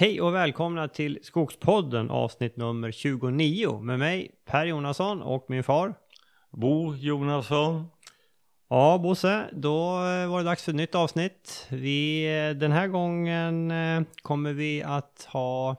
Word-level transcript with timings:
Hej 0.00 0.20
och 0.20 0.34
välkomna 0.34 0.88
till 0.88 1.18
Skogspodden 1.22 2.10
avsnitt 2.10 2.56
nummer 2.56 2.90
29 2.90 3.80
med 3.80 3.98
mig 3.98 4.30
Per 4.44 4.66
Jonasson 4.66 5.22
och 5.22 5.44
min 5.48 5.64
far 5.64 5.94
Bo 6.50 6.94
Jonasson. 6.94 7.86
Ja 8.68 8.98
Bosse, 9.02 9.48
då 9.52 9.80
eh, 9.80 10.30
var 10.30 10.38
det 10.38 10.44
dags 10.44 10.64
för 10.64 10.72
ett 10.72 10.76
nytt 10.76 10.94
avsnitt. 10.94 11.66
Vi, 11.70 12.24
eh, 12.24 12.58
den 12.58 12.72
här 12.72 12.88
gången 12.88 13.70
eh, 13.70 14.02
kommer 14.22 14.52
vi 14.52 14.82
att 14.82 15.28
ha 15.32 15.76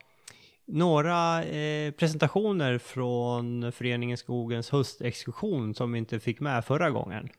några 0.66 1.44
eh, 1.44 1.92
presentationer 1.92 2.78
från 2.78 3.72
Föreningen 3.72 4.18
Skogens 4.18 4.70
höstexkursion 4.70 5.74
som 5.74 5.92
vi 5.92 6.00
inte 6.00 6.20
fick 6.20 6.40
med 6.40 6.66
förra 6.66 6.90
gången. 6.90 7.30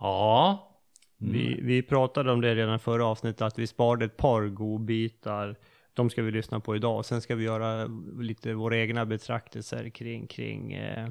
Ja. 0.00 0.75
Mm. 1.20 1.32
Vi, 1.32 1.60
vi 1.62 1.82
pratade 1.82 2.32
om 2.32 2.40
det 2.40 2.54
redan 2.54 2.78
förra 2.78 3.06
avsnittet, 3.06 3.42
att 3.42 3.58
vi 3.58 3.66
sparade 3.66 4.04
ett 4.04 4.16
par 4.16 4.48
godbitar. 4.48 5.56
De 5.94 6.10
ska 6.10 6.22
vi 6.22 6.30
lyssna 6.30 6.60
på 6.60 6.76
idag. 6.76 7.04
Sen 7.04 7.20
ska 7.20 7.34
vi 7.34 7.44
göra 7.44 7.90
lite 8.18 8.54
våra 8.54 8.76
egna 8.76 9.06
betraktelser 9.06 9.88
kring, 9.88 10.26
kring 10.26 10.72
eh, 10.72 11.08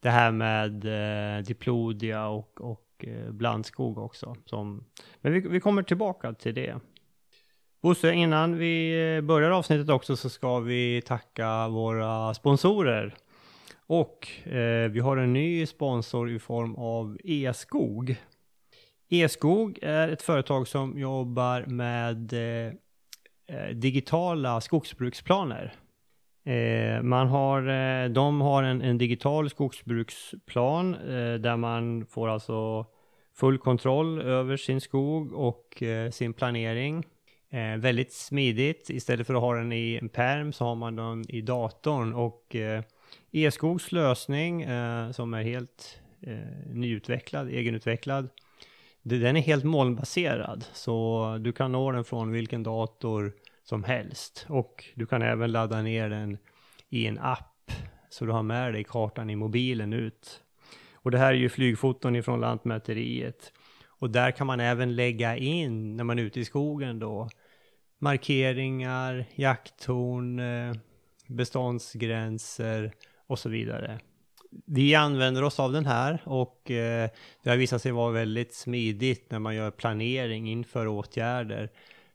det 0.00 0.10
här 0.10 0.30
med 0.30 0.84
eh, 0.84 1.44
diplodia 1.44 2.28
och, 2.28 2.60
och 2.60 3.04
eh, 3.06 3.30
blandskog 3.30 3.98
också. 3.98 4.36
Som, 4.44 4.84
men 5.20 5.32
vi, 5.32 5.40
vi 5.40 5.60
kommer 5.60 5.82
tillbaka 5.82 6.32
till 6.32 6.54
det. 6.54 6.80
Bosse, 7.80 8.12
innan 8.12 8.58
vi 8.58 9.00
eh, 9.16 9.20
börjar 9.20 9.50
avsnittet 9.50 9.90
också 9.90 10.16
så 10.16 10.30
ska 10.30 10.58
vi 10.60 11.02
tacka 11.06 11.68
våra 11.68 12.34
sponsorer. 12.34 13.14
Och 13.86 14.28
eh, 14.44 14.90
vi 14.90 15.00
har 15.00 15.16
en 15.16 15.32
ny 15.32 15.66
sponsor 15.66 16.30
i 16.30 16.38
form 16.38 16.74
av 16.74 17.18
E-skog. 17.24 18.16
E-skog 19.10 19.78
är 19.82 20.08
ett 20.08 20.22
företag 20.22 20.68
som 20.68 20.98
jobbar 20.98 21.66
med 21.66 22.32
eh, 22.32 22.72
eh, 23.46 23.68
digitala 23.74 24.60
skogsbruksplaner. 24.60 25.74
Eh, 26.44 27.02
man 27.02 27.28
har, 27.28 27.68
eh, 27.68 28.08
de 28.08 28.40
har 28.40 28.62
en, 28.62 28.82
en 28.82 28.98
digital 28.98 29.50
skogsbruksplan 29.50 30.94
eh, 30.94 31.34
där 31.34 31.56
man 31.56 32.06
får 32.06 32.28
alltså 32.28 32.86
full 33.34 33.58
kontroll 33.58 34.20
över 34.20 34.56
sin 34.56 34.80
skog 34.80 35.32
och 35.32 35.82
eh, 35.82 36.10
sin 36.10 36.32
planering. 36.32 37.06
Väldigt 37.78 38.12
smidigt. 38.12 38.90
Istället 38.90 39.26
för 39.26 39.34
att 39.34 39.40
ha 39.40 39.54
den 39.54 39.72
i 39.72 39.98
en 40.02 40.08
perm 40.08 40.52
så 40.52 40.64
har 40.64 40.74
man 40.74 40.96
den 40.96 41.24
i 41.28 41.40
datorn 41.40 42.14
och 42.14 42.56
Eskogs 42.56 42.86
E-skogs 43.32 43.92
lösning 43.92 44.66
som 45.12 45.34
är 45.34 45.42
helt 45.42 46.00
nyutvecklad, 46.66 47.48
egenutvecklad. 47.48 48.28
Den 49.08 49.36
är 49.36 49.40
helt 49.40 49.64
molnbaserad 49.64 50.64
så 50.72 51.38
du 51.40 51.52
kan 51.52 51.72
nå 51.72 51.92
den 51.92 52.04
från 52.04 52.32
vilken 52.32 52.62
dator 52.62 53.32
som 53.64 53.84
helst. 53.84 54.46
Och 54.48 54.84
du 54.94 55.06
kan 55.06 55.22
även 55.22 55.52
ladda 55.52 55.82
ner 55.82 56.10
den 56.10 56.38
i 56.88 57.06
en 57.06 57.18
app 57.18 57.70
så 58.10 58.24
du 58.24 58.32
har 58.32 58.42
med 58.42 58.72
dig 58.72 58.84
kartan 58.84 59.30
i 59.30 59.36
mobilen 59.36 59.92
ut. 59.92 60.42
Och 60.94 61.10
det 61.10 61.18
här 61.18 61.32
är 61.32 61.36
ju 61.36 61.48
flygfoton 61.48 62.16
ifrån 62.16 62.40
Lantmäteriet. 62.40 63.52
Och 63.86 64.10
där 64.10 64.30
kan 64.30 64.46
man 64.46 64.60
även 64.60 64.96
lägga 64.96 65.36
in, 65.36 65.96
när 65.96 66.04
man 66.04 66.18
är 66.18 66.22
ute 66.22 66.40
i 66.40 66.44
skogen 66.44 66.98
då, 66.98 67.28
markeringar, 67.98 69.24
jakttorn, 69.34 70.38
eh, 70.38 70.74
beståndsgränser 71.26 72.92
och 73.26 73.38
så 73.38 73.48
vidare. 73.48 74.00
Vi 74.66 74.94
använder 74.94 75.44
oss 75.44 75.60
av 75.60 75.72
den 75.72 75.86
här 75.86 76.22
och 76.24 76.70
eh, 76.70 77.10
det 77.42 77.50
har 77.50 77.56
visat 77.56 77.82
sig 77.82 77.92
vara 77.92 78.12
väldigt 78.12 78.54
smidigt 78.54 79.30
när 79.30 79.38
man 79.38 79.54
gör 79.54 79.70
planering 79.70 80.50
inför 80.50 80.86
åtgärder 80.86 81.70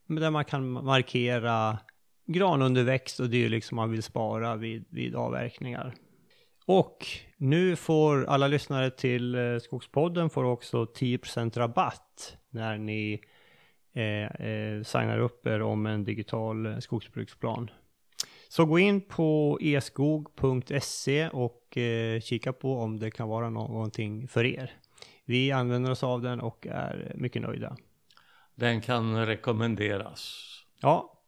där 0.08 0.30
man 0.30 0.46
kan 0.46 0.70
markera 0.70 1.78
granunderväxt 2.26 3.20
och 3.20 3.30
dylikt 3.30 3.68
som 3.68 3.76
man 3.76 3.92
vill 3.92 4.04
spara 4.04 4.56
vid, 4.56 4.86
vid 4.90 5.16
avverkningar. 5.16 5.94
Och 6.66 7.08
nu 7.38 7.76
får 7.76 8.26
alla 8.26 8.48
lyssnare 8.48 8.90
till 8.90 9.36
eh, 9.36 9.60
Skogspodden 9.60 10.30
får 10.30 10.44
också 10.44 10.84
10% 10.86 11.58
rabatt 11.58 12.38
när 12.50 12.78
ni 12.78 13.22
eh, 13.94 14.48
eh, 14.48 14.84
signar 14.84 15.20
upp 15.20 15.48
er 15.48 15.62
om 15.62 15.86
en 15.86 16.04
digital 16.04 16.82
skogsbruksplan. 16.82 17.70
Så 18.56 18.66
gå 18.66 18.80
in 18.80 19.02
på 19.02 19.60
eskog.se 19.62 21.30
och 21.30 21.78
eh, 21.78 22.20
kika 22.20 22.54
på 22.54 22.80
om 22.80 23.00
det 23.00 23.12
kan 23.12 23.28
vara 23.28 23.50
någonting 23.50 24.28
för 24.28 24.46
er. 24.46 24.72
Vi 25.26 25.52
använder 25.52 25.92
oss 25.92 26.04
av 26.04 26.22
den 26.22 26.42
och 26.42 26.68
är 26.68 27.14
mycket 27.16 27.42
nöjda. 27.42 27.78
Den 28.56 28.82
kan 28.82 29.26
rekommenderas. 29.26 30.40
Ja, 30.82 31.22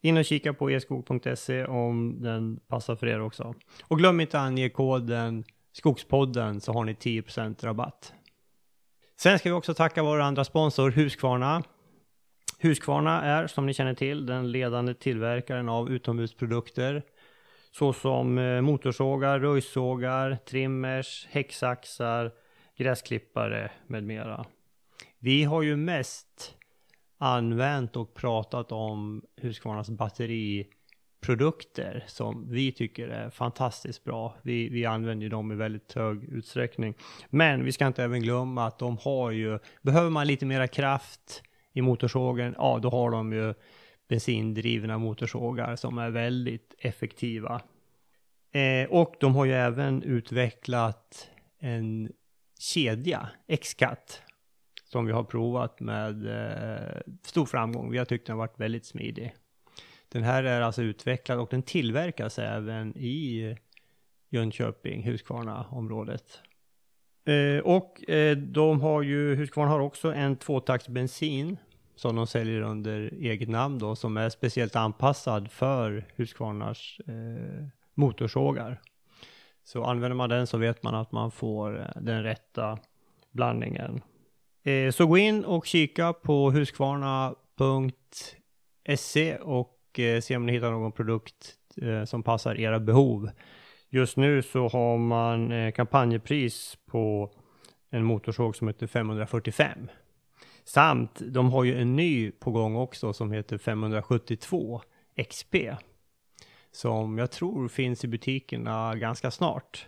in 0.00 0.16
och 0.16 0.24
kika 0.24 0.52
på 0.52 0.70
eskog.se 0.70 1.64
om 1.64 2.22
den 2.22 2.60
passar 2.68 2.96
för 2.96 3.06
er 3.06 3.20
också. 3.20 3.54
Och 3.82 3.98
glöm 3.98 4.20
inte 4.20 4.38
att 4.38 4.46
ange 4.46 4.68
koden 4.68 5.44
Skogspodden 5.72 6.60
så 6.60 6.72
har 6.72 6.84
ni 6.84 6.92
10% 6.92 7.64
rabatt. 7.64 8.12
Sen 9.20 9.38
ska 9.38 9.48
vi 9.48 9.54
också 9.54 9.74
tacka 9.74 10.02
vår 10.02 10.20
andra 10.20 10.44
sponsor 10.44 10.90
Husqvarna. 10.90 11.62
Husqvarna 12.60 13.22
är 13.22 13.46
som 13.46 13.66
ni 13.66 13.74
känner 13.74 13.94
till 13.94 14.26
den 14.26 14.52
ledande 14.52 14.94
tillverkaren 14.94 15.68
av 15.68 15.90
utomhusprodukter 15.90 17.02
såsom 17.70 18.38
eh, 18.38 18.60
motorsågar, 18.60 19.40
röjsågar, 19.40 20.38
trimmers, 20.46 21.26
häcksaxar, 21.30 22.32
gräsklippare 22.76 23.70
med 23.86 24.04
mera. 24.04 24.46
Vi 25.18 25.44
har 25.44 25.62
ju 25.62 25.76
mest 25.76 26.54
använt 27.18 27.96
och 27.96 28.14
pratat 28.14 28.72
om 28.72 29.22
Husqvarnas 29.36 29.90
batteriprodukter 29.90 32.04
som 32.06 32.50
vi 32.50 32.72
tycker 32.72 33.08
är 33.08 33.30
fantastiskt 33.30 34.04
bra. 34.04 34.36
Vi, 34.42 34.68
vi 34.68 34.84
använder 34.84 35.28
dem 35.28 35.52
i 35.52 35.54
väldigt 35.54 35.92
hög 35.92 36.24
utsträckning. 36.24 36.94
Men 37.30 37.64
vi 37.64 37.72
ska 37.72 37.86
inte 37.86 38.04
även 38.04 38.22
glömma 38.22 38.66
att 38.66 38.78
de 38.78 38.98
har 38.98 39.30
ju, 39.30 39.58
behöver 39.82 40.10
man 40.10 40.26
lite 40.26 40.46
mera 40.46 40.68
kraft 40.68 41.42
i 41.78 41.82
motorsågen, 41.82 42.54
ja 42.58 42.78
då 42.82 42.90
har 42.90 43.10
de 43.10 43.32
ju 43.32 43.54
bensindrivna 44.08 44.98
motorsågar 44.98 45.76
som 45.76 45.98
är 45.98 46.10
väldigt 46.10 46.74
effektiva. 46.78 47.62
Eh, 48.52 48.90
och 48.90 49.14
de 49.20 49.34
har 49.34 49.44
ju 49.44 49.52
även 49.52 50.02
utvecklat 50.02 51.30
en 51.58 52.12
kedja, 52.58 53.28
X-Cut, 53.46 54.22
som 54.84 55.06
vi 55.06 55.12
har 55.12 55.24
provat 55.24 55.80
med 55.80 56.26
eh, 56.26 57.00
stor 57.22 57.46
framgång. 57.46 57.90
Vi 57.90 57.98
har 57.98 58.04
tyckt 58.04 58.26
den 58.26 58.36
har 58.36 58.46
varit 58.46 58.60
väldigt 58.60 58.86
smidig. 58.86 59.34
Den 60.08 60.22
här 60.22 60.44
är 60.44 60.60
alltså 60.60 60.82
utvecklad 60.82 61.38
och 61.38 61.48
den 61.50 61.62
tillverkas 61.62 62.38
även 62.38 62.96
i 62.96 63.56
Jönköping, 64.30 65.02
Huskvarna-området. 65.02 66.42
Eh, 67.28 67.58
och 67.58 68.10
eh, 68.10 68.36
de 68.36 68.80
har 68.80 69.02
ju, 69.02 69.34
Husqvarna 69.34 69.70
har 69.70 69.80
också 69.80 70.12
en 70.12 70.36
tvåtakts 70.36 70.88
bensin 70.88 71.56
som 71.98 72.16
de 72.16 72.26
säljer 72.26 72.60
under 72.60 73.14
eget 73.20 73.48
namn 73.48 73.78
då, 73.78 73.96
som 73.96 74.16
är 74.16 74.30
speciellt 74.30 74.76
anpassad 74.76 75.50
för 75.50 76.04
Husqvarnas 76.16 77.00
eh, 77.06 77.66
motorsågar. 77.94 78.80
Så 79.64 79.84
använder 79.84 80.16
man 80.16 80.28
den 80.28 80.46
så 80.46 80.58
vet 80.58 80.82
man 80.82 80.94
att 80.94 81.12
man 81.12 81.30
får 81.30 81.80
eh, 81.80 81.86
den 82.00 82.22
rätta 82.22 82.78
blandningen. 83.30 84.00
Eh, 84.62 84.90
så 84.90 85.06
gå 85.06 85.18
in 85.18 85.44
och 85.44 85.66
kika 85.66 86.12
på 86.12 86.50
huskvarna.se 86.50 89.36
och 89.36 89.98
eh, 89.98 90.20
se 90.20 90.36
om 90.36 90.46
ni 90.46 90.52
hittar 90.52 90.70
någon 90.70 90.92
produkt 90.92 91.54
eh, 91.82 92.04
som 92.04 92.22
passar 92.22 92.60
era 92.60 92.80
behov. 92.80 93.30
Just 93.90 94.16
nu 94.16 94.42
så 94.42 94.68
har 94.68 94.98
man 94.98 95.52
eh, 95.52 95.72
kampanjpris 95.72 96.78
på 96.86 97.30
en 97.90 98.04
motorsåg 98.04 98.56
som 98.56 98.68
heter 98.68 98.86
545. 98.86 99.88
Samt 100.68 101.20
de 101.20 101.52
har 101.52 101.64
ju 101.64 101.80
en 101.80 101.96
ny 101.96 102.30
på 102.30 102.50
gång 102.50 102.76
också 102.76 103.12
som 103.12 103.32
heter 103.32 103.58
572 103.58 104.82
XP. 105.28 105.54
Som 106.70 107.18
jag 107.18 107.30
tror 107.30 107.68
finns 107.68 108.04
i 108.04 108.08
butikerna 108.08 108.94
ganska 108.94 109.30
snart. 109.30 109.86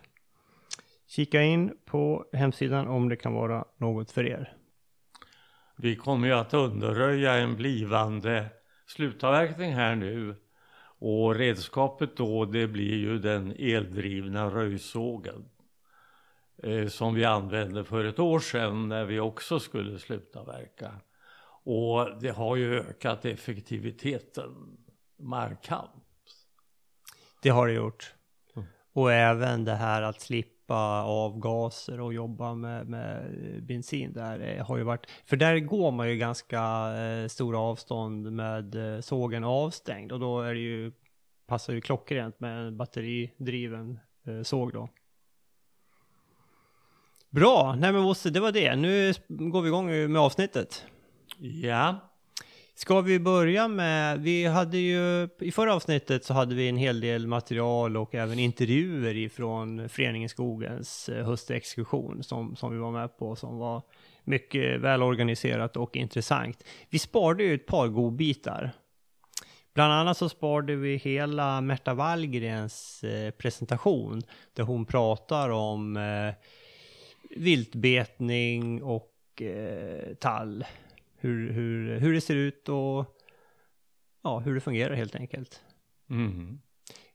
Kika 1.07 1.43
in 1.43 1.77
på 1.85 2.25
hemsidan 2.33 2.89
om 2.89 3.09
det 3.09 3.17
kan 3.17 3.35
vara 3.35 3.65
något 3.77 4.11
för 4.11 4.27
er. 4.27 4.53
Vi 5.77 5.97
kommer 5.97 6.29
ju 6.29 6.35
att 6.35 6.55
underröja 6.55 7.35
en 7.35 7.57
blivande 7.57 8.47
slutavverkning 8.87 9.73
här 9.73 9.95
nu 9.95 10.37
och 10.99 11.35
redskapet 11.35 12.17
då 12.17 12.45
det 12.45 12.67
blir 12.67 12.97
ju 12.97 13.19
den 13.19 13.55
eldrivna 13.59 14.51
röjsågen 14.51 15.45
som 16.89 17.15
vi 17.15 17.25
använde 17.25 17.85
för 17.85 18.05
ett 18.05 18.19
år 18.19 18.41
sedan 18.41 18.89
när 18.89 19.05
vi 19.05 19.21
också 19.21 19.61
skulle 19.61 19.99
slutavverka. 19.99 20.93
Och 21.65 22.21
det 22.21 22.31
har 22.31 22.57
ju 22.57 22.81
ökat 22.81 23.25
effektiviteten 23.25 24.51
markant. 25.19 25.91
Det 27.43 27.49
har 27.49 27.67
det 27.67 27.73
gjort. 27.73 28.15
Mm. 28.57 28.69
Och 28.93 29.13
även 29.13 29.65
det 29.65 29.75
här 29.75 30.03
att 30.03 30.21
slippa 30.21 31.03
avgaser 31.03 32.01
och 32.01 32.15
jobba 32.15 32.55
med, 32.55 32.87
med 32.87 33.33
bensin 33.63 34.13
där 34.13 34.59
har 34.59 34.77
ju 34.77 34.83
varit, 34.83 35.07
för 35.27 35.37
där 35.37 35.59
går 35.59 35.91
man 35.91 36.11
ju 36.11 36.17
ganska 36.17 36.63
eh, 36.99 37.29
stora 37.29 37.59
avstånd 37.59 38.33
med 38.33 38.95
eh, 38.95 39.01
sågen 39.01 39.45
avstängd 39.45 40.13
och 40.13 40.21
då 40.21 40.41
är 40.41 40.55
det 40.55 40.61
ju, 40.61 40.93
passar 41.47 41.73
ju 41.73 41.81
klockrent 41.81 42.41
med 42.41 42.67
en 42.67 42.77
batteridriven 42.77 43.99
eh, 44.27 44.43
såg 44.43 44.73
då. 44.73 44.89
Bra, 47.31 47.75
nej 47.79 47.93
men 47.93 48.03
Bosse, 48.03 48.31
det 48.31 48.41
var 48.41 48.53
det. 48.53 48.77
Nu 48.77 49.13
går 49.29 49.63
vi 49.63 49.69
igång 49.69 50.13
med 50.13 50.23
avsnittet. 50.23 50.85
Ja. 51.63 51.97
Ska 52.75 53.01
vi 53.01 53.19
börja 53.19 53.69
med, 53.69 54.21
vi 54.21 54.47
hade 54.47 54.79
ju, 54.79 55.29
i 55.41 55.53
förra 55.53 55.75
avsnittet 55.75 56.25
så 56.25 56.35
hade 56.35 56.55
vi 56.55 56.69
en 56.69 56.77
hel 56.77 57.01
del 57.01 57.27
material 57.27 57.97
och 57.97 58.15
även 58.15 58.39
intervjuer 58.39 59.17
ifrån 59.17 59.89
Föreningen 59.89 60.29
Skogens 60.29 61.09
eh, 61.09 61.27
höstexkursion 61.27 62.23
som, 62.23 62.57
som 62.57 62.73
vi 62.73 62.79
var 62.79 62.91
med 62.91 63.19
på 63.19 63.37
som 63.37 63.59
var 63.59 63.83
mycket 64.25 64.81
välorganiserat 64.81 65.77
och 65.77 65.97
intressant. 65.97 66.65
Vi 66.89 66.99
sparade 66.99 67.43
ju 67.43 67.55
ett 67.55 67.67
par 67.67 67.89
godbitar. 67.89 68.71
Bland 69.75 69.93
annat 69.93 70.17
så 70.17 70.29
sparade 70.29 70.77
vi 70.77 70.97
hela 70.97 71.61
Märta 71.61 71.95
Wallgrens 71.95 73.05
eh, 73.05 73.31
presentation 73.31 74.23
där 74.55 74.65
hon 74.65 74.87
pratar 74.87 75.51
om 75.51 75.97
eh, 75.97 76.35
viltbetning 77.37 78.83
och 78.83 79.43
eh, 79.43 80.15
tall 80.15 80.65
hur, 81.17 81.53
hur, 81.53 82.01
hur 82.01 82.13
det 82.13 82.21
ser 82.21 82.37
ut 82.37 82.69
och 82.69 83.17
ja, 84.23 84.39
hur 84.39 84.55
det 84.55 84.61
fungerar 84.61 84.95
helt 84.95 85.15
enkelt. 85.15 85.61
Mm. 86.11 86.61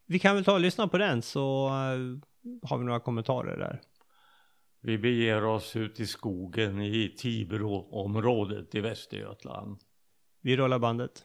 Vi 0.06 0.20
kan 0.20 0.36
väl 0.36 0.46
ta 0.46 0.54
och 0.54 0.60
lyssna 0.60 0.88
på 0.88 0.98
den 0.98 1.22
så 1.22 1.68
uh, 1.68 2.20
har 2.62 2.78
vi 2.78 2.86
några 2.86 3.00
kommentarer 3.00 3.58
där. 3.58 3.82
Vi 4.82 4.98
beger 4.98 5.46
oss 5.46 5.76
ut 5.76 6.00
i 6.00 6.08
skogen 6.08 6.82
i 6.82 7.16
Tibroområdet 7.18 8.76
i 8.76 8.82
Västergötland. 8.82 9.80
Vi 10.42 10.58
rullar 10.58 10.80
bandet. 10.80 11.24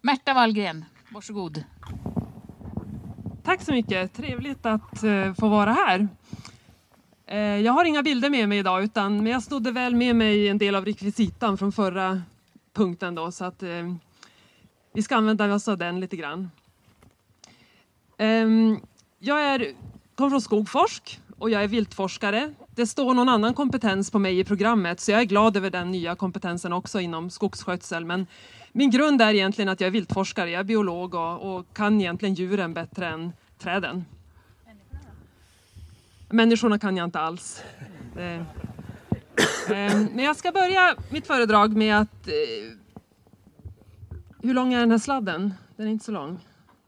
Märta 0.00 0.34
Wallgren, 0.34 0.84
varsågod. 1.12 1.64
Tack 3.44 3.62
så 3.62 3.72
mycket, 3.72 4.14
trevligt 4.14 4.66
att 4.66 5.04
uh, 5.04 5.34
få 5.34 5.48
vara 5.48 5.72
här. 5.72 6.08
Eh, 7.28 7.38
jag 7.38 7.72
har 7.72 7.84
inga 7.84 8.02
bilder 8.02 8.30
med 8.30 8.48
mig 8.48 8.58
idag, 8.58 8.84
utan, 8.84 9.16
men 9.16 9.32
jag 9.32 9.42
snodde 9.42 9.70
väl 9.70 9.94
med 9.94 10.16
mig 10.16 10.48
en 10.48 10.58
del 10.58 10.74
av 10.74 10.84
rekvisitan 10.84 11.58
från 11.58 11.72
förra 11.72 12.22
punkten 12.72 13.14
då, 13.14 13.32
så 13.32 13.44
att 13.44 13.62
eh, 13.62 13.94
vi 14.92 15.02
ska 15.02 15.16
använda 15.16 15.54
oss 15.54 15.68
av 15.68 15.78
den 15.78 16.00
lite 16.00 16.16
grann. 16.16 16.50
Eh, 18.18 18.46
jag 19.18 19.40
är, 19.44 19.72
kommer 20.14 20.30
från 20.30 20.40
Skogforsk 20.40 21.20
och 21.38 21.50
jag 21.50 21.64
är 21.64 21.68
viltforskare. 21.68 22.54
Det 22.74 22.86
står 22.86 23.14
någon 23.14 23.28
annan 23.28 23.54
kompetens 23.54 24.10
på 24.10 24.18
mig 24.18 24.38
i 24.38 24.44
programmet, 24.44 25.00
så 25.00 25.10
jag 25.10 25.20
är 25.20 25.24
glad 25.24 25.56
över 25.56 25.70
den 25.70 25.90
nya 25.90 26.16
kompetensen 26.16 26.72
också 26.72 27.00
inom 27.00 27.30
skogsskötsel. 27.30 28.04
Men 28.04 28.26
min 28.72 28.90
grund 28.90 29.22
är 29.22 29.34
egentligen 29.34 29.68
att 29.68 29.80
jag 29.80 29.86
är 29.88 29.92
viltforskare, 29.92 30.50
jag 30.50 30.60
är 30.60 30.64
biolog 30.64 31.14
och, 31.14 31.56
och 31.56 31.66
kan 31.74 32.00
egentligen 32.00 32.34
djuren 32.34 32.74
bättre 32.74 33.08
än 33.08 33.32
träden. 33.58 34.04
Människorna 36.28 36.78
kan 36.78 36.96
jag 36.96 37.04
inte 37.04 37.20
alls. 37.20 37.62
Ehm, 38.16 38.44
men 40.12 40.18
jag 40.18 40.36
ska 40.36 40.52
börja 40.52 40.96
mitt 41.10 41.26
föredrag 41.26 41.76
med 41.76 41.98
att... 41.98 42.28
Eh, 42.28 42.32
hur 44.42 44.54
lång 44.54 44.74
är 44.74 44.80
den 44.80 44.90
här 44.90 44.98
sladden? 44.98 45.54
Den 45.76 45.86
är 45.86 45.90
inte 45.90 46.04
så 46.04 46.12
lång. 46.12 46.38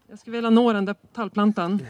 Jag 0.07 0.19
skulle 0.19 0.37
vilja 0.37 0.49
nå 0.49 0.73
den 0.73 0.85
där 0.85 0.95
tallplantan. 1.13 1.85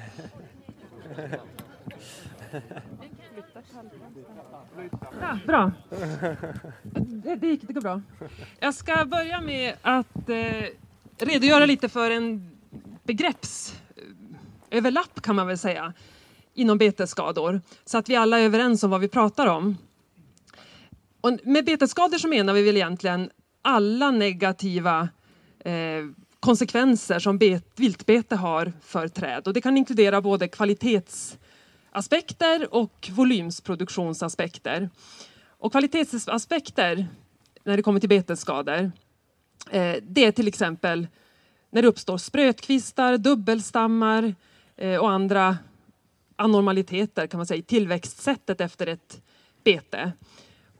Ja, 5.22 5.40
bra. 5.48 5.72
Det, 6.94 7.36
det, 7.36 7.48
gick, 7.48 7.68
det 7.68 7.74
går 7.74 7.81
bra. 7.81 8.01
Jag 8.60 8.74
ska 8.74 9.06
börja 9.06 9.42
med 9.42 9.75
att 9.81 10.30
eh, 10.30 10.63
redogöra 11.18 11.66
lite 11.66 11.90
för 11.90 12.12
en 12.12 12.51
begreppsöverlapp 13.04 15.22
kan 15.22 15.36
man 15.36 15.48
väl 15.48 15.57
säga 15.57 15.94
inom 16.60 16.78
betesskador 16.78 17.62
så 17.86 17.98
att 17.98 18.10
vi 18.10 18.16
alla 18.16 18.40
är 18.40 18.44
överens 18.44 18.84
om 18.84 18.92
vad 18.92 19.02
vi 19.02 19.08
pratar 19.08 19.48
om. 19.48 19.78
Och 21.22 21.40
med 21.44 21.66
betesskador 21.66 22.18
så 22.18 22.28
menar 22.28 22.54
vi 22.54 22.64
väl 22.64 22.78
egentligen 22.78 23.30
alla 23.62 24.12
negativa 24.12 25.10
eh, 25.60 26.06
konsekvenser 26.40 27.20
som 27.20 27.38
bet, 27.38 27.66
viltbete 27.76 28.36
har 28.36 28.74
för 28.82 29.08
träd 29.08 29.48
och 29.48 29.54
det 29.54 29.62
kan 29.62 29.78
inkludera 29.78 30.22
både 30.22 30.48
kvalitetsaspekter 30.48 32.74
och 32.74 33.10
volymsproduktionsaspekter. 33.12 34.90
Och 35.48 35.72
kvalitetsaspekter 35.72 37.08
när 37.64 37.78
det 37.78 37.84
kommer 37.84 38.00
till 38.00 38.10
betesskador 38.10 38.92
eh, 39.72 39.96
det 40.02 40.26
är 40.26 40.32
till 40.32 40.48
exempel 40.48 41.08
när 41.72 41.82
det 41.82 41.88
uppstår 41.88 42.18
sprötkvistar, 42.18 43.18
dubbelstammar 43.18 44.36
eh, 44.78 44.96
och 44.96 45.12
andra 45.12 45.58
anormaliteter 46.39 47.27
kan 47.27 47.38
man 47.38 47.47
säga 47.47 47.57
i 47.57 47.62
tillväxtsättet 47.62 48.62
efter 48.62 48.88
ett 48.88 49.21
bete. 49.63 50.12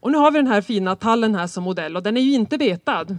Och 0.00 0.10
nu 0.10 0.18
har 0.18 0.30
vi 0.30 0.38
den 0.38 0.46
här 0.46 0.60
fina 0.60 0.96
tallen 0.96 1.34
här 1.34 1.46
som 1.46 1.64
modell 1.64 1.96
och 1.96 2.02
den 2.02 2.16
är 2.16 2.20
ju 2.20 2.32
inte 2.32 2.58
betad. 2.58 3.18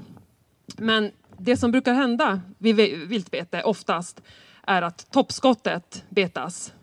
Men 0.77 1.11
det 1.37 1.57
som 1.57 1.71
brukar 1.71 1.93
hända 1.93 2.41
vid 2.57 2.75
viltbete 3.07 3.63
oftast 3.63 4.21
är 4.67 4.81
att 4.81 5.11
toppskottet 5.11 6.03
betas. 6.09 6.73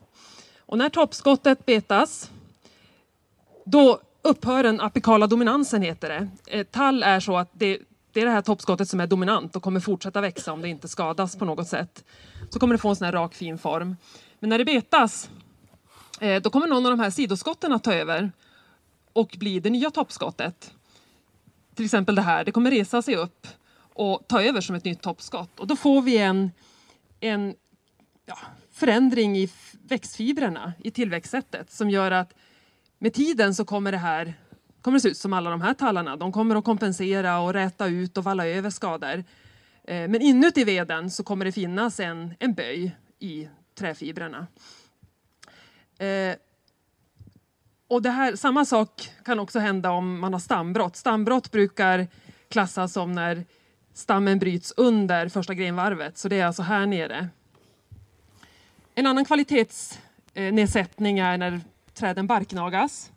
Och 0.58 0.78
när 0.78 0.88
toppskottet 0.88 1.66
betas 1.66 2.30
då 3.64 4.00
upphör 4.22 4.62
den 4.62 4.80
apikala 4.80 5.26
dominansen 5.26 5.82
heter 5.82 6.08
det. 6.08 6.28
Eh, 6.46 6.64
tall 6.64 7.02
är 7.02 7.20
så 7.20 7.36
att 7.36 7.50
det, 7.52 7.78
det 8.12 8.20
är 8.20 8.24
det 8.24 8.30
här 8.30 8.42
toppskottet 8.42 8.88
som 8.88 9.00
är 9.00 9.06
dominant 9.06 9.56
och 9.56 9.62
kommer 9.62 9.80
fortsätta 9.80 10.20
växa 10.20 10.52
om 10.52 10.62
det 10.62 10.68
inte 10.68 10.88
skadas 10.88 11.36
på 11.36 11.44
något 11.44 11.68
sätt. 11.68 12.04
Så 12.50 12.58
kommer 12.58 12.74
det 12.74 12.78
få 12.78 12.88
en 12.88 12.96
sån 12.96 13.04
här 13.04 13.12
rak 13.12 13.34
fin 13.34 13.58
form. 13.58 13.96
Men 14.40 14.50
när 14.50 14.58
det 14.58 14.64
betas 14.64 15.30
Eh, 16.20 16.42
då 16.42 16.50
kommer 16.50 16.66
någon 16.66 16.86
av 16.86 16.90
de 16.90 17.00
här 17.00 17.10
sidoskotten 17.10 17.72
att 17.72 17.84
ta 17.84 17.94
över 17.94 18.32
och 19.12 19.36
bli 19.38 19.60
det 19.60 19.70
nya 19.70 19.90
toppskottet. 19.90 20.74
Till 21.74 21.84
exempel 21.84 22.14
det 22.14 22.22
här, 22.22 22.44
det 22.44 22.52
kommer 22.52 22.70
resa 22.70 23.02
sig 23.02 23.16
upp 23.16 23.46
och 23.94 24.24
ta 24.28 24.42
över 24.42 24.60
som 24.60 24.76
ett 24.76 24.84
nytt 24.84 25.02
toppskott 25.02 25.60
och 25.60 25.66
då 25.66 25.76
får 25.76 26.02
vi 26.02 26.18
en, 26.18 26.50
en 27.20 27.54
ja, 28.26 28.38
förändring 28.72 29.36
i 29.36 29.50
växtfibrerna 29.88 30.72
i 30.78 30.90
tillväxtsättet 30.90 31.70
som 31.70 31.90
gör 31.90 32.10
att 32.10 32.34
med 32.98 33.14
tiden 33.14 33.54
så 33.54 33.64
kommer 33.64 33.92
det 33.92 33.98
här 33.98 34.34
kommer 34.82 34.98
det 34.98 35.02
se 35.02 35.08
ut 35.08 35.16
som 35.16 35.32
alla 35.32 35.50
de 35.50 35.60
här 35.60 35.74
tallarna. 35.74 36.16
De 36.16 36.32
kommer 36.32 36.56
att 36.56 36.64
kompensera 36.64 37.40
och 37.40 37.52
räta 37.52 37.86
ut 37.86 38.18
och 38.18 38.24
valla 38.24 38.46
över 38.46 38.70
skador. 38.70 39.24
Eh, 39.84 40.08
men 40.08 40.22
inuti 40.22 40.64
veden 40.64 41.10
så 41.10 41.24
kommer 41.24 41.44
det 41.44 41.52
finnas 41.52 42.00
en, 42.00 42.34
en 42.38 42.54
böj 42.54 42.96
i 43.18 43.48
träfibrerna. 43.78 44.46
Eh, 45.98 46.36
och 47.88 48.02
det 48.02 48.10
här, 48.10 48.36
samma 48.36 48.64
sak 48.64 49.10
kan 49.24 49.40
också 49.40 49.58
hända 49.58 49.90
om 49.90 50.20
man 50.20 50.32
har 50.32 50.40
stambrott. 50.40 50.96
Stambrott 50.96 51.50
brukar 51.50 52.06
klassas 52.48 52.92
som 52.92 53.12
när 53.12 53.44
stammen 53.94 54.38
bryts 54.38 54.74
under 54.76 55.28
första 55.28 55.54
grenvarvet, 55.54 56.18
så 56.18 56.28
det 56.28 56.40
är 56.40 56.46
alltså 56.46 56.62
här 56.62 56.86
nere. 56.86 57.28
En 58.94 59.06
annan 59.06 59.24
kvalitetsnedsättning 59.24 61.18
är 61.18 61.38
när 61.38 61.60
träden 61.94 62.26
barknagas. 62.26 63.10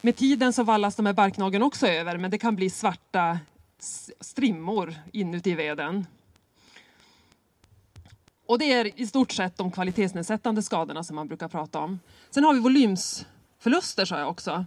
Med 0.00 0.16
tiden 0.16 0.52
så 0.52 0.62
vallas 0.62 0.96
de 0.96 1.06
här 1.06 1.12
barknagen 1.12 1.62
också 1.62 1.86
över, 1.86 2.18
men 2.18 2.30
det 2.30 2.38
kan 2.38 2.56
bli 2.56 2.70
svarta 2.70 3.38
strimmor 4.20 4.94
inuti 5.12 5.54
veden. 5.54 6.06
Och 8.48 8.58
det 8.58 8.72
är 8.72 9.00
i 9.00 9.06
stort 9.06 9.32
sett 9.32 9.56
de 9.56 9.70
kvalitetsnedsättande 9.70 10.62
skadorna 10.62 11.04
som 11.04 11.16
man 11.16 11.28
brukar 11.28 11.48
prata 11.48 11.78
om. 11.78 12.00
Sen 12.30 12.44
har 12.44 12.54
vi 12.54 12.60
volymsförluster 12.60 14.04
sa 14.04 14.18
jag 14.18 14.28
också. 14.28 14.64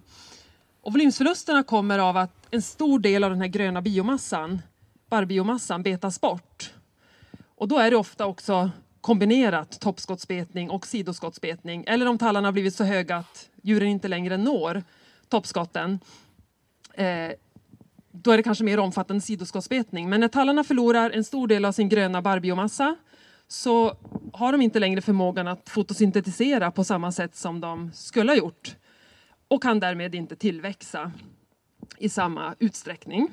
Och 0.81 0.93
volymsförlusterna 0.93 1.63
kommer 1.63 1.99
av 1.99 2.17
att 2.17 2.47
en 2.51 2.61
stor 2.61 2.99
del 2.99 3.23
av 3.23 3.29
den 3.29 3.41
här 3.41 3.47
gröna 3.47 3.81
biomassan, 3.81 4.61
barrbiomassan, 5.09 5.83
betas 5.83 6.21
bort. 6.21 6.73
Och 7.55 7.67
då 7.67 7.77
är 7.77 7.91
det 7.91 7.97
ofta 7.97 8.25
också 8.25 8.71
kombinerat 9.01 9.79
toppskottsbetning 9.79 10.69
och 10.69 10.87
sidoskottsbetning. 10.87 11.83
Eller 11.87 12.05
om 12.05 12.17
tallarna 12.17 12.47
har 12.47 12.53
blivit 12.53 12.75
så 12.75 12.83
höga 12.83 13.15
att 13.15 13.49
djuren 13.61 13.87
inte 13.87 14.07
längre 14.07 14.37
når 14.37 14.83
toppskotten. 15.29 15.99
Eh, 16.93 17.31
då 18.11 18.31
är 18.31 18.37
det 18.37 18.43
kanske 18.43 18.63
mer 18.63 18.79
omfattande 18.79 19.21
sidoskottsbetning. 19.21 20.09
Men 20.09 20.19
när 20.19 20.27
tallarna 20.27 20.63
förlorar 20.63 21.09
en 21.09 21.23
stor 21.23 21.47
del 21.47 21.65
av 21.65 21.71
sin 21.71 21.89
gröna 21.89 22.21
barrbiomassa 22.21 22.95
så 23.51 23.97
har 24.33 24.51
de 24.51 24.61
inte 24.61 24.79
längre 24.79 25.01
förmågan 25.01 25.47
att 25.47 25.69
fotosyntetisera 25.69 26.71
på 26.71 26.83
samma 26.83 27.11
sätt 27.11 27.35
som 27.35 27.61
de 27.61 27.91
skulle 27.93 28.31
ha 28.31 28.37
gjort 28.37 28.75
och 29.47 29.63
kan 29.63 29.79
därmed 29.79 30.15
inte 30.15 30.35
tillväxa 30.35 31.11
i 31.97 32.09
samma 32.09 32.55
utsträckning. 32.59 33.27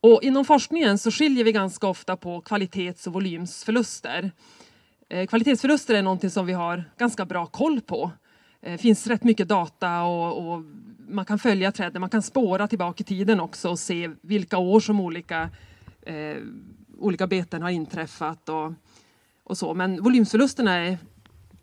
Och 0.00 0.22
inom 0.22 0.44
forskningen 0.44 0.98
så 0.98 1.10
skiljer 1.10 1.44
vi 1.44 1.52
ganska 1.52 1.86
ofta 1.86 2.16
på 2.16 2.40
kvalitets 2.40 3.06
och 3.06 3.12
volymsförluster. 3.12 4.30
Eh, 5.08 5.26
kvalitetsförluster 5.26 5.94
är 5.94 6.02
någonting 6.02 6.30
som 6.30 6.46
vi 6.46 6.52
har 6.52 6.84
ganska 6.98 7.24
bra 7.24 7.46
koll 7.46 7.80
på. 7.80 8.10
Det 8.60 8.78
finns 8.78 9.06
rätt 9.06 9.24
mycket 9.24 9.48
data 9.48 10.02
och, 10.02 10.52
och, 10.52 10.62
man 11.08 11.24
kan 11.24 11.38
följa 11.38 11.72
träden, 11.72 12.00
man 12.00 12.10
kan 12.10 12.22
spåra 12.22 12.68
tillbaka 12.68 13.00
i 13.02 13.04
tiden 13.04 13.40
också 13.40 13.70
och 13.70 13.78
se 13.78 14.10
vilka 14.20 14.58
år 14.58 14.80
som 14.80 15.00
olika, 15.00 15.50
eh, 16.02 16.36
olika 16.98 17.26
beten 17.26 17.62
har 17.62 17.70
inträffat 17.70 18.48
och, 18.48 18.72
och 19.44 19.58
så. 19.58 19.74
Men 19.74 20.02
volymförlusterna 20.02 20.74
är 20.74 20.98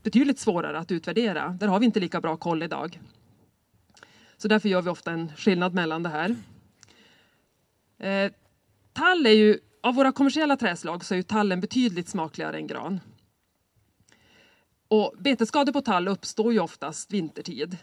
betydligt 0.04 0.40
svårare 0.40 0.80
att 0.80 0.92
utvärdera. 0.92 1.50
Där 1.50 1.68
har 1.68 1.80
vi 1.80 1.86
inte 1.86 2.00
lika 2.00 2.22
bra 2.22 2.38
koll 2.38 2.64
idag. 2.64 3.00
Så 4.38 4.48
därför 4.48 4.70
gör 4.70 4.82
vi 4.82 4.90
ofta 4.90 5.12
en 5.12 5.32
skillnad 5.36 5.74
mellan 5.74 6.04
det 6.04 6.10
här. 6.10 6.36
Eh, 7.98 8.32
tall 8.94 9.26
är 9.26 9.32
ju, 9.32 9.60
av 9.82 9.96
våra 9.96 10.12
kommersiella 10.12 10.58
träslag 10.58 11.06
så 11.06 11.14
är 11.14 11.16
ju 11.16 11.24
tallen 11.24 11.62
betydligt 11.62 12.10
smakligare 12.10 12.58
än 12.58 12.68
gran. 12.68 13.00
Och 14.88 15.14
betesskador 15.20 15.74
på 15.74 15.82
tall 15.82 16.08
uppstår 16.08 16.54
ju 16.54 16.60
oftast 16.60 17.14
vintertid. 17.14 17.78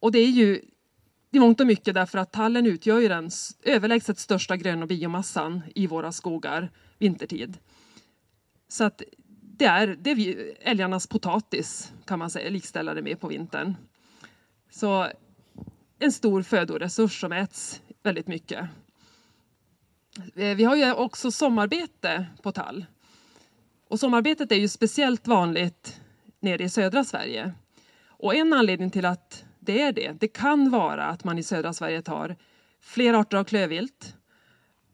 Och 0.00 0.12
det 0.12 0.18
är 0.18 0.30
ju 0.30 0.62
i 1.30 1.38
mångt 1.38 1.60
och 1.60 1.66
mycket 1.66 1.94
därför 1.94 2.18
att 2.18 2.32
tallen 2.32 2.66
utgör 2.66 3.00
ju 3.00 3.08
den 3.08 3.30
överlägset 3.62 4.18
största 4.18 4.56
gröna 4.56 4.86
biomassan 4.86 5.62
i 5.74 5.86
våra 5.86 6.12
skogar 6.12 6.70
vintertid. 6.98 7.58
Så 8.68 8.84
att 8.84 9.02
det 9.58 9.64
är, 9.64 9.86
det 9.86 10.10
är 10.10 10.54
älgarnas 10.60 11.06
potatis 11.06 11.92
kan 12.06 12.18
man 12.18 12.30
säga, 12.30 12.50
likställa 12.50 12.94
det 12.94 13.02
med 13.02 13.20
på 13.20 13.28
vintern. 13.28 13.74
Så 14.70 15.06
en 15.98 16.12
stor 16.12 16.42
födoresurs 16.42 17.20
som 17.20 17.32
äts 17.32 17.82
väldigt 18.02 18.26
mycket. 18.26 18.68
Eh, 20.34 20.56
vi 20.56 20.64
har 20.64 20.76
ju 20.76 20.92
också 20.92 21.30
sommarbete 21.30 22.26
på 22.42 22.52
tall. 22.52 22.86
Och 23.88 24.00
sommarbetet 24.00 24.52
är 24.52 24.56
ju 24.56 24.68
speciellt 24.68 25.26
vanligt 25.26 26.00
nere 26.40 26.64
i 26.64 26.68
södra 26.68 27.04
Sverige. 27.04 27.52
Och 28.06 28.34
en 28.34 28.52
anledning 28.52 28.90
till 28.90 29.04
att 29.04 29.44
det 29.68 29.82
är 29.82 29.92
det, 29.92 30.12
det 30.20 30.28
kan 30.28 30.70
vara 30.70 31.04
att 31.04 31.24
man 31.24 31.38
i 31.38 31.42
södra 31.42 31.72
Sverige 31.72 32.02
tar 32.02 32.36
fler 32.80 33.14
arter 33.14 33.36
av 33.36 33.44
klövvilt 33.44 34.16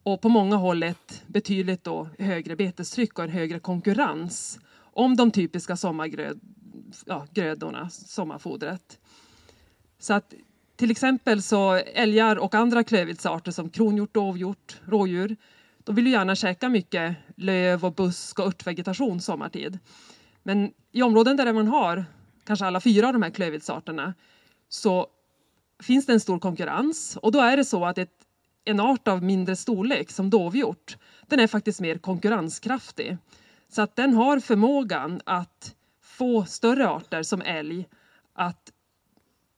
och 0.02 0.21
på 0.21 0.28
många 0.28 0.57
håll 0.57 0.83
ett 0.83 1.23
betydligt 1.26 1.85
då 1.85 2.09
högre 2.19 2.57
betestryck 2.57 3.19
och 3.19 3.25
en 3.25 3.31
högre 3.31 3.59
konkurrens 3.59 4.59
om 4.78 5.16
de 5.16 5.31
typiska 5.31 5.76
sommargrödorna, 5.76 7.78
ja, 7.83 7.88
sommarfodret. 7.90 8.99
Så 9.99 10.14
att 10.14 10.35
till 10.76 10.90
exempel 10.90 11.43
så 11.43 11.73
älgar 11.73 12.37
och 12.37 12.54
andra 12.54 12.85
klövviltsarter 12.85 13.52
som 13.52 13.71
kronhjort, 13.71 14.14
dovhjort, 14.14 14.81
rådjur, 14.85 15.37
de 15.85 15.95
vill 15.95 16.07
ju 16.07 16.12
gärna 16.12 16.35
käka 16.35 16.69
mycket 16.69 17.16
löv 17.37 17.85
och 17.85 17.95
busk 17.95 18.38
och 18.38 18.47
örtvegetation 18.47 19.21
sommartid. 19.21 19.78
Men 20.43 20.73
i 20.93 21.02
områden 21.02 21.37
där 21.37 21.52
man 21.52 21.69
har 21.69 22.04
kanske 22.45 22.66
alla 22.66 22.81
fyra 22.81 23.07
av 23.07 23.12
de 23.12 23.23
här 23.23 23.31
klövviltsarterna 23.31 24.14
så 24.68 25.06
finns 25.83 26.06
det 26.06 26.12
en 26.12 26.21
stor 26.21 26.38
konkurrens 26.38 27.18
och 27.23 27.33
då 27.33 27.40
är 27.40 27.56
det 27.56 27.64
så 27.64 27.85
att 27.85 27.99
ett, 27.99 28.12
en 28.64 28.80
art 28.80 29.09
av 29.09 29.23
mindre 29.23 29.56
storlek 29.56 30.11
som 30.11 30.30
dovhjort, 30.30 30.97
den 31.26 31.40
är 31.40 31.47
faktiskt 31.47 31.80
mer 31.80 31.99
konkurrenskraftig. 31.99 33.16
Så 33.68 33.83
att 33.83 33.97
den 33.97 34.14
har 34.14 34.40
förmågan 34.40 35.21
att 35.26 35.75
få 36.02 36.44
större 36.44 36.88
arter 36.88 37.23
som 37.23 37.42
älg 37.42 37.88
att 38.33 38.73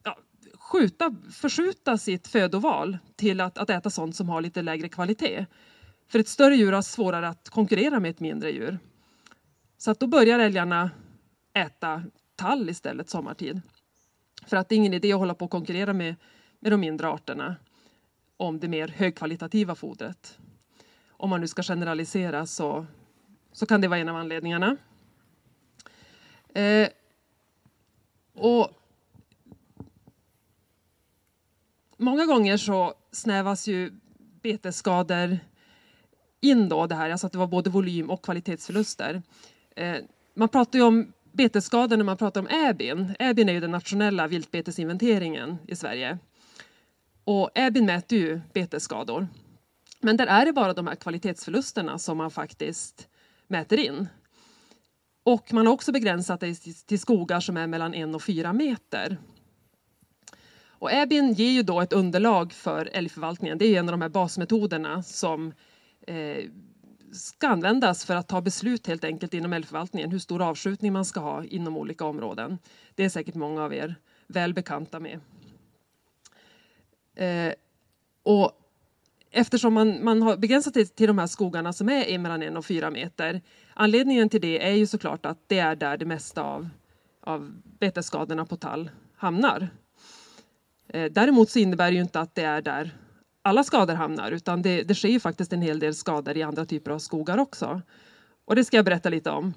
ja, 0.04 0.18
skjuta, 0.54 1.16
förskjuta 1.32 1.98
sitt 1.98 2.28
födoval 2.28 2.98
till 3.16 3.40
att, 3.40 3.58
att 3.58 3.70
äta 3.70 3.90
sånt 3.90 4.16
som 4.16 4.28
har 4.28 4.40
lite 4.40 4.62
lägre 4.62 4.88
kvalitet. 4.88 5.46
För 6.08 6.18
ett 6.18 6.28
större 6.28 6.56
djur 6.56 6.72
har 6.72 6.82
svårare 6.82 7.28
att 7.28 7.48
konkurrera 7.48 8.00
med 8.00 8.10
ett 8.10 8.20
mindre 8.20 8.50
djur. 8.50 8.78
Så 9.78 9.90
att 9.90 10.00
då 10.00 10.06
börjar 10.06 10.38
älgarna 10.38 10.90
äta 11.54 12.02
tall 12.36 12.70
istället 12.70 13.10
sommartid. 13.10 13.60
För 14.42 14.56
att 14.56 14.68
det 14.68 14.74
är 14.74 14.76
ingen 14.76 14.94
idé 14.94 15.12
att 15.12 15.18
hålla 15.18 15.34
på 15.34 15.44
och 15.44 15.50
konkurrera 15.50 15.92
med, 15.92 16.14
med 16.60 16.72
de 16.72 16.80
mindre 16.80 17.08
arterna 17.08 17.56
om 18.36 18.60
det 18.60 18.68
mer 18.68 18.88
högkvalitativa 18.88 19.74
fodret. 19.74 20.38
Om 21.08 21.30
man 21.30 21.40
nu 21.40 21.48
ska 21.48 21.62
generalisera 21.62 22.46
så, 22.46 22.86
så 23.52 23.66
kan 23.66 23.80
det 23.80 23.88
vara 23.88 24.00
en 24.00 24.08
av 24.08 24.16
anledningarna. 24.16 24.76
Eh, 26.54 26.88
och 28.34 28.70
många 31.96 32.26
gånger 32.26 32.56
så 32.56 32.94
snävas 33.12 33.68
ju 33.68 33.92
betesskador 34.42 35.38
in 36.40 36.68
då 36.68 36.86
det 36.86 36.94
här, 36.94 37.10
alltså 37.10 37.26
att 37.26 37.32
det 37.32 37.38
var 37.38 37.46
både 37.46 37.70
volym 37.70 38.10
och 38.10 38.22
kvalitetsförluster. 38.22 39.22
Eh, 39.76 39.96
man 40.34 40.48
pratar 40.48 40.78
ju 40.78 40.84
om 40.84 41.12
betesskador 41.36 41.96
när 41.96 42.04
man 42.04 42.16
pratar 42.16 42.40
om 42.40 42.48
ÄBIN. 42.48 43.14
ÄBIN 43.18 43.48
är 43.48 43.52
ju 43.52 43.60
den 43.60 43.70
nationella 43.70 44.26
viltbetesinventeringen 44.26 45.58
i 45.68 45.76
Sverige. 45.76 46.18
Och 47.24 47.50
ÄBIN 47.54 47.86
mäter 47.86 48.18
ju 48.18 48.40
betesskador. 48.52 49.28
Men 50.00 50.16
där 50.16 50.26
är 50.26 50.46
det 50.46 50.52
bara 50.52 50.72
de 50.72 50.86
här 50.86 50.94
kvalitetsförlusterna 50.94 51.98
som 51.98 52.16
man 52.16 52.30
faktiskt 52.30 53.08
mäter 53.46 53.78
in. 53.78 54.08
Och 55.22 55.52
man 55.52 55.66
har 55.66 55.72
också 55.72 55.92
begränsat 55.92 56.40
det 56.40 56.54
till 56.86 57.00
skogar 57.00 57.40
som 57.40 57.56
är 57.56 57.66
mellan 57.66 57.94
en 57.94 58.14
och 58.14 58.22
fyra 58.22 58.52
meter. 58.52 59.18
Och 60.78 60.92
ÄBIN 60.92 61.32
ger 61.32 61.50
ju 61.50 61.62
då 61.62 61.80
ett 61.80 61.92
underlag 61.92 62.52
för 62.52 62.90
älgförvaltningen. 62.92 63.58
Det 63.58 63.66
är 63.66 63.78
en 63.78 63.88
av 63.88 63.92
de 63.92 64.02
här 64.02 64.08
basmetoderna 64.08 65.02
som 65.02 65.52
eh, 66.06 66.44
ska 67.16 67.48
användas 67.48 68.04
för 68.04 68.14
att 68.16 68.28
ta 68.28 68.40
beslut 68.40 68.86
helt 68.86 69.04
enkelt 69.04 69.34
inom 69.34 69.52
älgförvaltningen 69.52 70.10
hur 70.10 70.18
stor 70.18 70.42
avskjutning 70.42 70.92
man 70.92 71.04
ska 71.04 71.20
ha 71.20 71.44
inom 71.44 71.76
olika 71.76 72.04
områden. 72.04 72.58
Det 72.94 73.04
är 73.04 73.08
säkert 73.08 73.34
många 73.34 73.64
av 73.64 73.74
er 73.74 73.94
väl 74.26 74.54
bekanta 74.54 75.00
med. 75.00 75.20
Eh, 77.14 77.54
och 78.22 78.52
eftersom 79.30 79.74
man, 79.74 80.04
man 80.04 80.22
har 80.22 80.36
begränsat 80.36 80.74
det 80.74 80.96
till 80.96 81.06
de 81.06 81.18
här 81.18 81.26
skogarna 81.26 81.72
som 81.72 81.88
är 81.88 82.18
mellan 82.18 82.42
en 82.42 82.56
och 82.56 82.66
fyra 82.66 82.90
meter. 82.90 83.40
Anledningen 83.74 84.28
till 84.28 84.40
det 84.40 84.66
är 84.66 84.72
ju 84.74 84.86
såklart 84.86 85.26
att 85.26 85.38
det 85.46 85.58
är 85.58 85.76
där 85.76 85.96
det 85.96 86.06
mesta 86.06 86.42
av, 86.42 86.68
av 87.20 87.52
betesskadorna 87.78 88.46
på 88.46 88.56
tall 88.56 88.90
hamnar. 89.16 89.68
Eh, 90.88 91.12
däremot 91.12 91.50
så 91.50 91.58
innebär 91.58 91.90
det 91.90 91.94
ju 91.94 92.02
inte 92.02 92.20
att 92.20 92.34
det 92.34 92.42
är 92.42 92.62
där 92.62 92.96
alla 93.46 93.64
skador 93.64 93.94
hamnar 93.94 94.32
utan 94.32 94.62
det, 94.62 94.82
det 94.82 94.94
sker 94.94 95.08
ju 95.08 95.20
faktiskt 95.20 95.52
en 95.52 95.62
hel 95.62 95.78
del 95.78 95.94
skador 95.94 96.36
i 96.36 96.42
andra 96.42 96.66
typer 96.66 96.90
av 96.90 96.98
skogar 96.98 97.38
också. 97.38 97.82
Och 98.44 98.56
det 98.56 98.64
ska 98.64 98.76
jag 98.76 98.84
berätta 98.84 99.08
lite 99.08 99.30
om. 99.30 99.54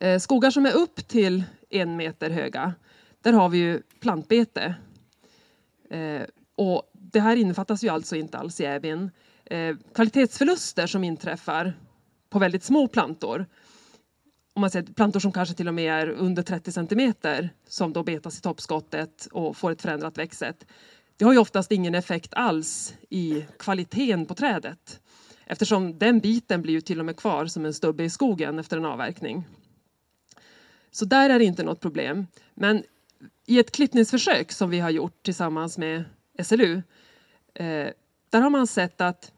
Eh, 0.00 0.18
skogar 0.18 0.50
som 0.50 0.66
är 0.66 0.72
upp 0.72 1.08
till 1.08 1.44
en 1.70 1.96
meter 1.96 2.30
höga, 2.30 2.74
där 3.22 3.32
har 3.32 3.48
vi 3.48 3.58
ju 3.58 3.82
plantbete. 4.00 4.74
Eh, 5.90 6.22
och 6.56 6.90
det 6.92 7.20
här 7.20 7.36
innefattas 7.36 7.84
ju 7.84 7.88
alltså 7.88 8.16
inte 8.16 8.38
alls 8.38 8.60
i 8.60 8.64
ÄBIN. 8.64 9.10
Eh, 9.44 9.76
kvalitetsförluster 9.94 10.86
som 10.86 11.04
inträffar 11.04 11.72
på 12.30 12.38
väldigt 12.38 12.64
små 12.64 12.88
plantor, 12.88 13.46
om 14.54 14.60
man 14.60 14.70
säger 14.70 14.86
plantor 14.86 15.20
som 15.20 15.32
kanske 15.32 15.54
till 15.54 15.68
och 15.68 15.74
med 15.74 16.02
är 16.02 16.08
under 16.08 16.42
30 16.42 16.72
centimeter 16.72 17.50
som 17.68 17.92
då 17.92 18.02
betas 18.02 18.38
i 18.38 18.40
toppskottet 18.40 19.28
och 19.32 19.56
får 19.56 19.70
ett 19.70 19.82
förändrat 19.82 20.18
växtsätt 20.18 20.66
det 21.18 21.24
har 21.24 21.32
ju 21.32 21.38
oftast 21.38 21.72
ingen 21.72 21.94
effekt 21.94 22.34
alls 22.34 22.94
i 23.10 23.44
kvaliteten 23.58 24.26
på 24.26 24.34
trädet 24.34 25.00
eftersom 25.46 25.98
den 25.98 26.20
biten 26.20 26.62
blir 26.62 26.74
ju 26.74 26.80
till 26.80 26.98
och 26.98 27.06
med 27.06 27.16
kvar 27.16 27.46
som 27.46 27.64
en 27.64 27.74
stubbe 27.74 28.04
i 28.04 28.10
skogen 28.10 28.58
efter 28.58 28.76
en 28.76 28.84
avverkning. 28.84 29.46
Så 30.90 31.04
där 31.04 31.30
är 31.30 31.38
det 31.38 31.44
inte 31.44 31.62
något 31.62 31.80
problem. 31.80 32.26
Men 32.54 32.82
i 33.46 33.58
ett 33.58 33.70
klippningsförsök 33.70 34.52
som 34.52 34.70
vi 34.70 34.80
har 34.80 34.90
gjort 34.90 35.22
tillsammans 35.22 35.78
med 35.78 36.04
SLU 36.42 36.82
eh, 37.54 37.88
där 38.30 38.40
har 38.40 38.50
man 38.50 38.66
sett 38.66 39.00
att 39.00 39.32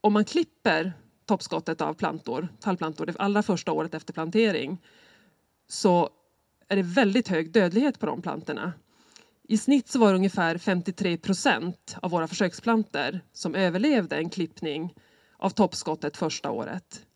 om 0.00 0.12
man 0.12 0.24
klipper 0.24 0.92
toppskottet 1.24 1.80
av 1.80 1.94
plantor, 1.94 2.48
tallplantor 2.60 3.06
det 3.06 3.16
allra 3.18 3.42
första 3.42 3.72
året 3.72 3.94
efter 3.94 4.12
plantering 4.12 4.82
så 5.68 6.10
är 6.68 6.76
det 6.76 6.82
väldigt 6.82 7.28
hög 7.28 7.52
dödlighet 7.52 7.98
på 7.98 8.06
de 8.06 8.22
plantorna. 8.22 8.72
I 9.48 9.56
snitt 9.58 9.88
så 9.88 9.98
var 9.98 10.12
det 10.12 10.16
ungefär 10.16 10.58
53 10.58 11.16
procent 11.16 11.96
av 12.02 12.10
våra 12.10 12.28
försöksplanter 12.28 13.20
som 13.32 13.54
överlevde 13.54 14.16
en 14.16 14.30
klippning 14.30 14.94
av 15.36 15.50
toppskottet 15.50 16.16
första 16.16 16.50
året. 16.50 17.06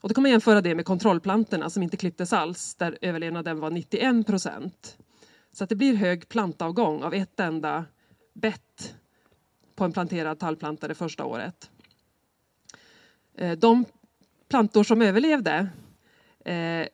Och 0.00 0.08
då 0.08 0.14
kan 0.14 0.22
man 0.22 0.30
jämföra 0.30 0.60
det 0.60 0.74
med 0.74 0.84
kontrollplantorna 0.84 1.70
som 1.70 1.82
inte 1.82 1.96
klipptes 1.96 2.32
alls 2.32 2.74
där 2.74 2.98
överlevnaden 3.00 3.60
var 3.60 3.70
91 3.70 4.26
procent. 4.26 4.98
Så 5.52 5.64
att 5.64 5.70
det 5.70 5.76
blir 5.76 5.94
hög 5.94 6.28
plantavgång 6.28 7.02
av 7.02 7.14
ett 7.14 7.40
enda 7.40 7.84
bett 8.34 8.94
på 9.74 9.84
en 9.84 9.92
planterad 9.92 10.38
tallplanta 10.38 10.88
det 10.88 10.94
första 10.94 11.24
året. 11.24 11.70
Eh, 13.38 13.58
de 13.58 13.84
plantor 14.48 14.84
som 14.84 15.02
överlevde 15.02 15.68
eh, 16.44 16.86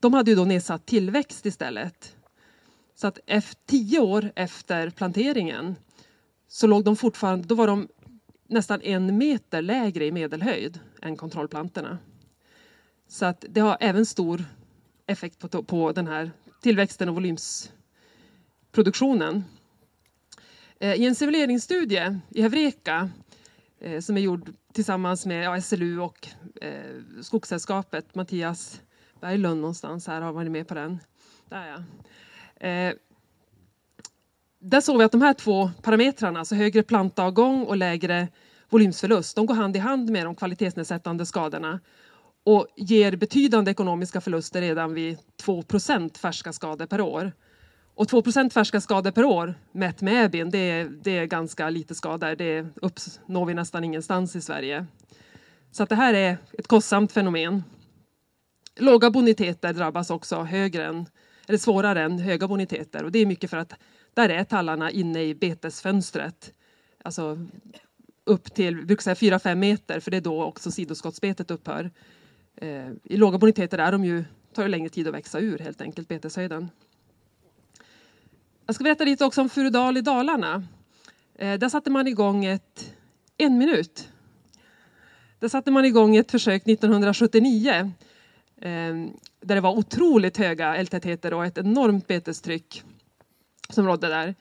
de 0.00 0.14
hade 0.14 0.30
ju 0.30 0.36
då 0.36 0.44
nedsatt 0.44 0.86
tillväxt 0.86 1.46
istället 1.46 2.16
så 2.94 3.06
att 3.06 3.18
tio 3.66 4.00
år 4.00 4.32
efter 4.34 4.90
planteringen 4.90 5.76
så 6.48 6.66
låg 6.66 6.84
de 6.84 6.96
fortfarande, 6.96 7.48
då 7.48 7.54
var 7.54 7.66
de 7.66 7.88
nästan 8.46 8.82
en 8.82 9.18
meter 9.18 9.62
lägre 9.62 10.06
i 10.06 10.12
medelhöjd 10.12 10.80
än 11.02 11.16
kontrollplantorna. 11.16 11.98
Så 13.08 13.26
att 13.26 13.44
det 13.48 13.60
har 13.60 13.76
även 13.80 14.06
stor 14.06 14.44
effekt 15.06 15.38
på, 15.38 15.62
på 15.62 15.92
den 15.92 16.06
här 16.06 16.30
tillväxten 16.60 17.08
och 17.08 17.14
volymsproduktionen. 17.14 19.44
Eh, 20.80 20.94
I 20.94 21.06
en 21.06 21.14
simuleringsstudie 21.14 22.20
i 22.30 22.42
Hevreka 22.42 23.10
eh, 23.80 24.00
som 24.00 24.16
är 24.16 24.20
gjord 24.20 24.52
tillsammans 24.72 25.26
med 25.26 25.64
SLU 25.64 25.98
och 25.98 26.28
eh, 26.60 27.02
Skogssällskapet, 27.22 28.14
Mattias 28.14 28.80
Berglund 29.20 29.60
någonstans 29.60 30.06
här 30.06 30.20
har 30.20 30.32
varit 30.32 30.50
med 30.50 30.68
på 30.68 30.74
den. 30.74 30.98
Där 31.48 31.68
ja. 31.68 31.82
Eh, 32.60 32.94
där 34.58 34.80
såg 34.80 34.98
vi 34.98 35.04
att 35.04 35.12
de 35.12 35.22
här 35.22 35.34
två 35.34 35.70
parametrarna, 35.82 36.38
alltså 36.38 36.54
högre 36.54 36.82
plantavgång 36.82 37.64
och 37.64 37.76
lägre 37.76 38.28
volymsförlust, 38.70 39.36
de 39.36 39.46
går 39.46 39.54
hand 39.54 39.76
i 39.76 39.78
hand 39.78 40.10
med 40.10 40.26
de 40.26 40.34
kvalitetsnedsättande 40.34 41.26
skadorna 41.26 41.80
och 42.44 42.66
ger 42.76 43.16
betydande 43.16 43.70
ekonomiska 43.70 44.20
förluster 44.20 44.60
redan 44.60 44.94
vid 44.94 45.18
2% 45.42 46.18
färska 46.18 46.52
skador 46.52 46.86
per 46.86 47.00
år. 47.00 47.32
Och 47.94 48.06
2% 48.06 48.50
färska 48.50 48.80
skador 48.80 49.10
per 49.10 49.24
år 49.24 49.54
mätt 49.72 50.00
med 50.00 50.24
EBIN, 50.24 50.50
det 50.50 50.58
är, 50.58 50.84
det 50.84 51.18
är 51.18 51.26
ganska 51.26 51.70
lite 51.70 51.94
skador. 51.94 52.36
Det 52.36 52.66
uppnår 52.74 53.46
vi 53.46 53.54
nästan 53.54 53.84
ingenstans 53.84 54.36
i 54.36 54.40
Sverige. 54.40 54.86
Så 55.70 55.82
att 55.82 55.88
det 55.88 55.94
här 55.94 56.14
är 56.14 56.38
ett 56.58 56.66
kostsamt 56.66 57.12
fenomen. 57.12 57.64
Låga 58.76 59.10
boniteter 59.10 59.72
drabbas 59.72 60.10
också 60.10 60.42
högre 60.42 60.86
än, 60.86 61.06
eller 61.46 61.58
svårare 61.58 62.02
än 62.02 62.18
höga 62.18 62.48
boniteter 62.48 63.04
och 63.04 63.12
det 63.12 63.18
är 63.18 63.26
mycket 63.26 63.50
för 63.50 63.56
att 63.56 63.72
där 64.14 64.28
är 64.28 64.44
tallarna 64.44 64.90
inne 64.90 65.22
i 65.22 65.34
betesfönstret. 65.34 66.52
Alltså 67.04 67.38
upp 68.24 68.54
till 68.54 68.76
4-5 68.76 69.54
meter 69.54 70.00
för 70.00 70.10
det 70.10 70.16
är 70.16 70.20
då 70.20 70.44
också 70.44 70.70
sidoskottsbetet 70.70 71.50
upphör. 71.50 71.90
Eh, 72.56 72.90
I 73.04 73.16
låga 73.16 73.38
boniteter 73.38 73.78
är 73.78 73.92
de 73.92 74.04
ju, 74.04 74.24
tar 74.52 74.62
det 74.62 74.68
längre 74.68 74.88
tid 74.88 75.08
att 75.08 75.14
växa 75.14 75.40
ur 75.40 75.58
helt 75.58 75.80
enkelt, 75.80 76.08
beteshöjden. 76.08 76.70
Jag 78.66 78.74
ska 78.74 78.84
berätta 78.84 79.04
lite 79.04 79.24
också 79.24 79.40
om 79.40 79.48
Furudal 79.48 79.96
i 79.96 80.00
Dalarna. 80.00 80.64
Eh, 81.34 81.58
där 81.58 81.68
satte 81.68 81.90
man 81.90 82.06
igång 82.06 82.44
ett, 82.44 82.94
en 83.36 83.58
minut. 83.58 84.08
Där 85.38 85.48
satte 85.48 85.70
man 85.70 85.84
igång 85.84 86.16
ett 86.16 86.30
försök 86.30 86.68
1979 86.68 87.92
eh, 88.60 88.70
där 89.44 89.54
det 89.54 89.60
var 89.60 89.78
otroligt 89.78 90.36
höga 90.36 90.76
älgtätheter 90.76 91.34
och 91.34 91.44
ett 91.44 91.58
enormt 91.58 92.06
betestryck 92.06 92.82
som 93.68 93.86
rådde 93.86 94.08
där. 94.08 94.34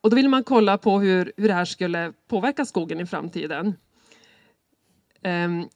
Och 0.00 0.10
då 0.10 0.16
ville 0.16 0.28
man 0.28 0.44
kolla 0.44 0.78
på 0.78 1.00
hur, 1.00 1.32
hur 1.36 1.48
det 1.48 1.54
här 1.54 1.64
skulle 1.64 2.12
påverka 2.28 2.64
skogen 2.64 3.00
i 3.00 3.06
framtiden. 3.06 3.74
Ehm, 5.22 5.60
um, 5.60 5.68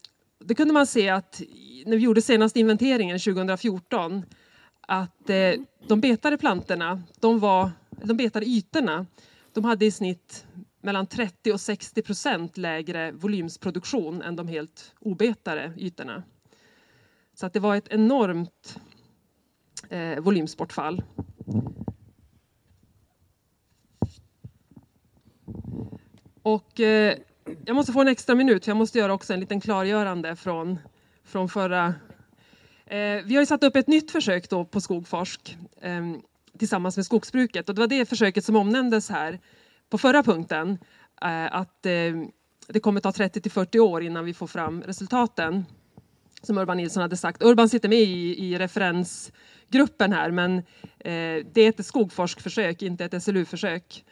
det 0.44 0.54
kunde 0.54 0.74
man 0.74 0.86
se 0.86 1.08
att 1.08 1.42
när 1.86 1.96
vi 1.96 2.02
gjorde 2.02 2.22
senaste 2.22 2.60
inventeringen 2.60 3.18
2014 3.18 4.22
att 4.80 5.30
eh, 5.30 5.52
de 5.88 6.00
betade 6.00 6.38
plantorna, 6.38 7.02
de, 7.20 7.38
var, 7.38 7.70
de 7.90 8.16
betade 8.16 8.46
ytorna, 8.46 9.06
de 9.52 9.64
hade 9.64 9.86
i 9.86 9.90
snitt 9.90 10.46
mellan 10.80 11.06
30 11.06 11.52
och 11.52 11.60
60 11.60 12.02
procent 12.02 12.56
lägre 12.56 13.12
volymsproduktion 13.12 14.22
än 14.22 14.36
de 14.36 14.48
helt 14.48 14.94
obetade 15.00 15.72
ytorna. 15.78 16.22
Så 17.42 17.46
att 17.46 17.52
det 17.52 17.60
var 17.60 17.76
ett 17.76 17.88
enormt 17.88 18.80
eh, 19.88 20.20
volymsbortfall. 20.20 21.02
Och 26.42 26.80
eh, 26.80 27.18
jag 27.64 27.76
måste 27.76 27.92
få 27.92 28.00
en 28.00 28.08
extra 28.08 28.34
minut, 28.34 28.64
för 28.64 28.70
jag 28.70 28.76
måste 28.76 28.98
göra 28.98 29.12
också 29.12 29.34
en 29.34 29.40
liten 29.40 29.60
klargörande 29.60 30.36
från, 30.36 30.78
från 31.24 31.48
förra... 31.48 31.94
Eh, 32.86 33.24
vi 33.24 33.34
har 33.34 33.42
ju 33.42 33.46
satt 33.46 33.64
upp 33.64 33.76
ett 33.76 33.88
nytt 33.88 34.10
försök 34.10 34.50
då 34.50 34.64
på 34.64 34.80
Skogforsk 34.80 35.56
eh, 35.80 36.02
tillsammans 36.58 36.96
med 36.96 37.06
skogsbruket 37.06 37.68
och 37.68 37.74
det 37.74 37.80
var 37.80 37.88
det 37.88 38.08
försöket 38.08 38.44
som 38.44 38.56
omnämndes 38.56 39.10
här 39.10 39.40
på 39.90 39.98
förra 39.98 40.22
punkten. 40.22 40.78
Eh, 41.22 41.54
att 41.54 41.86
eh, 41.86 41.92
det 42.68 42.80
kommer 42.80 43.00
ta 43.00 43.12
30 43.12 43.40
till 43.40 43.52
40 43.52 43.78
år 43.78 44.02
innan 44.02 44.24
vi 44.24 44.34
får 44.34 44.46
fram 44.46 44.82
resultaten. 44.82 45.64
Som 46.42 46.58
Urban 46.58 46.76
Nilsson 46.76 47.00
hade 47.00 47.16
sagt. 47.16 47.42
Urban 47.42 47.68
sitter 47.68 47.88
med 47.88 47.98
i, 47.98 48.44
i 48.44 48.58
referensgruppen 48.58 50.12
här 50.12 50.30
men 50.30 50.58
eh, 50.98 51.46
det 51.52 51.60
är 51.60 51.68
ett 51.68 51.86
skogforskförsök, 51.86 52.82
inte 52.82 53.04
ett 53.04 53.22
SLU-försök. 53.22 54.04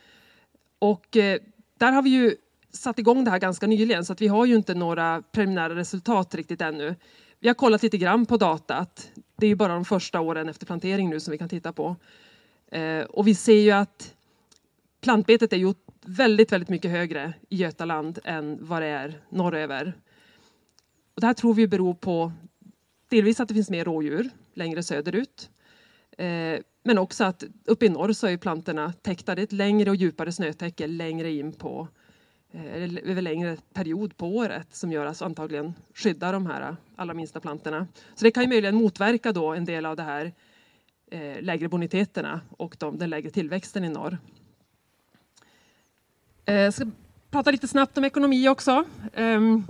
Och 0.78 1.16
eh, 1.16 1.38
där 1.78 1.92
har 1.92 2.02
vi 2.02 2.10
ju 2.10 2.34
satt 2.72 2.98
igång 2.98 3.24
det 3.24 3.30
här 3.30 3.38
ganska 3.38 3.66
nyligen 3.66 4.04
så 4.04 4.12
att 4.12 4.20
vi 4.20 4.28
har 4.28 4.46
ju 4.46 4.54
inte 4.54 4.74
några 4.74 5.22
preliminära 5.32 5.74
resultat 5.74 6.34
riktigt 6.34 6.60
ännu. 6.60 6.96
Vi 7.40 7.48
har 7.48 7.54
kollat 7.54 7.82
lite 7.82 7.98
grann 7.98 8.26
på 8.26 8.36
datat. 8.36 9.10
Det 9.36 9.46
är 9.46 9.48
ju 9.48 9.56
bara 9.56 9.72
de 9.72 9.84
första 9.84 10.20
åren 10.20 10.48
efter 10.48 10.66
plantering 10.66 11.10
nu 11.10 11.20
som 11.20 11.32
vi 11.32 11.38
kan 11.38 11.48
titta 11.48 11.72
på. 11.72 11.96
Eh, 12.72 13.00
och 13.00 13.26
vi 13.26 13.34
ser 13.34 13.60
ju 13.60 13.70
att 13.70 14.14
plantbetet 15.00 15.52
är 15.52 15.56
ju 15.56 15.74
väldigt, 16.04 16.52
väldigt 16.52 16.68
mycket 16.68 16.90
högre 16.90 17.32
i 17.48 17.56
Götaland 17.56 18.18
än 18.24 18.58
vad 18.60 18.82
det 18.82 18.88
är 18.88 19.20
norröver. 19.28 19.94
Och 21.20 21.22
det 21.22 21.26
här 21.26 21.34
tror 21.34 21.54
vi 21.54 21.68
beror 21.68 21.94
på 21.94 22.32
delvis 23.08 23.40
att 23.40 23.48
det 23.48 23.54
finns 23.54 23.70
mer 23.70 23.84
rådjur 23.84 24.30
längre 24.54 24.82
söderut. 24.82 25.50
Eh, 26.18 26.60
men 26.82 26.98
också 26.98 27.24
att 27.24 27.44
uppe 27.64 27.86
i 27.86 27.88
norr 27.88 28.12
så 28.12 28.26
är 28.26 28.36
plantorna 28.36 28.92
täckta. 28.92 29.34
Det 29.34 29.40
är 29.40 29.44
ett 29.44 29.52
längre 29.52 29.90
och 29.90 29.96
djupare 29.96 30.32
snötäcke 30.32 30.86
längre 30.86 31.30
in 31.30 31.52
på 31.52 31.88
eh, 32.52 33.10
över 33.10 33.22
längre 33.22 33.56
period 33.72 34.16
på 34.16 34.36
året 34.36 34.74
som 34.74 34.92
gör 34.92 35.06
att 35.06 35.22
antagligen 35.22 35.74
skyddar 35.94 36.32
de 36.32 36.46
här 36.46 36.76
allra 36.96 37.14
minsta 37.14 37.40
plantorna. 37.40 37.86
Så 38.14 38.24
det 38.24 38.30
kan 38.30 38.42
ju 38.42 38.48
möjligen 38.48 38.74
motverka 38.74 39.32
då 39.32 39.54
en 39.54 39.64
del 39.64 39.86
av 39.86 39.96
det 39.96 40.02
här 40.02 40.32
eh, 41.10 41.42
lägre 41.42 41.68
boniteterna 41.68 42.40
och 42.50 42.76
de, 42.78 42.98
den 42.98 43.10
lägre 43.10 43.30
tillväxten 43.30 43.84
i 43.84 43.88
norr. 43.88 44.18
Jag 46.44 46.74
ska 46.74 46.86
prata 47.30 47.50
lite 47.50 47.68
snabbt 47.68 47.98
om 47.98 48.04
ekonomi 48.04 48.48
också. 48.48 48.84
Ehm, 49.14 49.64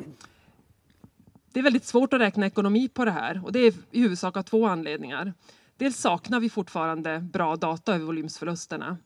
det 1.53 1.61
är 1.61 1.65
väldigt 1.65 1.85
svårt 1.85 2.13
att 2.13 2.21
räkna 2.21 2.47
ekonomi 2.47 2.89
på 2.89 3.05
det 3.05 3.11
här 3.11 3.41
och 3.45 3.53
det 3.53 3.59
är 3.59 3.75
i 3.91 4.01
huvudsak 4.01 4.37
av 4.37 4.43
två 4.43 4.67
anledningar. 4.67 5.33
Dels 5.77 5.97
saknar 5.97 6.41
vi 6.41 6.51
fortfarande 6.51 7.19
bra 7.19 7.57
data 7.57 7.95
över 7.95 8.05
volymsförlusterna, 8.05 8.97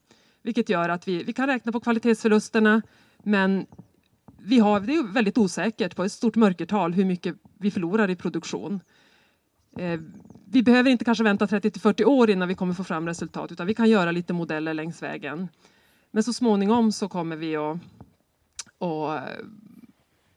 vilket 0.42 0.68
gör 0.68 0.88
att 0.88 1.08
vi, 1.08 1.22
vi 1.22 1.32
kan 1.32 1.46
räkna 1.46 1.72
på 1.72 1.80
kvalitetsförlusterna, 1.80 2.82
men 3.22 3.66
vi 4.38 4.58
har, 4.58 4.80
det 4.80 4.94
är 4.94 5.12
väldigt 5.12 5.38
osäkert 5.38 5.96
på 5.96 6.04
ett 6.04 6.12
stort 6.12 6.36
mörkertal 6.36 6.92
hur 6.92 7.04
mycket 7.04 7.36
vi 7.58 7.70
förlorar 7.70 8.10
i 8.10 8.16
produktion. 8.16 8.80
Eh, 9.78 10.00
vi 10.50 10.62
behöver 10.62 10.90
inte 10.90 11.04
kanske 11.04 11.24
vänta 11.24 11.46
30 11.46 11.70
till 11.70 11.80
40 11.80 12.04
år 12.04 12.30
innan 12.30 12.48
vi 12.48 12.54
kommer 12.54 12.74
få 12.74 12.84
fram 12.84 13.06
resultat, 13.06 13.52
utan 13.52 13.66
vi 13.66 13.74
kan 13.74 13.90
göra 13.90 14.10
lite 14.10 14.32
modeller 14.32 14.74
längs 14.74 15.02
vägen. 15.02 15.48
Men 16.10 16.22
så 16.22 16.32
småningom 16.32 16.92
så 16.92 17.08
kommer 17.08 17.36
vi 17.36 17.56
att, 17.56 17.78
att 18.78 19.28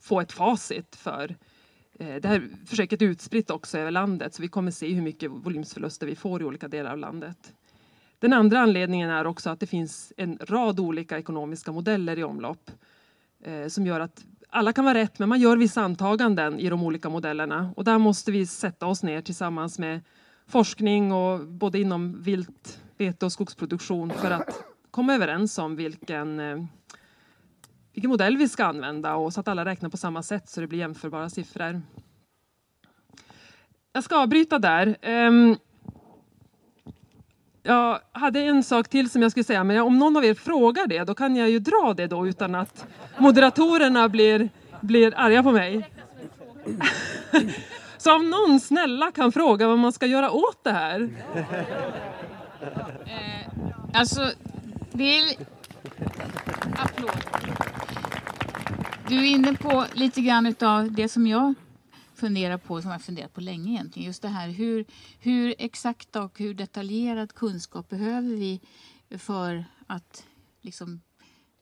få 0.01 0.21
ett 0.21 0.31
facit 0.31 0.95
för 0.95 1.35
Eh, 1.99 2.15
det 2.15 2.27
här 2.27 2.49
försöket 2.65 3.01
är 3.01 3.05
utspritt 3.05 3.49
också 3.49 3.77
över 3.77 3.91
landet 3.91 4.33
så 4.33 4.41
vi 4.41 4.47
kommer 4.47 4.71
se 4.71 4.93
hur 4.93 5.01
mycket 5.01 5.31
volymsförluster 5.31 6.07
vi 6.07 6.15
får 6.15 6.41
i 6.41 6.45
olika 6.45 6.67
delar 6.67 6.91
av 6.91 6.97
landet. 6.97 7.53
Den 8.19 8.33
andra 8.33 8.59
anledningen 8.59 9.09
är 9.09 9.27
också 9.27 9.49
att 9.49 9.59
det 9.59 9.67
finns 9.67 10.13
en 10.17 10.37
rad 10.41 10.79
olika 10.79 11.17
ekonomiska 11.19 11.71
modeller 11.71 12.19
i 12.19 12.23
omlopp 12.23 12.71
eh, 13.43 13.67
som 13.67 13.85
gör 13.85 13.99
att 13.99 14.25
alla 14.49 14.73
kan 14.73 14.85
vara 14.85 14.97
rätt 14.97 15.19
men 15.19 15.29
man 15.29 15.39
gör 15.39 15.57
vissa 15.57 15.81
antaganden 15.81 16.59
i 16.59 16.69
de 16.69 16.83
olika 16.83 17.09
modellerna 17.09 17.73
och 17.75 17.83
där 17.83 17.97
måste 17.97 18.31
vi 18.31 18.45
sätta 18.45 18.85
oss 18.85 19.03
ner 19.03 19.21
tillsammans 19.21 19.79
med 19.79 20.01
forskning 20.47 21.11
och 21.11 21.47
både 21.47 21.79
inom 21.79 22.23
vilt, 22.23 22.81
vete 22.97 23.25
och 23.25 23.31
skogsproduktion 23.31 24.09
för 24.09 24.31
att 24.31 24.63
komma 24.91 25.15
överens 25.15 25.57
om 25.57 25.75
vilken 25.75 26.39
eh, 26.39 26.63
vilken 27.97 28.09
modell 28.09 28.37
vi 28.37 28.47
ska 28.47 28.65
använda 28.65 29.15
och 29.15 29.33
så 29.33 29.39
att 29.39 29.47
alla 29.47 29.65
räknar 29.65 29.89
på 29.89 29.97
samma 29.97 30.23
sätt 30.23 30.49
så 30.49 30.61
det 30.61 30.67
blir 30.67 30.79
jämförbara 30.79 31.29
siffror. 31.29 31.81
Jag 33.93 34.03
ska 34.03 34.17
avbryta 34.17 34.59
där. 34.59 34.97
Ehm, 35.01 35.55
jag 37.63 37.99
hade 38.11 38.39
en 38.39 38.63
sak 38.63 38.89
till 38.89 39.09
som 39.09 39.21
jag 39.21 39.31
skulle 39.31 39.43
säga, 39.43 39.63
men 39.63 39.81
om 39.81 39.99
någon 39.99 40.17
av 40.17 40.25
er 40.25 40.33
frågar 40.33 40.87
det, 40.87 41.03
då 41.03 41.15
kan 41.15 41.35
jag 41.35 41.49
ju 41.49 41.59
dra 41.59 41.93
det 41.97 42.07
då 42.07 42.27
utan 42.27 42.55
att 42.55 42.85
moderatorerna 43.17 44.09
blir, 44.09 44.49
blir 44.81 45.13
arga 45.15 45.43
på 45.43 45.51
mig. 45.51 45.89
Så 47.97 48.15
om 48.15 48.29
någon 48.29 48.59
snälla 48.59 49.11
kan 49.11 49.31
fråga 49.31 49.67
vad 49.67 49.79
man 49.79 49.93
ska 49.93 50.05
göra 50.05 50.31
åt 50.31 50.63
det 50.63 50.71
här. 50.71 51.09
Eh, 53.05 53.51
alltså, 53.93 54.31
det 54.91 55.19
är... 55.19 55.56
Applåd. 56.75 57.23
Du 59.07 59.17
är 59.17 59.25
inne 59.25 59.53
på 59.53 59.85
lite 59.93 60.21
grann 60.21 60.55
av 60.61 60.91
det 60.91 61.09
som 61.09 61.27
jag 61.27 61.53
funderar 62.15 62.57
på, 62.57 62.81
som 62.81 62.91
jag 62.91 63.01
funderat 63.01 63.33
på 63.33 63.41
länge 63.41 63.71
egentligen. 63.71 64.05
Just 64.05 64.21
det 64.21 64.27
här 64.27 64.49
hur, 64.49 64.85
hur 65.19 65.55
exakta 65.57 66.23
och 66.23 66.39
hur 66.39 66.53
detaljerad 66.53 67.33
kunskap 67.33 67.89
behöver 67.89 68.35
vi 68.35 68.61
för 69.17 69.65
att 69.87 70.25
liksom 70.61 71.01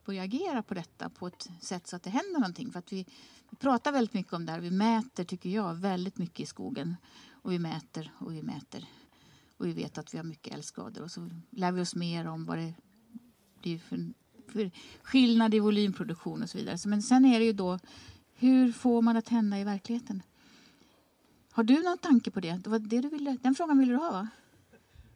börja 0.05 0.23
agera 0.23 0.63
på 0.63 0.73
detta 0.73 1.09
på 1.09 1.27
ett 1.27 1.49
sätt 1.61 1.87
så 1.87 1.95
att 1.95 2.03
det 2.03 2.09
händer 2.09 2.39
någonting. 2.39 2.71
För 2.71 2.79
att 2.79 2.93
vi, 2.93 3.05
vi 3.49 3.57
pratar 3.57 3.91
väldigt 3.91 4.13
mycket 4.13 4.33
om 4.33 4.45
det 4.45 4.51
här. 4.51 4.59
Vi 4.59 4.71
mäter, 4.71 5.23
tycker 5.23 5.49
jag, 5.49 5.75
väldigt 5.75 6.17
mycket 6.17 6.39
i 6.39 6.45
skogen. 6.45 6.95
Och 7.31 7.51
vi 7.51 7.59
mäter 7.59 8.11
och 8.17 8.33
vi 8.33 8.41
mäter. 8.41 8.85
Och 9.57 9.67
vi 9.67 9.73
vet 9.73 9.97
att 9.97 10.13
vi 10.13 10.17
har 10.17 10.25
mycket 10.25 10.53
älgskador. 10.53 11.03
Och 11.03 11.11
så 11.11 11.29
lär 11.49 11.71
vi 11.71 11.81
oss 11.81 11.95
mer 11.95 12.27
om 12.27 12.45
vad 12.45 12.57
det 12.57 12.73
blir 13.61 13.79
för 13.79 14.13
skillnad 15.03 15.53
i 15.53 15.59
volymproduktion 15.59 16.43
och 16.43 16.49
så 16.49 16.57
vidare. 16.57 16.77
Men 16.85 17.01
sen 17.01 17.25
är 17.25 17.39
det 17.39 17.45
ju 17.45 17.53
då, 17.53 17.79
hur 18.33 18.71
får 18.71 19.01
man 19.01 19.17
att 19.17 19.29
hända 19.29 19.59
i 19.59 19.63
verkligheten? 19.63 20.23
Har 21.51 21.63
du 21.63 21.83
någon 21.83 21.97
tanke 21.97 22.31
på 22.31 22.39
det? 22.39 22.51
det, 22.63 22.69
var 22.69 22.79
det 22.79 23.01
du 23.01 23.09
ville, 23.09 23.37
den 23.41 23.55
frågan 23.55 23.79
ville 23.79 23.91
du 23.93 23.97
ha, 23.97 24.11
va? 24.11 24.27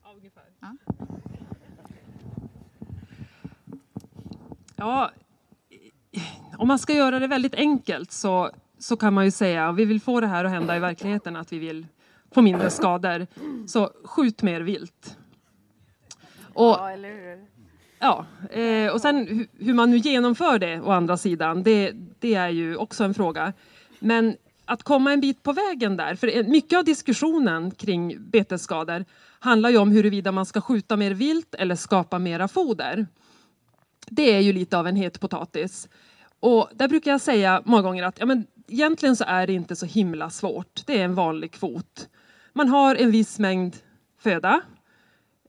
Ja, 0.03 0.13
ungefär. 0.15 0.43
Ja. 0.59 0.75
Ja, 4.75 5.11
om 6.57 6.67
man 6.67 6.79
ska 6.79 6.93
göra 6.93 7.19
det 7.19 7.27
väldigt 7.27 7.55
enkelt 7.55 8.11
så, 8.11 8.51
så 8.77 8.97
kan 8.97 9.13
man 9.13 9.25
ju 9.25 9.31
säga, 9.31 9.71
vi 9.71 9.85
vill 9.85 10.01
få 10.01 10.19
det 10.19 10.27
här 10.27 10.45
att 10.45 10.51
hända 10.51 10.75
i 10.75 10.79
verkligheten, 10.79 11.35
att 11.35 11.53
vi 11.53 11.59
vill 11.59 11.87
få 12.31 12.41
mindre 12.41 12.69
skador. 12.69 13.27
Så 13.67 13.91
skjut 14.03 14.41
mer 14.41 14.61
vilt. 14.61 15.17
Och, 16.53 16.65
Ja, 16.65 16.91
eller 16.91 17.09
hur? 17.09 17.58
Ja, 17.99 18.25
eh, 18.51 18.93
och 18.93 19.01
sen 19.01 19.47
hur 19.59 19.73
man 19.73 19.91
nu 19.91 19.97
genomför 19.97 20.59
det 20.59 20.79
å 20.79 20.91
andra 20.91 21.17
sidan, 21.17 21.63
det, 21.63 21.91
det 22.19 22.35
är 22.35 22.49
ju 22.49 22.75
också 22.75 23.03
en 23.03 23.13
fråga. 23.13 23.53
Men 23.99 24.35
att 24.65 24.83
komma 24.83 25.13
en 25.13 25.21
bit 25.21 25.43
på 25.43 25.53
vägen 25.53 25.97
där, 25.97 26.15
för 26.15 26.43
mycket 26.43 26.79
av 26.79 26.85
diskussionen 26.85 27.71
kring 27.71 28.29
betesskador 28.29 29.05
handlar 29.39 29.69
ju 29.69 29.77
om 29.77 29.91
huruvida 29.91 30.31
man 30.31 30.45
ska 30.45 30.61
skjuta 30.61 30.97
mer 30.97 31.11
vilt 31.11 31.55
eller 31.55 31.75
skapa 31.75 32.19
mera 32.19 32.47
foder. 32.47 33.07
Det 34.07 34.35
är 34.35 34.39
ju 34.39 34.53
lite 34.53 34.77
av 34.77 34.87
en 34.87 34.95
het 34.95 35.19
potatis. 35.19 35.89
Och 36.39 36.69
där 36.73 36.87
brukar 36.87 37.11
jag 37.11 37.21
säga 37.21 37.61
många 37.65 37.81
gånger 37.81 38.03
att 38.03 38.19
ja, 38.19 38.25
men 38.25 38.47
egentligen 38.67 39.15
så 39.15 39.23
är 39.27 39.47
det 39.47 39.53
inte 39.53 39.75
så 39.75 39.85
himla 39.85 40.29
svårt. 40.29 40.81
Det 40.85 40.99
är 40.99 41.05
en 41.05 41.15
vanlig 41.15 41.51
kvot. 41.51 42.09
Man 42.53 42.67
har 42.67 42.95
en 42.95 43.11
viss 43.11 43.39
mängd 43.39 43.75
föda 44.19 44.61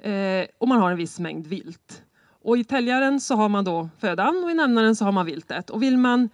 eh, 0.01 0.47
och 0.59 0.69
man 0.69 0.81
har 0.81 0.91
en 0.91 0.97
viss 0.97 1.19
mängd 1.19 1.47
vilt. 1.47 2.03
Och 2.43 2.59
i 2.59 2.65
täljaren 2.65 3.21
så 3.21 3.35
har 3.35 3.49
man 3.49 3.65
då 3.65 3.89
födan 3.99 4.45
och 4.45 4.51
i 4.51 4.55
nämnaren 4.55 4.97
så 4.97 5.05
har 5.05 5.13
man 5.13 5.27
viltet. 5.27 5.71
Och 5.71 5.83
vill 5.83 5.99
man 5.99 6.29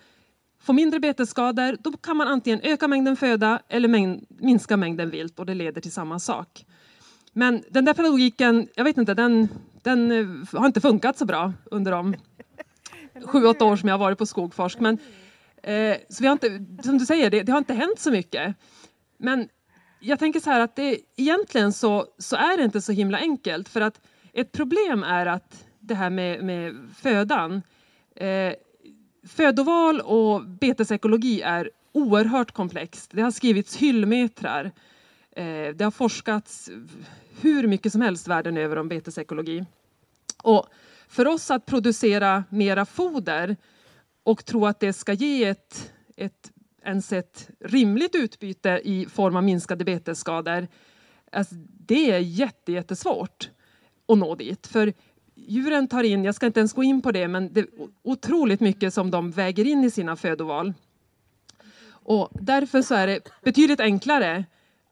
få 0.60 0.72
mindre 0.72 1.00
betesskador 1.00 1.76
då 1.80 1.92
kan 1.92 2.16
man 2.16 2.28
antingen 2.28 2.60
öka 2.62 2.88
mängden 2.88 3.16
föda 3.16 3.62
eller 3.68 3.88
mängd, 3.88 4.26
minska 4.28 4.76
mängden 4.76 5.10
vilt 5.10 5.38
och 5.38 5.46
det 5.46 5.54
leder 5.54 5.80
till 5.80 5.92
samma 5.92 6.18
sak. 6.18 6.66
Men 7.32 7.62
den 7.70 7.84
där 7.84 7.94
pedagogiken, 7.94 8.68
jag 8.74 8.84
vet 8.84 8.96
inte, 8.96 9.14
den, 9.14 9.48
den 9.82 10.12
eh, 10.12 10.58
har 10.58 10.66
inte 10.66 10.80
funkat 10.80 11.18
så 11.18 11.24
bra 11.24 11.52
under 11.64 11.92
de 11.92 12.16
sju, 13.24 13.44
åtta 13.44 13.64
år 13.64 13.76
som 13.76 13.88
jag 13.88 13.94
har 13.94 14.04
varit 14.04 14.18
på 14.18 14.26
Skogforsk. 14.26 14.80
Men, 14.80 14.98
eh, 15.62 15.96
så 16.08 16.22
vi 16.22 16.26
har 16.26 16.32
inte, 16.32 16.64
som 16.82 16.98
du 16.98 17.06
säger, 17.06 17.30
det, 17.30 17.42
det 17.42 17.52
har 17.52 17.58
inte 17.58 17.74
hänt 17.74 17.98
så 17.98 18.10
mycket. 18.10 18.56
Men 19.18 19.48
jag 20.00 20.18
tänker 20.18 20.40
så 20.40 20.50
här 20.50 20.60
att 20.60 20.76
det, 20.76 20.98
egentligen 21.16 21.72
så, 21.72 22.06
så 22.18 22.36
är 22.36 22.56
det 22.56 22.64
inte 22.64 22.80
så 22.80 22.92
himla 22.92 23.18
enkelt. 23.18 23.68
För 23.68 23.80
att 23.80 24.00
ett 24.32 24.52
problem 24.52 25.02
är 25.02 25.26
att 25.26 25.65
det 25.86 25.94
här 25.94 26.10
med, 26.10 26.44
med 26.44 26.76
födan. 26.96 27.62
Eh, 28.16 28.52
födoval 29.28 30.00
och 30.00 30.46
betesekologi 30.46 31.42
är 31.42 31.70
oerhört 31.92 32.50
komplext. 32.52 33.10
Det 33.14 33.22
har 33.22 33.30
skrivits 33.30 33.76
hyllmetrar. 33.76 34.72
Eh, 35.30 35.74
det 35.74 35.84
har 35.84 35.90
forskats 35.90 36.70
hur 37.40 37.66
mycket 37.66 37.92
som 37.92 38.00
helst 38.00 38.28
världen 38.28 38.56
över 38.56 38.78
om 38.78 38.88
betesekologi. 38.88 39.64
Och 40.42 40.66
för 41.08 41.26
oss 41.26 41.50
att 41.50 41.66
producera 41.66 42.44
mera 42.48 42.86
foder 42.86 43.56
och 44.22 44.44
tro 44.44 44.66
att 44.66 44.80
det 44.80 44.92
ska 44.92 45.12
ge 45.12 45.44
ett, 45.44 45.92
ett, 46.16 46.52
ens 46.84 47.12
ett 47.12 47.50
rimligt 47.60 48.14
utbyte 48.14 48.80
i 48.84 49.06
form 49.06 49.36
av 49.36 49.44
minskade 49.44 49.84
betesskador, 49.84 50.68
alltså 51.32 51.54
det 51.86 52.10
är 52.10 52.18
jätte, 52.18 52.72
jättesvårt 52.72 53.50
att 54.08 54.18
nå 54.18 54.34
dit. 54.34 54.66
För 54.66 54.92
djuren 55.46 55.88
tar 55.88 56.02
in, 56.02 56.24
jag 56.24 56.34
ska 56.34 56.46
inte 56.46 56.60
ens 56.60 56.72
gå 56.72 56.82
in 56.82 57.02
på 57.02 57.12
det, 57.12 57.28
men 57.28 57.52
det 57.52 57.60
är 57.60 57.66
otroligt 58.02 58.60
mycket 58.60 58.94
som 58.94 59.10
de 59.10 59.30
väger 59.30 59.66
in 59.66 59.84
i 59.84 59.90
sina 59.90 60.16
födoval. 60.16 60.72
Och 61.88 62.30
därför 62.32 62.82
så 62.82 62.94
är 62.94 63.06
det 63.06 63.20
betydligt 63.44 63.80
enklare 63.80 64.44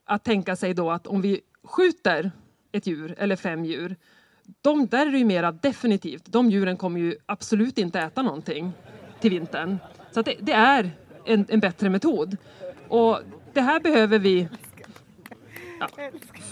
att 0.05 0.23
tänka 0.23 0.55
sig 0.55 0.73
då 0.73 0.91
att 0.91 1.07
om 1.07 1.21
vi 1.21 1.41
skjuter 1.63 2.31
ett 2.71 2.87
djur 2.87 3.15
eller 3.17 3.35
fem 3.35 3.65
djur, 3.65 3.95
de 4.61 4.87
där 4.87 5.07
är 5.07 5.11
det 5.11 5.17
ju 5.17 5.25
mera 5.25 5.51
definitivt. 5.51 6.25
De 6.25 6.51
djuren 6.51 6.77
kommer 6.77 6.99
ju 6.99 7.15
absolut 7.25 7.77
inte 7.77 7.99
äta 7.99 8.21
någonting 8.21 8.71
till 9.19 9.29
vintern. 9.29 9.77
Så 10.11 10.19
att 10.19 10.25
det, 10.25 10.35
det 10.39 10.51
är 10.51 10.91
en, 11.25 11.45
en 11.49 11.59
bättre 11.59 11.89
metod. 11.89 12.37
Och 12.87 13.19
det 13.53 13.61
här 13.61 13.79
behöver 13.79 14.19
vi 14.19 14.47
ja, 15.79 15.87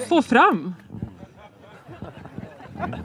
få 0.09 0.21
fram. 0.21 0.73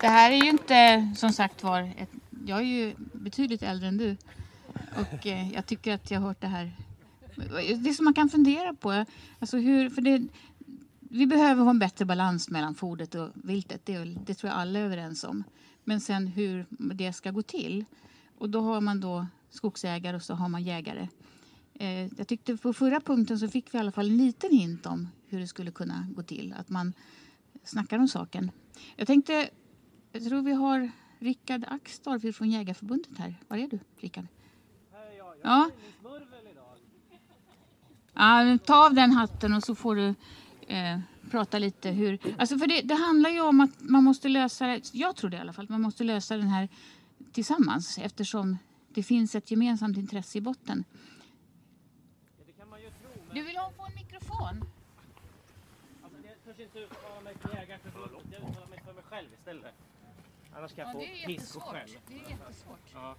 Det 0.00 0.08
här 0.08 0.30
är 0.30 0.36
ju 0.36 0.50
inte 0.50 1.08
som 1.16 1.32
sagt 1.32 1.62
var, 1.62 1.80
ett, 1.80 2.10
jag 2.46 2.58
är 2.58 2.62
ju 2.62 2.94
betydligt 2.98 3.62
äldre 3.62 3.88
än 3.88 3.96
du. 3.96 4.16
Och 4.96 5.26
eh, 5.26 5.52
jag 5.52 5.66
tycker 5.66 5.94
att 5.94 6.10
jag 6.10 6.20
har 6.20 6.28
hört 6.28 6.40
det 6.40 6.46
här. 6.46 6.72
Det 7.76 7.94
som 7.94 8.04
man 8.04 8.14
kan 8.14 8.28
fundera 8.28 8.74
på, 8.74 9.04
alltså 9.38 9.56
hur, 9.56 9.90
för 9.90 10.02
det, 10.02 10.22
vi 10.98 11.26
behöver 11.26 11.62
ha 11.62 11.70
en 11.70 11.78
bättre 11.78 12.04
balans 12.04 12.50
mellan 12.50 12.74
fodret 12.74 13.14
och 13.14 13.30
viltet. 13.34 13.86
Det, 13.86 14.04
det 14.04 14.34
tror 14.34 14.50
jag 14.52 14.60
alla 14.60 14.78
är 14.78 14.82
överens 14.82 15.24
om. 15.24 15.44
Men 15.84 16.00
sen 16.00 16.26
hur 16.26 16.66
det 16.94 17.12
ska 17.12 17.30
gå 17.30 17.42
till. 17.42 17.84
Och 18.38 18.50
då 18.50 18.60
har 18.60 18.80
man 18.80 19.00
då 19.00 19.26
skogsägare 19.50 20.16
och 20.16 20.22
så 20.22 20.34
har 20.34 20.48
man 20.48 20.62
jägare. 20.62 21.08
Eh, 21.74 22.08
jag 22.16 22.28
tyckte 22.28 22.56
på 22.56 22.72
förra 22.72 23.00
punkten 23.00 23.38
så 23.38 23.48
fick 23.48 23.74
vi 23.74 23.78
i 23.78 23.80
alla 23.80 23.92
fall 23.92 24.10
en 24.10 24.16
liten 24.16 24.50
hint 24.50 24.86
om 24.86 25.08
hur 25.26 25.40
det 25.40 25.46
skulle 25.46 25.70
kunna 25.70 26.06
gå 26.14 26.22
till. 26.22 26.54
Att 26.58 26.68
man 26.68 26.92
snackar 27.64 27.98
om 27.98 28.08
saken. 28.08 28.50
Jag 28.96 29.06
tänkte, 29.06 29.50
jag 30.12 30.24
tror 30.24 30.42
vi 30.42 30.52
har 30.52 30.90
Rickard 31.18 31.64
Axdorff 31.68 32.36
från 32.36 32.50
Jägarförbundet 32.50 33.18
här. 33.18 33.34
Var 33.48 33.56
är 33.56 33.68
du, 33.68 33.78
Rickard? 33.96 34.26
Ja. 35.42 35.70
ja, 38.14 38.44
men 38.44 38.58
ta 38.58 38.86
av 38.86 38.94
den 38.94 39.12
hatten 39.12 39.54
och 39.54 39.62
så 39.62 39.74
får 39.74 39.96
du 39.96 40.14
eh, 40.66 40.98
prata 41.30 41.58
lite 41.58 41.90
hur... 41.90 42.18
Alltså 42.38 42.58
för 42.58 42.66
det, 42.66 42.80
det 42.80 42.94
handlar 42.94 43.30
ju 43.30 43.40
om 43.40 43.60
att 43.60 43.70
man 43.80 44.04
måste 44.04 44.28
lösa. 44.28 44.80
Jag 44.92 45.16
tror 45.16 45.30
det 45.30 45.36
i 45.36 45.40
alla 45.40 45.52
fall. 45.52 45.66
Man 45.68 45.80
måste 45.80 46.04
lösa 46.04 46.36
den 46.36 46.48
här 46.48 46.68
tillsammans 47.32 47.98
eftersom 47.98 48.58
det 48.94 49.02
finns 49.02 49.34
ett 49.34 49.50
gemensamt 49.50 49.96
intresse 49.96 50.38
i 50.38 50.40
botten. 50.40 50.84
Du 53.34 53.42
vill 53.42 53.56
ha 53.56 53.70
få 53.76 53.82
en 53.86 53.94
mikrofon? 53.94 54.64
Alltså, 56.04 56.18
jag 56.26 56.34
törs 56.56 56.60
inte 56.66 56.78
uttala 56.78 57.20
mig 57.24 57.34
för 57.40 57.56
Jägareförbundet, 57.56 58.26
jag 58.32 58.50
uttalar 58.50 58.66
mig 58.68 58.80
för 58.86 58.92
mig 58.92 59.02
själv 59.10 59.28
istället. 59.38 59.74
Annars 60.56 60.70
ska 60.70 60.80
jag 60.80 60.88
Ja, 60.88 60.92
få 60.92 61.26
pisk 61.26 61.56
och 61.56 61.62
skäll. 61.62 61.88
Det 62.08 62.14
är 62.14 62.30
jättesvårt. 62.30 62.78
Ja. 62.94 63.14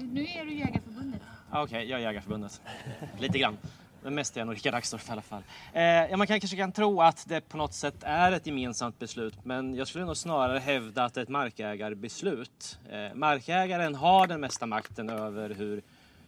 Nu- 0.00 0.26
är 0.26 0.44
du 0.44 0.54
Jägarförbundet. 0.54 1.20
Ah, 1.50 1.62
Okej, 1.62 1.84
jag 1.90 2.00
är 2.00 2.04
Jägareförbundet. 2.04 2.60
Lite 3.18 3.38
grann. 3.38 3.58
Men 4.04 4.14
mest 4.14 4.36
är 4.36 4.40
jag 4.40 4.46
nog 4.46 4.56
Rickard 4.56 4.74
Axdorff 4.74 5.08
i 5.08 5.12
alla 5.12 5.22
fall. 5.22 5.42
Eh, 5.72 5.82
ja, 5.82 6.16
man 6.16 6.26
kan, 6.26 6.40
kanske 6.40 6.56
kan 6.56 6.72
tro 6.72 7.00
att 7.02 7.24
det 7.28 7.40
på 7.48 7.56
något 7.56 7.74
sätt 7.74 8.02
är 8.02 8.32
ett 8.32 8.46
gemensamt 8.46 8.98
beslut 8.98 9.44
men 9.44 9.74
jag 9.74 9.88
skulle 9.88 10.04
nog 10.04 10.16
snarare 10.16 10.58
hävda 10.58 11.04
att 11.04 11.14
det 11.14 11.20
är 11.20 11.22
ett 11.22 11.28
markägarbeslut. 11.28 12.78
Eh, 12.90 13.14
markägaren 13.14 13.94
har 13.94 14.26
den 14.26 14.40
mesta 14.40 14.66
makten 14.66 15.10
över 15.10 15.50
hur 15.50 15.82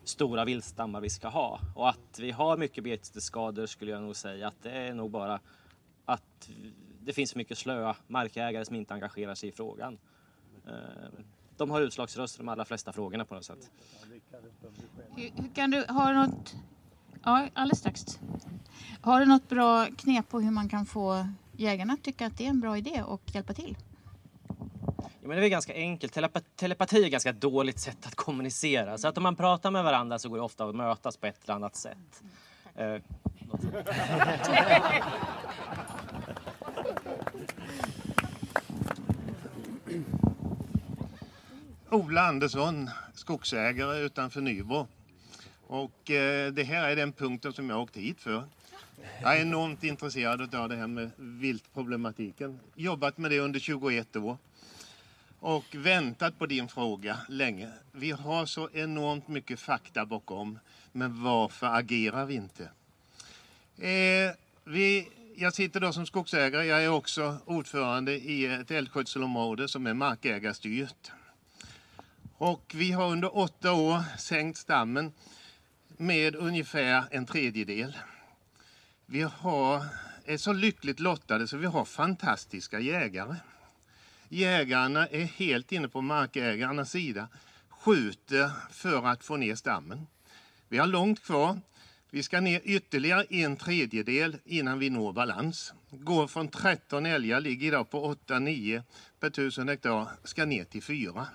stora 0.08 0.44
viltstammar 0.44 1.00
vi 1.00 1.10
ska 1.10 1.28
ha 1.28 1.60
och 1.74 1.88
att 1.88 2.18
vi 2.18 2.30
har 2.30 2.56
mycket 2.56 2.84
betesskador 2.84 3.66
skulle 3.66 3.90
jag 3.90 4.02
nog 4.02 4.16
säga 4.16 4.48
att 4.48 4.62
det 4.62 4.70
är 4.70 4.94
nog 4.94 5.10
bara 5.10 5.40
att 6.04 6.50
det 7.00 7.12
finns 7.12 7.34
mycket 7.34 7.58
slöa 7.58 7.96
markägare 8.06 8.64
som 8.64 8.76
inte 8.76 8.94
engagerar 8.94 9.34
sig 9.34 9.48
i 9.48 9.52
frågan. 9.52 9.98
Eh, 10.66 10.72
de 11.56 11.70
har 11.70 11.80
utslagsröst 11.80 12.36
i 12.36 12.38
de 12.38 12.48
allra 12.48 12.64
flesta 12.64 12.92
frågorna 12.92 13.24
på 13.24 13.34
något 13.34 13.44
sätt. 13.44 13.70
Hur 15.16 15.54
kan 15.54 15.70
du, 15.70 15.84
har 15.88 16.12
du 16.12 16.18
något, 16.18 16.54
ja 17.22 17.48
alldeles 17.54 17.78
strax. 17.78 18.18
Har 19.00 19.20
du 19.20 19.26
något 19.26 19.48
bra 19.48 19.86
knep 19.86 20.28
på 20.28 20.40
hur 20.40 20.50
man 20.50 20.68
kan 20.68 20.86
få 20.86 21.28
jägarna 21.52 21.92
att 21.92 22.02
tycka 22.02 22.26
att 22.26 22.38
det 22.38 22.46
är 22.46 22.50
en 22.50 22.60
bra 22.60 22.78
idé 22.78 23.02
och 23.02 23.22
hjälpa 23.34 23.54
till? 23.54 23.76
Ja, 25.24 25.28
men 25.28 25.36
det 25.36 25.40
är 25.40 25.42
väl 25.42 25.50
ganska 25.50 25.74
enkelt. 25.74 26.12
Telepa 26.12 26.40
telepati 26.56 27.02
är 27.02 27.04
ett 27.04 27.10
ganska 27.10 27.32
dåligt 27.32 27.78
sätt 27.78 28.06
att 28.06 28.14
kommunicera. 28.14 28.98
Så 28.98 29.08
att 29.08 29.16
om 29.16 29.22
man 29.22 29.36
pratar 29.36 29.70
med 29.70 29.84
varandra 29.84 30.18
så 30.18 30.28
går 30.28 30.36
det 30.36 30.42
ofta 30.42 30.64
att 30.64 30.74
mötas 30.74 31.16
på 31.16 31.26
ett 31.26 31.44
eller 31.44 31.54
annat 31.54 31.76
sätt. 31.76 32.22
Eh, 32.74 32.96
Ola 41.90 42.20
Andersson, 42.20 42.90
skogsägare 43.14 43.98
utanför 43.98 44.40
Nybro. 44.40 44.86
Och 45.66 46.10
eh, 46.10 46.52
det 46.52 46.64
här 46.64 46.88
är 46.88 46.96
den 46.96 47.12
punkten 47.12 47.52
som 47.52 47.70
jag 47.70 47.80
åkte 47.80 48.00
hit 48.00 48.20
för. 48.20 48.44
Jag 49.22 49.36
är 49.36 49.40
enormt 49.40 49.84
intresserad 49.84 50.54
av 50.54 50.68
det 50.68 50.76
här 50.76 50.86
med 50.86 51.10
viltproblematiken. 51.16 52.60
Jobbat 52.74 53.18
med 53.18 53.30
det 53.30 53.40
under 53.40 53.60
21 53.60 54.16
år 54.16 54.36
och 55.44 55.74
väntat 55.74 56.38
på 56.38 56.46
din 56.46 56.68
fråga 56.68 57.18
länge. 57.28 57.70
Vi 57.92 58.10
har 58.10 58.46
så 58.46 58.68
enormt 58.72 59.28
mycket 59.28 59.60
fakta 59.60 60.06
bakom, 60.06 60.58
men 60.92 61.22
varför 61.22 61.66
agerar 61.66 62.26
vi 62.26 62.34
inte? 62.34 62.62
Eh, 63.78 64.34
vi, 64.64 65.08
jag 65.36 65.54
sitter 65.54 65.80
då 65.80 65.92
som 65.92 66.06
skogsägare. 66.06 66.66
Jag 66.66 66.84
är 66.84 66.88
också 66.88 67.36
ordförande 67.44 68.12
i 68.12 68.46
ett 68.46 68.70
älgskötselområde 68.70 69.68
som 69.68 69.86
är 69.86 69.94
markägarstyrt. 69.94 71.12
Och 72.36 72.72
vi 72.74 72.92
har 72.92 73.10
under 73.10 73.38
åtta 73.38 73.72
år 73.72 74.18
sänkt 74.18 74.58
stammen 74.58 75.12
med 75.96 76.36
ungefär 76.36 77.04
en 77.10 77.26
tredjedel. 77.26 77.96
Vi 79.06 79.22
har, 79.22 79.86
är 80.24 80.36
så 80.36 80.52
lyckligt 80.52 81.00
lottade 81.00 81.48
så 81.48 81.56
vi 81.56 81.66
har 81.66 81.84
fantastiska 81.84 82.80
jägare. 82.80 83.36
Jägarna 84.34 85.06
är 85.06 85.24
helt 85.24 85.72
inne 85.72 85.88
på 85.88 86.00
markägarnas 86.00 86.90
sida, 86.90 87.28
skjuter 87.68 88.50
för 88.70 89.06
att 89.06 89.24
få 89.24 89.36
ner 89.36 89.54
stammen. 89.54 90.06
Vi 90.68 90.78
har 90.78 90.86
långt 90.86 91.24
kvar. 91.24 91.60
Vi 92.10 92.22
ska 92.22 92.40
ner 92.40 92.60
ytterligare 92.64 93.24
en 93.30 93.56
tredjedel 93.56 94.36
innan 94.44 94.78
vi 94.78 94.90
når 94.90 95.12
balans. 95.12 95.74
Går 95.90 96.26
från 96.26 96.48
13 96.48 97.06
älgar, 97.06 97.40
ligger 97.40 97.66
idag 97.68 97.90
på 97.90 98.14
8-9 98.26 98.82
per 99.20 99.30
tusen 99.30 99.68
hektar, 99.68 100.08
ska 100.24 100.44
ner 100.44 100.64
till 100.64 100.82
4. 100.82 101.26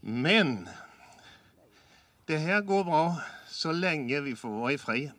Men 0.00 0.68
det 2.24 2.36
här 2.36 2.60
går 2.60 2.84
bra 2.84 3.16
så 3.48 3.72
länge 3.72 4.20
vi 4.20 4.36
får 4.36 4.48
vara 4.48 4.72
i 4.72 4.78
fred. 4.78 5.10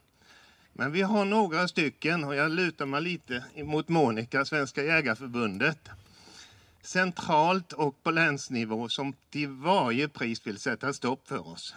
Men 0.73 0.91
vi 0.91 1.01
har 1.01 1.25
några 1.25 1.67
stycken, 1.67 2.23
och 2.23 2.35
jag 2.35 2.51
lutar 2.51 2.85
mig 2.85 3.01
lite 3.01 3.43
mot 3.55 3.89
Monica, 3.89 4.45
Svenska 4.45 4.83
Jägarförbundet, 4.83 5.89
centralt 6.81 7.73
och 7.73 8.03
på 8.03 8.11
länsnivå 8.11 8.89
som 8.89 9.13
till 9.29 9.47
varje 9.47 10.07
pris 10.07 10.47
vill 10.47 10.59
sätta 10.59 10.93
stopp 10.93 11.27
för 11.27 11.47
oss. 11.47 11.75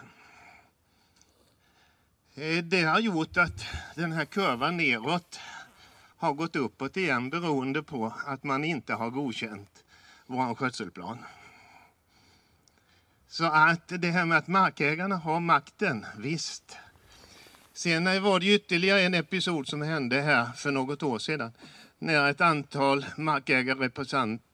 Eh, 2.34 2.64
det 2.64 2.82
har 2.82 3.00
gjort 3.00 3.36
att 3.36 3.64
den 3.94 4.12
här 4.12 4.24
kurvan 4.24 4.76
neråt 4.76 5.40
har 6.16 6.32
gått 6.32 6.56
uppåt 6.56 6.96
igen 6.96 7.30
beroende 7.30 7.82
på 7.82 8.12
att 8.26 8.44
man 8.44 8.64
inte 8.64 8.94
har 8.94 9.10
godkänt 9.10 9.84
vår 10.26 10.54
skötselplan. 10.54 11.18
Så 13.28 13.44
att 13.44 13.88
det 13.88 14.10
här 14.10 14.24
med 14.24 14.38
att 14.38 14.48
markägarna 14.48 15.16
har 15.16 15.40
makten, 15.40 16.06
visst. 16.18 16.76
Sen 17.72 18.22
var 18.22 18.40
det 18.40 18.54
ytterligare 18.54 19.02
en 19.02 19.14
episod 19.14 19.68
som 19.68 19.82
hände 19.82 20.20
här 20.20 20.52
för 20.52 20.70
något 20.70 21.02
år 21.02 21.18
sedan 21.18 21.52
när 21.98 22.30
ett 22.30 22.40
antal 22.40 23.06
markägarrepresentanter 23.16 24.53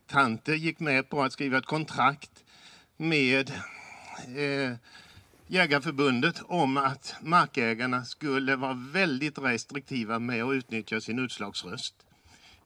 gick 0.57 0.81
med 0.81 1.09
på 1.09 1.23
att 1.23 1.33
skriva 1.33 1.59
ett 1.59 1.67
kontrakt 1.67 2.45
med 2.97 3.51
eh, 4.37 4.77
Jägarförbundet 5.47 6.43
om 6.47 6.77
att 6.77 7.15
markägarna 7.23 8.05
skulle 8.05 8.57
vara 8.57 8.75
väldigt 8.93 9.39
restriktiva 9.39 10.19
med 10.19 10.45
att 10.45 10.53
utnyttja 10.53 11.01
sin 11.01 11.19
utslagsröst. 11.19 11.95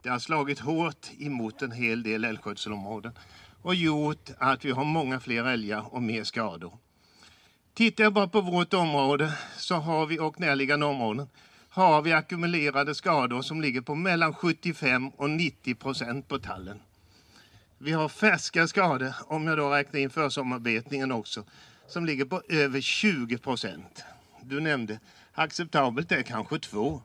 Det 0.01 0.09
har 0.09 0.19
slagit 0.19 0.59
hårt 0.59 1.07
emot 1.19 1.61
en 1.61 1.71
hel 1.71 2.03
del 2.03 2.25
älgskötselområden 2.25 3.11
och 3.61 3.75
gjort 3.75 4.29
att 4.37 4.65
vi 4.65 4.71
har 4.71 4.83
många 4.83 5.19
fler 5.19 5.45
älgar 5.45 5.93
och 5.93 6.01
mer 6.01 6.23
skador. 6.23 6.77
Tittar 7.73 8.03
jag 8.03 8.13
bara 8.13 8.27
på 8.27 8.41
vårt 8.41 8.73
område 8.73 9.33
så 9.57 9.75
har 9.75 10.05
vi, 10.05 10.19
och 10.19 10.39
närliggande 10.39 10.85
områden, 10.85 11.27
har 11.69 12.01
vi 12.01 12.13
ackumulerade 12.13 12.95
skador 12.95 13.41
som 13.41 13.61
ligger 13.61 13.81
på 13.81 13.95
mellan 13.95 14.33
75 14.33 15.09
och 15.09 15.29
90 15.29 15.75
procent 15.75 16.27
på 16.27 16.39
tallen. 16.39 16.79
Vi 17.85 17.91
har 17.91 18.09
färska 18.09 18.67
skador, 18.67 19.13
om 19.27 19.47
jag 19.47 19.57
då 19.57 19.69
räknar 19.69 19.99
in 19.99 20.09
försommarbetningen 20.09 21.11
också, 21.11 21.43
som 21.87 22.05
ligger 22.05 22.25
på 22.25 22.41
över 22.49 22.81
20 22.81 23.37
procent. 23.37 24.03
Du 24.41 24.59
nämnde 24.59 24.99
acceptabelt 25.33 26.11
är 26.11 26.21
kanske 26.21 26.59
2. 26.59 27.01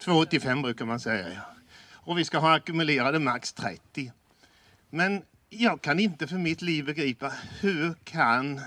2,85 0.00 0.62
brukar 0.62 0.84
man 0.84 1.00
säga. 1.00 1.28
Ja. 1.28 1.40
Och 1.92 2.18
vi 2.18 2.24
ska 2.24 2.38
ha 2.38 2.54
ackumulerade 2.54 3.18
max 3.18 3.52
30. 3.52 4.12
Men 4.90 5.22
jag 5.48 5.80
kan 5.82 5.98
inte 5.98 6.26
för 6.26 6.38
mitt 6.38 6.62
liv 6.62 6.84
begripa 6.84 7.32
hur 7.60 7.94
kan 8.04 8.60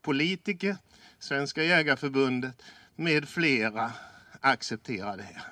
politiker, 0.00 0.76
Svenska 1.18 1.62
Jägarförbundet 1.62 2.62
med 2.96 3.28
flera 3.28 3.92
acceptera 4.40 5.16
det 5.16 5.22
här. 5.22 5.42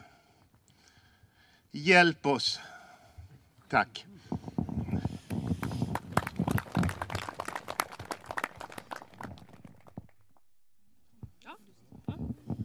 Hjälp 1.71 2.27
oss. 2.27 2.61
Tack. 3.69 4.07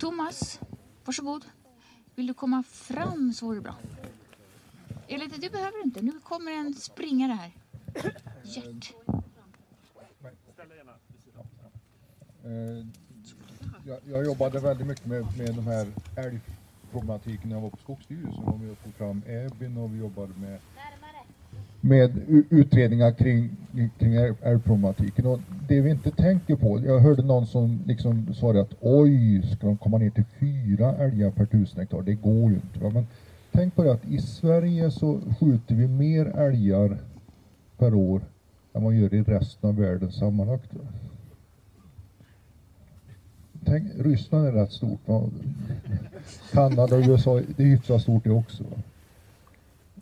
Thomas, 0.06 0.60
varsågod. 1.06 1.46
Vill 2.16 2.28
du 2.28 2.34
komma 2.34 2.64
fram 2.64 3.34
så 3.34 3.46
vore 3.46 3.56
det 3.56 3.62
bra. 3.62 3.76
Eller 5.08 5.28
du 5.28 5.50
behöver 5.50 5.86
inte. 5.86 6.02
Nu 6.02 6.20
kommer 6.20 6.52
en 6.52 6.74
springare 6.74 7.32
här. 7.32 7.52
Gert. 8.44 8.94
Eh, 12.44 12.88
jag, 13.86 14.00
jag 14.06 14.26
jobbade 14.26 14.60
väldigt 14.60 14.88
mycket 14.88 15.06
med, 15.06 15.38
med 15.38 15.56
de 15.56 15.68
här 15.68 15.88
älgproblematiken 16.18 17.50
när 17.50 17.56
jag 17.56 17.62
var 17.62 17.70
på 17.70 17.78
Skogsstyrelsen 17.78 18.44
och 18.44 18.64
vi 18.64 18.76
tog 18.76 18.94
fram 18.94 19.22
Äbin 19.28 19.78
och 19.78 19.94
vi 19.94 20.00
jobbade 20.00 20.34
med 20.40 20.60
med 21.86 22.12
utredningar 22.50 23.12
kring, 23.12 23.50
kring 24.00 24.16
älgproblematiken. 24.42 25.26
Och 25.26 25.40
det 25.68 25.82
vi 25.82 25.90
inte 25.90 26.12
tänker 26.12 26.56
på, 26.56 26.82
jag 26.86 27.00
hörde 27.00 27.24
någon 27.24 27.46
som 27.46 27.80
liksom 27.86 28.34
svarade 28.34 28.62
att 28.62 28.76
oj, 28.80 29.42
ska 29.42 29.68
de 29.68 29.78
komma 29.78 29.98
ner 29.98 30.10
till 30.10 30.24
fyra 30.40 30.96
älgar 30.96 31.32
per 31.32 31.46
tusen 31.46 31.80
hektar? 31.80 32.02
Det 32.02 32.14
går 32.14 32.50
ju 32.50 32.56
inte. 32.56 32.80
Va? 32.80 32.90
Men 32.90 33.08
tänk 33.52 33.76
på 33.76 33.84
det 33.84 33.92
att 33.92 34.06
i 34.06 34.18
Sverige 34.18 34.92
så 34.92 35.22
skjuter 35.40 35.76
vi 35.76 35.88
mer 35.88 36.26
älgar 36.26 36.98
per 37.78 37.94
år 37.94 38.22
än 38.74 38.84
man 38.84 38.96
gör 38.96 39.14
i 39.14 39.22
resten 39.22 39.70
av 39.70 39.76
världen 39.76 40.12
sammanlagt. 40.12 40.74
Va? 40.74 40.82
Tänk, 43.66 43.92
Ryssland 43.98 44.48
är 44.48 44.52
rätt 44.52 44.72
stort. 44.72 45.00
Va? 45.06 45.30
Kanada 46.52 46.96
och 46.96 47.04
USA, 47.08 47.42
det 47.56 47.64
är 47.64 47.68
hyfsat 47.68 48.02
stort 48.02 48.24
det 48.24 48.32
också. 48.32 48.64
Va? 48.64 48.78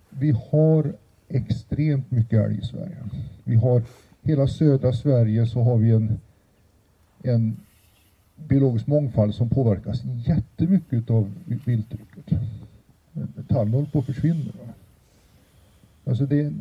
Vi 0.10 0.32
har 0.52 0.94
extremt 1.34 2.12
mycket 2.12 2.46
älg 2.46 2.58
i 2.58 2.62
Sverige. 2.62 2.98
Vi 3.44 3.56
har 3.56 3.84
hela 4.22 4.48
södra 4.48 4.94
Sverige 4.94 5.48
så 5.48 5.62
har 5.62 5.78
vi 5.78 5.92
en, 5.92 6.20
en 7.24 7.58
biologisk 8.36 8.88
mångfald 8.88 9.36
som 9.36 9.50
påverkas 9.50 10.04
jättemycket 10.26 11.10
av 11.10 11.32
vilttrycket. 11.46 12.40
Tallen 13.48 13.74
håller 13.74 13.88
på 13.88 14.00
att 14.00 14.06
försvinna. 14.06 14.52
Alltså 16.06 16.26
det, 16.26 16.54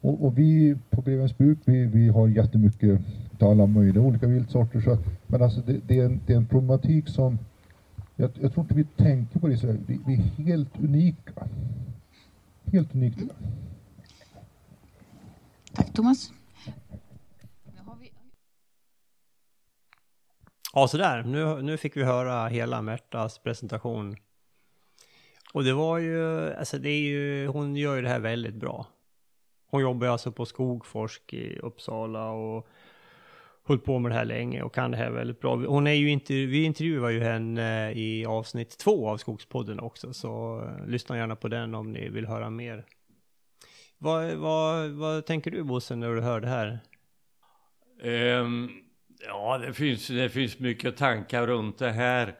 och, 0.00 0.24
och, 0.24 0.38
vi 0.38 0.76
på 0.90 1.00
Grevens 1.00 1.38
bruk, 1.38 1.58
vi, 1.64 1.86
vi 1.86 2.08
har 2.08 2.28
jättemycket 2.28 3.00
av 3.38 3.50
alla 3.50 3.66
möjliga 3.66 4.02
olika 4.02 4.26
viltsorter. 4.26 4.80
Så, 4.80 4.98
men 5.26 5.42
alltså 5.42 5.60
det, 5.60 5.80
det, 5.86 5.98
är 5.98 6.04
en, 6.04 6.20
det 6.26 6.32
är 6.32 6.36
en 6.36 6.46
problematik 6.46 7.08
som 7.08 7.38
jag, 8.16 8.30
jag 8.40 8.52
tror 8.52 8.64
inte 8.64 8.74
vi 8.74 8.84
tänker 8.84 9.38
på 9.38 9.48
det 9.48 9.56
så 9.56 9.66
vi, 9.86 10.00
vi 10.06 10.14
är 10.14 10.44
helt 10.44 10.80
unika. 10.80 11.48
Helt 12.72 12.94
unikt. 12.94 13.18
Mm. 13.18 13.30
Tack 15.72 15.92
Thomas. 15.92 16.32
Ja, 20.74 20.88
sådär. 20.88 21.22
Nu, 21.22 21.62
nu 21.62 21.76
fick 21.76 21.96
vi 21.96 22.04
höra 22.04 22.48
hela 22.48 22.82
Märtas 22.82 23.38
presentation. 23.38 24.16
Och 25.52 25.64
det 25.64 25.72
var 25.72 25.98
ju, 25.98 26.52
alltså 26.54 26.78
det 26.78 26.90
är 26.90 27.00
ju, 27.00 27.46
hon 27.46 27.76
gör 27.76 27.96
ju 27.96 28.02
det 28.02 28.08
här 28.08 28.20
väldigt 28.20 28.54
bra. 28.54 28.86
Hon 29.70 29.82
jobbar 29.82 30.06
alltså 30.06 30.32
på 30.32 30.46
Skogforsk 30.46 31.32
i 31.32 31.58
Uppsala 31.58 32.30
och 32.30 32.68
hållit 33.68 33.84
på 33.84 33.98
med 33.98 34.10
det 34.10 34.14
här 34.14 34.24
länge 34.24 34.62
och 34.62 34.74
kan 34.74 34.90
det 34.90 34.96
här 34.96 35.10
väldigt 35.10 35.40
bra. 35.40 35.56
Hon 35.56 35.86
är 35.86 35.92
ju 35.92 36.10
intervju 36.10 36.46
vi 36.46 36.62
intervjuar 36.62 37.10
ju 37.10 37.20
henne 37.20 37.90
eh, 37.90 37.98
i 37.98 38.26
avsnitt 38.26 38.78
två 38.78 39.08
av 39.08 39.16
Skogspodden 39.16 39.80
också, 39.80 40.12
så 40.12 40.62
eh, 40.62 40.86
lyssna 40.86 41.16
gärna 41.16 41.36
på 41.36 41.48
den 41.48 41.74
om 41.74 41.92
ni 41.92 42.08
vill 42.08 42.26
höra 42.26 42.50
mer. 42.50 42.84
Vad, 43.98 44.34
vad, 44.34 44.90
vad 44.90 45.26
tänker 45.26 45.50
du 45.50 45.62
Bosse 45.62 45.96
när 45.96 46.14
du 46.14 46.20
hör 46.20 46.40
det 46.40 46.48
här? 46.48 46.78
Um, 48.02 48.70
ja, 49.26 49.58
det 49.58 49.72
finns, 49.72 50.08
det 50.08 50.28
finns 50.28 50.58
mycket 50.58 50.96
tankar 50.96 51.46
runt 51.46 51.78
det 51.78 51.90
här. 51.90 52.38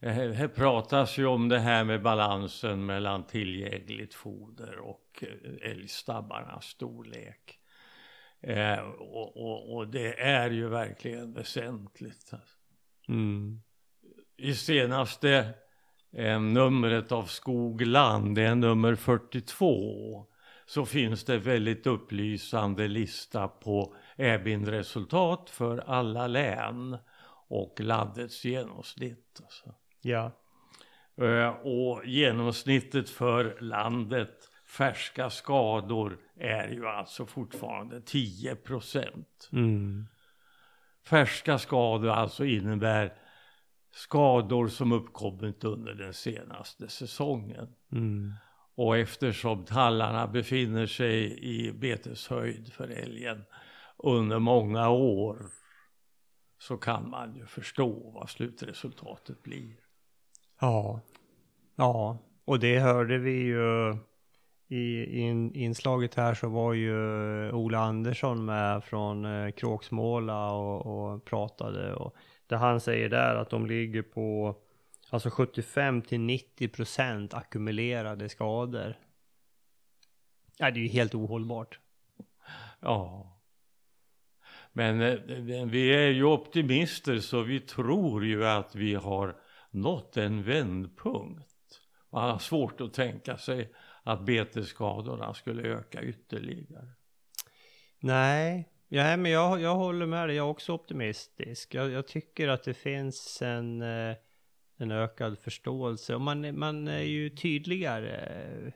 Eh, 0.00 0.12
här 0.12 0.48
pratas 0.48 1.18
ju 1.18 1.26
om 1.26 1.48
det 1.48 1.58
här 1.58 1.84
med 1.84 2.02
balansen 2.02 2.86
mellan 2.86 3.26
tillgängligt 3.26 4.14
foder 4.14 4.78
och 4.78 5.24
älgstabbarnas 5.62 6.64
storlek. 6.64 7.59
Eh, 8.42 8.80
och, 8.80 9.36
och, 9.36 9.76
och, 9.76 9.88
det 9.88 10.20
är 10.20 10.50
ju 10.50 10.68
verkligen 10.68 11.32
väsentligt. 11.32 12.32
Mm. 13.08 13.60
I 14.36 14.54
senaste 14.54 15.54
eh, 16.12 16.40
numret 16.40 17.12
av 17.12 17.24
Skogland, 17.24 18.34
det 18.34 18.42
är 18.42 18.54
nummer 18.54 18.94
42, 18.94 20.26
så 20.66 20.86
finns 20.86 21.24
det 21.24 21.38
väldigt 21.38 21.86
upplysande 21.86 22.88
lista 22.88 23.48
på 23.48 23.96
EBIN-resultat 24.16 25.50
för 25.50 25.78
alla 25.78 26.26
län 26.26 26.98
och 27.48 27.80
landets 27.80 28.44
genomsnitt. 28.44 29.40
Alltså. 29.42 29.74
Ja. 30.00 30.32
Eh, 31.20 31.48
och 31.48 32.06
genomsnittet 32.06 33.10
för 33.10 33.58
landet 33.60 34.49
färska 34.70 35.30
skador 35.30 36.18
är 36.36 36.68
ju 36.68 36.86
alltså 36.86 37.26
fortfarande 37.26 38.00
10 38.00 38.56
procent. 38.56 39.48
Mm. 39.52 40.06
Färska 41.06 41.58
skador 41.58 42.08
alltså 42.08 42.44
innebär 42.44 43.14
skador 43.92 44.68
som 44.68 44.92
uppkommit 44.92 45.64
under 45.64 45.94
den 45.94 46.14
senaste 46.14 46.88
säsongen. 46.88 47.74
Mm. 47.92 48.32
Och 48.74 48.96
eftersom 48.98 49.64
tallarna 49.64 50.26
befinner 50.26 50.86
sig 50.86 51.44
i 51.44 51.72
beteshöjd 51.72 52.72
för 52.72 52.88
älgen 52.88 53.44
under 53.96 54.38
många 54.38 54.88
år 54.88 55.46
så 56.58 56.76
kan 56.76 57.10
man 57.10 57.34
ju 57.34 57.46
förstå 57.46 58.10
vad 58.10 58.30
slutresultatet 58.30 59.42
blir. 59.42 59.76
Ja. 60.60 61.00
Ja, 61.76 62.18
och 62.44 62.58
det 62.58 62.78
hörde 62.78 63.18
vi 63.18 63.32
ju 63.32 63.96
i, 64.70 65.20
in, 65.20 65.54
inslaget 65.54 66.14
här 66.14 66.34
så 66.34 66.48
var 66.48 66.72
ju 66.72 67.46
eh, 67.48 67.54
Ola 67.54 67.78
Andersson 67.78 68.44
med 68.44 68.84
från 68.84 69.24
eh, 69.24 69.50
Kråksmåla 69.50 70.52
och, 70.52 70.86
och 70.86 71.24
pratade 71.24 71.94
och 71.94 72.16
det 72.46 72.56
han 72.56 72.80
säger 72.80 73.08
där 73.08 73.34
att 73.34 73.50
de 73.50 73.66
ligger 73.66 74.02
på 74.02 74.56
alltså 75.10 75.30
75 75.30 76.02
till 76.02 76.20
90 76.20 76.68
procent 76.68 77.34
ackumulerade 77.34 78.28
skador. 78.28 78.96
Ja, 80.56 80.70
det 80.70 80.80
är 80.80 80.82
ju 80.82 80.88
helt 80.88 81.14
ohållbart. 81.14 81.78
Ja. 82.80 83.36
Men 84.72 85.00
eh, 85.00 85.66
vi 85.66 85.94
är 85.94 86.08
ju 86.08 86.24
optimister 86.24 87.18
så 87.18 87.42
vi 87.42 87.60
tror 87.60 88.24
ju 88.24 88.46
att 88.46 88.74
vi 88.74 88.94
har 88.94 89.36
nått 89.70 90.16
en 90.16 90.42
vändpunkt. 90.42 91.46
Man 92.10 92.30
har 92.30 92.38
svårt 92.38 92.80
att 92.80 92.94
tänka 92.94 93.36
sig 93.36 93.72
att 94.02 94.20
betesskadorna 94.20 95.34
skulle 95.34 95.62
öka 95.62 96.02
ytterligare. 96.02 96.88
Nej, 98.00 98.68
ja, 98.88 99.16
men 99.16 99.32
jag, 99.32 99.60
jag 99.60 99.74
håller 99.74 100.06
med 100.06 100.28
dig. 100.28 100.36
Jag 100.36 100.46
är 100.46 100.50
också 100.50 100.72
optimistisk. 100.72 101.74
Jag, 101.74 101.90
jag 101.90 102.06
tycker 102.06 102.48
att 102.48 102.64
det 102.64 102.74
finns 102.74 103.42
en, 103.42 103.82
eh, 103.82 104.16
en 104.76 104.90
ökad 104.90 105.38
förståelse 105.38 106.14
och 106.14 106.20
man, 106.20 106.58
man 106.58 106.88
är 106.88 107.02
ju 107.02 107.30
tydligare. 107.30 108.72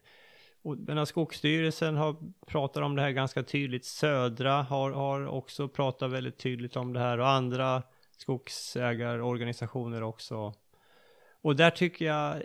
Och 0.63 1.09
Skogsstyrelsen 1.09 1.97
har 1.97 2.17
pratat 2.47 2.83
om 2.83 2.97
det 2.97 3.03
här 3.03 3.11
ganska 3.11 3.43
tydligt. 3.43 3.85
Södra 3.85 4.63
har, 4.63 4.91
har 4.91 5.27
också 5.27 5.69
pratat 5.69 6.11
väldigt 6.11 6.39
tydligt 6.39 6.77
om 6.77 6.93
det 6.93 7.01
här 7.01 7.19
och 7.19 7.29
andra 7.29 7.83
skogsägarorganisationer 8.19 10.03
också. 10.03 10.55
Och 11.43 11.57
där 11.57 11.71
tycker 11.71 12.05
jag 12.05 12.43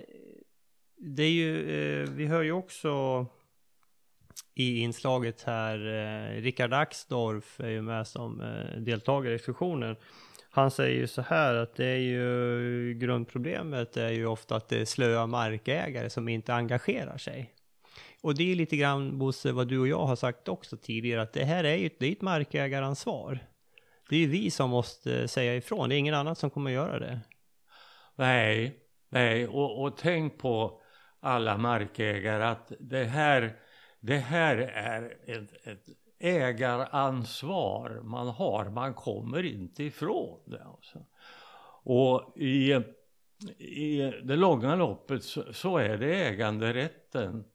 det 1.00 1.24
är 1.24 1.32
ju, 1.32 2.02
eh, 2.02 2.10
vi 2.10 2.26
hör 2.26 2.42
ju 2.42 2.52
också 2.52 3.26
i 4.56 4.80
inslaget 4.80 5.44
här, 5.44 5.88
eh, 5.88 6.42
Rickard 6.42 6.74
Axdorff 6.74 7.60
är 7.60 7.70
ju 7.70 7.82
med 7.82 8.08
som 8.08 8.42
eh, 8.42 8.82
deltagare 8.82 9.34
i 9.34 9.38
diskussionen. 9.38 9.96
Han 10.52 10.72
säger 10.72 11.00
ju 11.00 11.08
så 11.08 11.22
här 11.22 11.56
att 11.56 11.76
det 11.76 11.86
är 11.86 11.98
ju 11.98 12.94
grundproblemet 12.94 13.98
är 13.98 14.10
ju 14.10 14.26
ofta 14.26 14.56
att 14.56 14.70
det 14.70 14.82
är 14.82 14.86
slöa 14.86 15.28
markägare 15.28 16.10
som 16.10 16.28
inte 16.28 16.54
engagerar 16.54 17.18
sig. 17.18 17.54
Och 18.22 18.36
det 18.36 18.52
är 18.52 18.56
lite 18.56 18.78
grann 18.78 19.20
Bosse 19.20 19.52
vad 19.52 19.68
du 19.68 19.80
och 19.80 19.88
jag 19.88 20.06
har 20.06 20.16
sagt 20.16 20.48
också 20.48 20.78
tidigare 20.78 21.22
att 21.22 21.34
det 21.34 21.44
här 21.44 21.64
är 21.64 21.76
ju 21.76 21.90
det 22.00 22.08
är 22.08 22.12
ett 22.12 22.22
markägaransvar. 22.22 23.40
Det 24.10 24.16
är 24.16 24.20
ju 24.20 24.28
vi 24.28 24.52
som 24.52 24.70
måste 24.70 25.20
eh, 25.20 25.28
säga 25.28 25.56
ifrån, 25.56 25.90
det 25.90 25.96
är 25.96 25.98
ingen 25.98 26.14
annan 26.14 26.36
som 26.36 26.50
kommer 26.50 26.72
göra 26.72 27.00
det. 27.00 27.20
Nej, 28.16 28.80
nej 29.10 29.48
och, 29.48 29.84
och 29.84 29.98
tänk 29.98 30.38
på 30.38 30.79
alla 31.20 31.58
markägare 31.58 32.44
att 32.44 32.72
det 32.80 33.04
här, 33.04 33.60
det 34.00 34.18
här 34.18 34.58
är 34.58 35.18
ett, 35.26 35.68
ett 35.68 35.86
ägaransvar 36.20 38.02
man 38.04 38.28
har. 38.28 38.70
Man 38.70 38.94
kommer 38.94 39.44
inte 39.44 39.84
ifrån 39.84 40.40
det. 40.46 40.64
Alltså. 40.64 41.06
Och 41.84 42.38
i, 42.38 42.74
i 43.58 44.14
det 44.24 44.36
långa 44.36 44.76
loppet 44.76 45.24
så, 45.24 45.54
så 45.54 45.78
är 45.78 45.98
det 45.98 46.28
äganderätten 46.28 47.46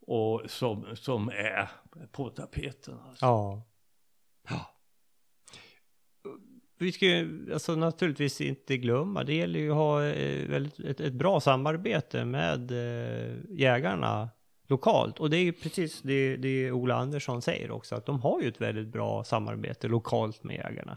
och 0.00 0.42
som, 0.50 0.96
som 0.96 1.28
är 1.28 1.70
på 2.12 2.30
tapeten. 2.30 2.98
Alltså. 3.08 3.26
Ja. 3.26 3.62
ja. 4.48 4.75
Vi 6.78 6.92
ska 6.92 7.06
ju 7.06 7.52
alltså 7.52 7.74
naturligtvis 7.74 8.40
inte 8.40 8.76
glömma, 8.76 9.24
det 9.24 9.34
gäller 9.34 9.60
ju 9.60 9.70
att 9.70 9.76
ha 9.76 10.04
eh, 10.04 10.48
väldigt, 10.48 10.78
ett, 10.80 11.00
ett 11.00 11.12
bra 11.12 11.40
samarbete 11.40 12.24
med 12.24 12.70
eh, 12.70 13.36
jägarna 13.50 14.30
lokalt. 14.68 15.20
Och 15.20 15.30
det 15.30 15.36
är 15.36 15.42
ju 15.42 15.52
precis 15.52 16.02
det, 16.02 16.36
det 16.36 16.72
Ola 16.72 16.94
Andersson 16.94 17.42
säger 17.42 17.70
också, 17.70 17.94
att 17.94 18.06
de 18.06 18.20
har 18.20 18.40
ju 18.40 18.48
ett 18.48 18.60
väldigt 18.60 18.88
bra 18.88 19.24
samarbete 19.24 19.88
lokalt 19.88 20.44
med 20.44 20.56
jägarna. 20.56 20.96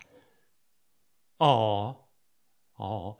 Ja, 1.40 2.10
ja. 2.78 3.20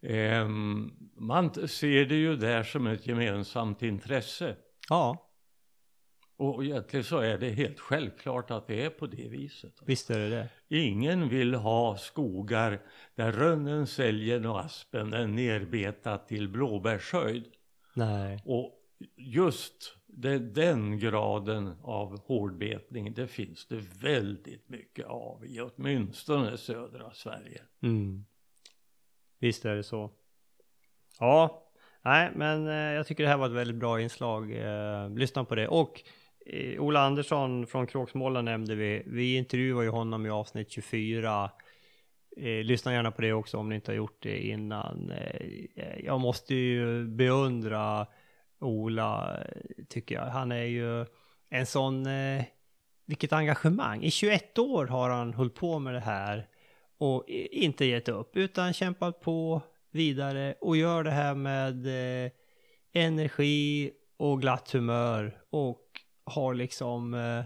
Um, 0.00 0.92
man 1.16 1.68
ser 1.68 2.04
det 2.04 2.14
ju 2.14 2.36
där 2.36 2.62
som 2.62 2.86
ett 2.86 3.06
gemensamt 3.06 3.82
intresse. 3.82 4.56
Ja. 4.88 5.25
Och 6.36 6.64
egentligen 6.64 7.04
så 7.04 7.18
är 7.18 7.38
det 7.38 7.50
helt 7.50 7.80
självklart 7.80 8.50
att 8.50 8.66
det 8.66 8.84
är 8.84 8.90
på 8.90 9.06
det 9.06 9.28
viset. 9.28 9.72
Visst 9.86 10.10
är 10.10 10.18
det 10.18 10.28
det. 10.28 10.48
Ingen 10.68 11.28
vill 11.28 11.54
ha 11.54 11.96
skogar 11.96 12.80
där 13.14 13.32
rönnen, 13.32 13.86
säljen 13.86 14.46
och 14.46 14.60
aspen 14.60 15.12
är 15.12 15.26
nerbetat 15.26 16.28
till 16.28 16.48
blåbärshöjd. 16.48 17.44
Nej. 17.94 18.42
Och 18.44 18.72
just 19.16 19.96
det, 20.06 20.38
den 20.38 20.98
graden 20.98 21.74
av 21.82 22.20
hårdbetning, 22.20 23.14
det 23.14 23.26
finns 23.26 23.66
det 23.66 23.76
väldigt 24.00 24.68
mycket 24.68 25.06
av 25.06 25.46
i 25.46 25.60
åtminstone 25.60 26.56
södra 26.56 27.12
Sverige. 27.12 27.62
Mm. 27.82 28.24
Visst 29.38 29.64
är 29.64 29.76
det 29.76 29.82
så. 29.82 30.12
Ja, 31.20 31.68
nej 32.02 32.32
men 32.34 32.68
eh, 32.68 32.74
jag 32.74 33.06
tycker 33.06 33.22
det 33.22 33.30
här 33.30 33.36
var 33.36 33.46
ett 33.46 33.52
väldigt 33.52 33.76
bra 33.76 34.00
inslag. 34.00 34.52
Eh, 34.52 35.10
lyssna 35.10 35.44
på 35.44 35.54
det. 35.54 35.68
Och 35.68 36.02
Eh, 36.48 36.80
Ola 36.80 37.00
Andersson 37.00 37.66
från 37.66 37.86
Kråksmåla 37.86 38.42
nämnde 38.42 38.74
vi. 38.74 39.02
Vi 39.06 39.36
intervjuade 39.36 39.84
ju 39.84 39.90
honom 39.90 40.26
i 40.26 40.30
avsnitt 40.30 40.70
24. 40.70 41.50
Eh, 42.36 42.64
lyssna 42.64 42.92
gärna 42.92 43.10
på 43.10 43.22
det 43.22 43.32
också 43.32 43.58
om 43.58 43.68
ni 43.68 43.74
inte 43.74 43.90
har 43.90 43.96
gjort 43.96 44.22
det 44.22 44.46
innan. 44.46 45.10
Eh, 45.10 45.46
eh 45.76 46.04
jag 46.04 46.20
måste 46.20 46.54
ju 46.54 47.06
beundra 47.06 48.06
Ola, 48.60 49.38
eh, 49.44 49.84
tycker 49.88 50.14
jag. 50.14 50.26
Han 50.26 50.52
är 50.52 50.64
ju 50.64 51.06
en 51.50 51.66
sån, 51.66 52.06
eh, 52.06 52.44
vilket 53.06 53.32
engagemang. 53.32 54.02
I 54.02 54.10
21 54.10 54.58
år 54.58 54.86
har 54.86 55.10
han 55.10 55.34
hållit 55.34 55.54
på 55.54 55.78
med 55.78 55.94
det 55.94 56.00
här 56.00 56.48
och 56.98 57.24
inte 57.50 57.84
gett 57.84 58.08
upp, 58.08 58.36
utan 58.36 58.72
kämpat 58.72 59.20
på 59.20 59.62
vidare 59.90 60.54
och 60.60 60.76
gör 60.76 61.04
det 61.04 61.10
här 61.10 61.34
med 61.34 61.86
eh, 61.86 62.30
energi 62.92 63.92
och 64.16 64.40
glatt 64.40 64.70
humör 64.70 65.38
och 65.50 65.85
har 66.26 66.54
liksom, 66.54 67.14
eh, 67.14 67.44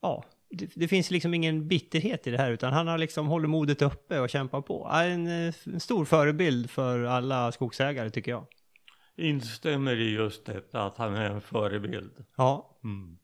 ja, 0.00 0.24
det, 0.50 0.70
det, 0.74 0.88
finns 0.88 1.10
liksom 1.10 1.34
ingen 1.34 1.68
bitterhet 1.68 2.26
i 2.26 2.30
det 2.30 2.38
här 2.38 2.50
utan 2.50 2.72
han 2.72 2.86
har 2.86 2.98
liksom 2.98 3.26
hållit 3.26 3.50
modet 3.50 3.82
uppe 3.82 4.20
och 4.20 4.30
kämpat 4.30 4.66
på. 4.66 4.86
En, 4.86 5.26
en 5.26 5.80
stor 5.80 6.04
förebild 6.04 6.70
för 6.70 7.04
alla 7.04 7.52
skogsägare 7.52 8.10
tycker 8.10 8.30
jag. 8.30 8.46
Instämmer 9.16 9.96
i 9.96 10.10
just 10.10 10.44
detta 10.44 10.82
att 10.82 10.96
han 10.96 11.14
är 11.14 11.30
en 11.30 11.40
förebild. 11.40 12.24
Ja. 12.36 12.78
Mm. 12.84 13.18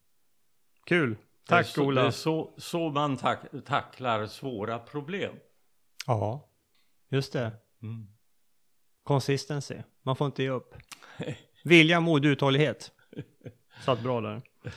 Kul. 0.85 1.17
Tack 1.47 1.67
det 1.67 1.73
så, 1.73 1.85
Ola. 1.85 2.01
Det 2.01 2.07
är 2.07 2.11
så, 2.11 2.51
så 2.57 2.91
man 2.91 3.17
tack, 3.17 3.41
tacklar 3.67 4.27
svåra 4.27 4.79
problem. 4.79 5.35
Ja, 6.07 6.49
just 7.09 7.33
det. 7.33 7.53
Mm. 7.83 8.07
Consistency. 9.03 9.77
Man 10.03 10.17
får 10.17 10.27
inte 10.27 10.43
ge 10.43 10.49
upp. 10.49 10.75
Vilja, 11.65 12.01
mod, 12.01 12.25
uthållighet. 12.25 12.93
Satt 13.85 14.03
bra 14.03 14.21
där. 14.21 14.43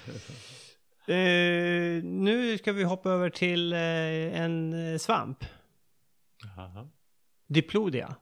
Eh, 1.09 2.03
nu 2.03 2.57
ska 2.57 2.73
vi 2.73 2.83
hoppa 2.83 3.09
över 3.09 3.29
till 3.29 3.73
eh, 3.73 4.41
en 4.41 4.73
eh, 4.73 4.97
svamp. 4.97 5.45
Aha. 6.57 6.89
Diplodia. 7.47 8.15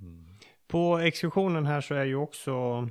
Mm. 0.00 0.26
På 0.66 0.98
exkursionen 0.98 1.66
här 1.66 1.80
så 1.80 1.94
är 1.94 2.04
ju 2.04 2.16
också 2.16 2.88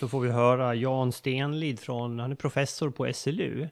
så 0.00 0.08
får 0.08 0.20
vi 0.20 0.30
höra 0.30 0.74
Jan 0.74 1.12
Stenlid 1.12 1.80
från, 1.80 2.18
han 2.18 2.32
är 2.32 2.36
professor 2.36 2.90
på 2.90 3.12
SLU 3.12 3.68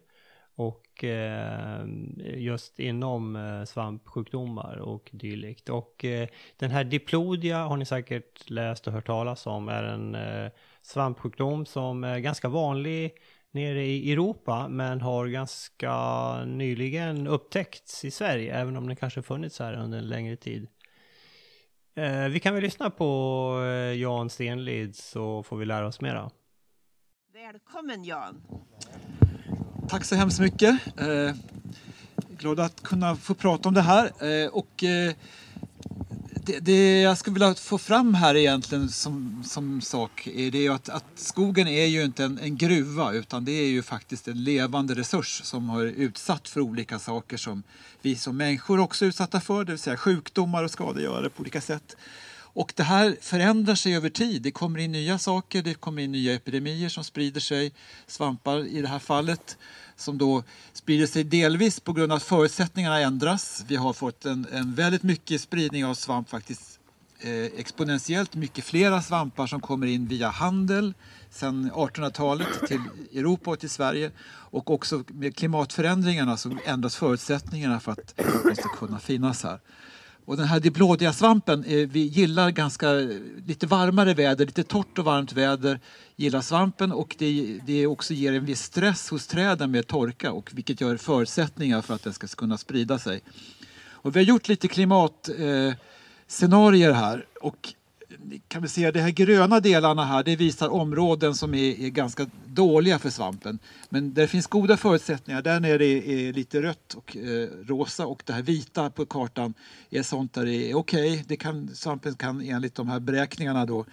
och 0.54 1.04
eh, 1.04 1.84
just 2.36 2.80
inom 2.80 3.64
svampsjukdomar 3.68 4.76
och 4.76 5.10
dylikt. 5.12 5.68
Och 5.68 6.04
den 6.56 6.70
här 6.70 6.84
diplodia 6.84 7.64
har 7.64 7.76
ni 7.76 7.84
säkert 7.84 8.50
läst 8.50 8.86
och 8.86 8.92
hört 8.92 9.06
talas 9.06 9.46
om 9.46 9.68
är 9.68 9.82
en 9.82 10.16
svampsjukdom 10.82 11.66
som 11.66 12.04
är 12.04 12.18
ganska 12.18 12.48
vanlig 12.48 13.12
nere 13.50 13.84
i 13.84 14.12
Europa 14.12 14.68
men 14.68 15.00
har 15.00 15.26
ganska 15.26 16.44
nyligen 16.44 17.26
upptäckts 17.26 18.04
i 18.04 18.10
Sverige, 18.10 18.54
även 18.54 18.76
om 18.76 18.86
den 18.86 18.96
kanske 18.96 19.22
funnits 19.22 19.58
här 19.58 19.74
under 19.74 19.98
en 19.98 20.08
längre 20.08 20.36
tid. 20.36 20.68
Eh, 21.94 22.24
vi 22.28 22.40
kan 22.40 22.54
väl 22.54 22.62
lyssna 22.62 22.90
på 22.90 23.60
eh, 23.64 24.00
Jan 24.00 24.30
Stenlid 24.30 24.96
så 24.96 25.42
får 25.42 25.56
vi 25.56 25.64
lära 25.64 25.86
oss 25.86 26.00
mera. 26.00 26.30
Välkommen 27.32 28.04
Jan! 28.04 28.42
Tack 29.88 30.04
så 30.04 30.14
hemskt 30.14 30.40
mycket. 30.40 30.98
Eh, 30.98 31.34
glad 32.38 32.60
att 32.60 32.82
kunna 32.82 33.16
få 33.16 33.34
prata 33.34 33.68
om 33.68 33.74
det 33.74 33.80
här. 33.80 34.04
Eh, 34.04 34.48
och, 34.48 34.84
eh, 34.84 35.14
det, 36.44 36.60
det, 36.60 37.00
jag 37.00 37.18
skulle 37.18 37.34
vilja 37.34 37.54
få 37.54 37.78
fram 37.78 38.14
här 38.14 38.36
egentligen 38.36 38.88
som, 38.88 39.42
som 39.44 39.80
sak 39.80 40.26
är 40.26 40.50
det 40.50 40.68
att, 40.68 40.88
att 40.88 41.04
skogen 41.14 41.68
är 41.68 41.86
ju 41.86 42.04
inte 42.04 42.24
en, 42.24 42.38
en, 42.38 42.56
gruva 42.56 43.12
utan 43.12 43.44
det 43.44 43.52
är 43.52 43.68
ju 43.68 43.82
faktiskt 43.82 44.28
en 44.28 44.44
levande 44.44 44.94
resurs 44.94 45.40
som 45.44 45.68
har 45.68 45.84
utsatt 45.84 46.48
för 46.48 46.60
olika 46.60 46.98
saker 46.98 47.36
som 47.36 47.62
vi 48.02 48.16
som 48.16 48.36
människor 48.36 48.80
också 48.80 49.04
är 49.04 49.08
utsatta 49.08 49.40
för, 49.40 49.64
det 49.64 49.72
vill 49.72 49.78
säga 49.78 49.96
sjukdomar 49.96 50.64
och 50.64 50.70
skadegörare 50.70 51.30
på 51.30 51.40
olika 51.40 51.60
sätt. 51.60 51.96
Och 52.54 52.72
det 52.76 52.82
här 52.82 53.16
förändrar 53.20 53.74
sig 53.74 53.96
över 53.96 54.08
tid. 54.08 54.42
Det 54.42 54.50
kommer 54.50 54.78
in 54.78 54.92
nya 54.92 55.18
saker, 55.18 55.62
det 55.62 55.74
kommer 55.74 56.02
in 56.02 56.12
nya 56.12 56.34
epidemier 56.34 56.88
som 56.88 57.04
sprider 57.04 57.40
sig, 57.40 57.72
svampar 58.06 58.66
i 58.66 58.82
det 58.82 58.88
här 58.88 58.98
fallet 58.98 59.56
som 59.96 60.18
då 60.18 60.42
sprider 60.72 61.06
sig 61.06 61.24
delvis 61.24 61.80
på 61.80 61.92
grund 61.92 62.12
av 62.12 62.16
att 62.16 62.22
förutsättningarna 62.22 63.00
ändras. 63.00 63.64
Vi 63.68 63.76
har 63.76 63.92
fått 63.92 64.24
en, 64.24 64.46
en 64.52 64.74
väldigt 64.74 65.02
mycket 65.02 65.40
spridning 65.40 65.84
av 65.84 65.94
svamp 65.94 66.30
faktiskt 66.30 66.78
eh, 67.20 67.44
exponentiellt 67.44 68.34
mycket 68.34 68.64
flera 68.64 69.02
svampar 69.02 69.46
som 69.46 69.60
kommer 69.60 69.86
in 69.86 70.06
via 70.06 70.28
handel 70.28 70.94
sedan 71.30 71.70
1800-talet 71.74 72.48
till 72.68 72.80
Europa 73.12 73.50
och 73.50 73.58
till 73.58 73.70
Sverige. 73.70 74.10
Och 74.24 74.70
också 74.70 75.04
med 75.08 75.36
klimatförändringarna 75.36 76.36
så 76.36 76.58
ändras 76.64 76.96
förutsättningarna 76.96 77.80
för 77.80 77.92
att 77.92 78.14
de 78.16 78.54
ska 78.56 78.68
kunna 78.68 78.98
finnas 78.98 79.42
här. 79.42 79.58
Och 80.24 80.36
den 80.36 80.46
här 80.46 80.60
diplodiasvampen, 80.60 81.64
eh, 81.64 81.88
vi 81.88 82.00
gillar 82.00 82.50
ganska 82.50 83.00
eh, 83.00 83.08
lite 83.46 83.66
varmare 83.66 84.14
väder, 84.14 84.46
lite 84.46 84.64
torrt 84.64 84.98
och 84.98 85.04
varmt 85.04 85.32
väder 85.32 85.80
gillar 86.16 86.40
svampen 86.40 86.92
och 86.92 87.16
det, 87.18 87.60
det 87.66 87.86
också 87.86 88.14
ger 88.14 88.32
en 88.32 88.44
viss 88.44 88.62
stress 88.62 89.10
hos 89.10 89.26
träden 89.26 89.70
med 89.70 89.86
torka 89.86 90.32
och 90.32 90.50
vilket 90.52 90.80
gör 90.80 90.96
förutsättningar 90.96 91.82
för 91.82 91.94
att 91.94 92.02
den 92.02 92.12
ska 92.12 92.26
kunna 92.26 92.58
sprida 92.58 92.98
sig. 92.98 93.20
Och 93.90 94.16
vi 94.16 94.20
har 94.20 94.24
gjort 94.24 94.48
lite 94.48 94.68
klimatscenarier 94.68 96.90
eh, 96.90 96.96
här 96.96 97.26
och 97.40 97.74
eh, 98.08 98.16
kan 98.48 98.62
vi 98.62 98.68
se 98.68 98.90
de 98.90 99.00
här 99.00 99.10
gröna 99.10 99.60
delarna 99.60 100.04
här, 100.04 100.22
det 100.22 100.36
visar 100.36 100.68
områden 100.68 101.34
som 101.34 101.54
är, 101.54 101.80
är, 101.80 101.88
ganska 101.88 102.26
dåliga 102.54 102.98
för 102.98 103.10
svampen. 103.10 103.58
Men 103.88 104.14
där 104.14 104.26
finns 104.26 104.46
goda 104.46 104.76
förutsättningar. 104.76 105.42
Där 105.42 105.60
nere 105.60 105.84
är, 105.86 106.26
det 106.26 106.32
lite 106.32 106.62
rött 106.62 106.94
och 106.94 107.16
eh, 107.16 107.48
rosa 107.66 108.06
och 108.06 108.22
det 108.26 108.32
här 108.32 108.42
vita 108.42 108.90
på 108.90 109.06
kartan 109.06 109.54
är 109.90 110.02
sånt 110.02 110.34
där 110.34 110.44
det 110.44 110.70
är 110.70 110.74
okej. 110.74 111.24
Okay. 111.30 111.66
svampen 111.74 112.14
kan 112.14 112.40
enligt 112.40 112.74
de 112.74 112.88
här 112.88 113.00
beräkningarna 113.00 113.66
då 113.66 113.84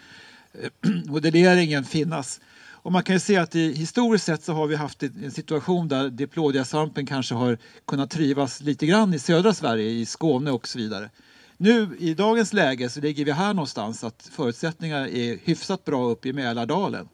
eh, 0.54 0.92
modelleringen 1.06 1.84
finnas. 1.84 2.42
Och 2.82 2.92
man 2.92 3.04
kan 3.04 3.16
ju 3.16 3.20
se 3.20 3.38
att 3.38 3.56
i, 3.56 3.74
historiskt 3.74 4.26
sett 4.26 4.44
så 4.44 4.54
har 4.54 4.68
vi 4.68 4.76
haft 4.76 5.04
en 5.04 5.32
situation 5.32 5.88
där 5.88 6.10
diplodiasvampen 6.10 7.06
kanske 7.06 7.36
har 7.36 7.58
kunnat 7.86 8.12
trivas 8.12 8.62
lite 8.62 8.86
grann 8.86 9.14
i 9.14 9.20
södra 9.20 9.54
Sverige, 9.54 9.90
i 9.90 10.06
Skåne 10.06 10.52
och 10.52 10.68
så 10.68 10.78
vidare. 10.78 11.10
Nu 11.58 11.98
i 12.00 12.14
dagens 12.14 12.54
läge 12.54 12.90
så 12.90 13.02
ligger 13.02 13.26
vi 13.26 13.32
här 13.32 13.54
någonstans 13.54 14.04
att 14.04 14.30
förutsättningarna 14.32 15.10
är 15.10 15.40
hyfsat 15.44 15.86
bra 15.86 16.06
uppe 16.06 16.30
i 16.30 16.34
Mälardalen. 16.34 17.08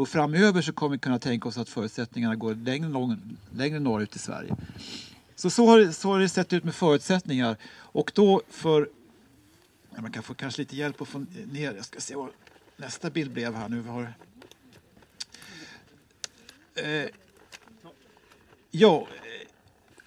Och 0.00 0.08
framöver 0.08 0.62
så 0.62 0.72
kommer 0.72 0.96
vi 0.96 0.98
kunna 0.98 1.18
tänka 1.18 1.48
oss 1.48 1.58
att 1.58 1.68
förutsättningarna 1.68 2.34
går 2.34 2.54
längre, 2.54 3.16
längre 3.56 3.78
norrut 3.80 4.16
i 4.16 4.18
Sverige. 4.18 4.56
Så, 5.34 5.50
så, 5.50 5.66
har, 5.66 5.92
så 5.92 6.08
har 6.08 6.20
det 6.20 6.28
sett 6.28 6.52
ut 6.52 6.64
med 6.64 6.74
förutsättningar. 6.74 7.56
Och 7.74 8.12
då 8.14 8.42
för... 8.48 8.88
Ja, 9.94 10.02
man 10.02 10.12
kan 10.12 10.22
få 10.22 10.34
kanske 10.34 10.62
lite 10.62 10.76
hjälp 10.76 11.00
att 11.00 11.08
få 11.08 11.24
ner... 11.52 11.74
Jag 11.74 11.84
ska 11.84 12.00
se 12.00 12.14
vad 12.14 12.28
nästa 12.76 13.10
bild 13.10 13.32
blev 13.32 13.54
här 13.54 13.68
nu. 13.68 13.80
Vi 13.80 13.88
har, 13.88 14.14
eh, 16.74 17.06
ja, 18.70 19.00
eh, 19.00 19.48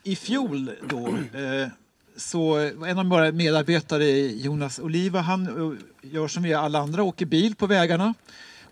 i 0.04 0.16
fjol 0.16 0.72
då 0.90 1.08
eh, 1.40 1.68
så 2.16 2.56
en 2.86 3.00
av 3.00 3.06
våra 3.06 3.32
medarbetare, 3.32 4.06
Jonas 4.32 4.80
Oliva, 4.80 5.22
han 5.22 5.48
eh, 5.48 6.12
gör 6.12 6.28
som 6.28 6.44
vi 6.44 6.54
alla 6.54 6.80
andra, 6.80 7.04
åker 7.04 7.26
bil 7.26 7.56
på 7.56 7.68
vägarna. 7.68 8.14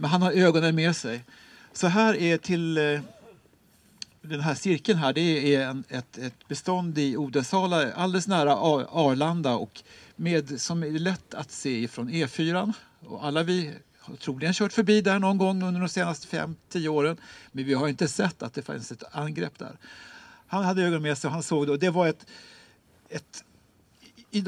Men 0.01 0.09
han 0.09 0.21
har 0.21 0.31
ögonen 0.31 0.75
med 0.75 0.95
sig. 0.95 1.23
Så 1.73 1.87
här 1.87 2.13
är 2.15 2.37
till 2.37 2.77
eh, 2.77 3.01
den 4.21 4.41
här 4.41 4.55
cirkeln 4.55 4.99
här, 4.99 5.13
det 5.13 5.55
är 5.55 5.67
en, 5.67 5.83
ett, 5.89 6.17
ett 6.17 6.47
bestånd 6.47 6.97
i 6.97 7.17
Odensala 7.17 7.93
alldeles 7.93 8.27
nära 8.27 8.55
Arlanda 8.55 9.55
och 9.55 9.81
med, 10.15 10.61
som 10.61 10.83
är 10.83 10.89
lätt 10.89 11.33
att 11.33 11.51
se 11.51 11.87
från 11.87 12.09
E4. 12.09 12.73
Och 12.99 13.25
alla 13.25 13.43
vi 13.43 13.73
har 13.99 14.15
troligen 14.15 14.53
kört 14.53 14.73
förbi 14.73 15.01
där 15.01 15.19
någon 15.19 15.37
gång 15.37 15.63
under 15.63 15.79
de 15.79 15.89
senaste 15.89 16.37
5-10 16.37 16.87
åren. 16.87 17.17
Men 17.51 17.65
vi 17.65 17.73
har 17.73 17.87
inte 17.87 18.07
sett 18.07 18.43
att 18.43 18.53
det 18.53 18.61
fanns 18.61 18.91
ett 18.91 19.03
angrepp 19.11 19.59
där. 19.59 19.75
Han 20.47 20.63
hade 20.63 20.81
ögonen 20.81 21.01
med 21.01 21.17
sig 21.17 21.27
och 21.27 21.33
han 21.33 21.43
såg 21.43 21.67
det 21.67 21.71
och 21.71 21.79
det 21.79 21.89
var 21.89 22.07
ett 22.07 22.25
ett, 23.09 23.43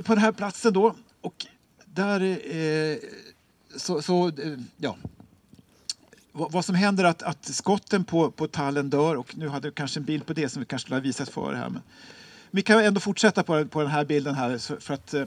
på 0.05 0.15
den 0.15 0.23
här 0.23 0.31
platsen 0.31 0.73
då. 0.73 0.95
Och 1.21 1.45
där 1.85 2.21
eh, 2.55 2.97
så, 3.75 4.01
så 4.01 4.27
eh, 4.27 4.59
ja. 4.77 4.97
Vad, 6.35 6.51
vad 6.51 6.65
som 6.65 6.75
händer 6.75 7.03
är 7.03 7.07
att, 7.07 7.23
att 7.23 7.45
skotten 7.45 8.03
på, 8.03 8.31
på 8.31 8.47
tallen 8.47 8.89
dör 8.89 9.15
och 9.15 9.37
nu 9.37 9.47
hade 9.47 9.67
du 9.67 9.71
kanske 9.71 9.99
en 9.99 10.03
bild 10.03 10.25
på 10.25 10.33
det 10.33 10.49
som 10.49 10.59
vi 10.59 10.65
kanske 10.65 10.85
skulle 10.85 10.95
ha 10.95 11.01
visat 11.01 11.29
för 11.29 11.53
här. 11.53 11.69
Men 11.69 11.81
vi 12.51 12.61
kan 12.61 12.79
ändå 12.79 12.99
fortsätta 12.99 13.43
på, 13.43 13.65
på 13.65 13.81
den 13.81 13.91
här 13.91 14.05
bilden 14.05 14.35
här 14.35 14.79
för 14.79 14.93
att 14.93 15.13
eh, 15.13 15.25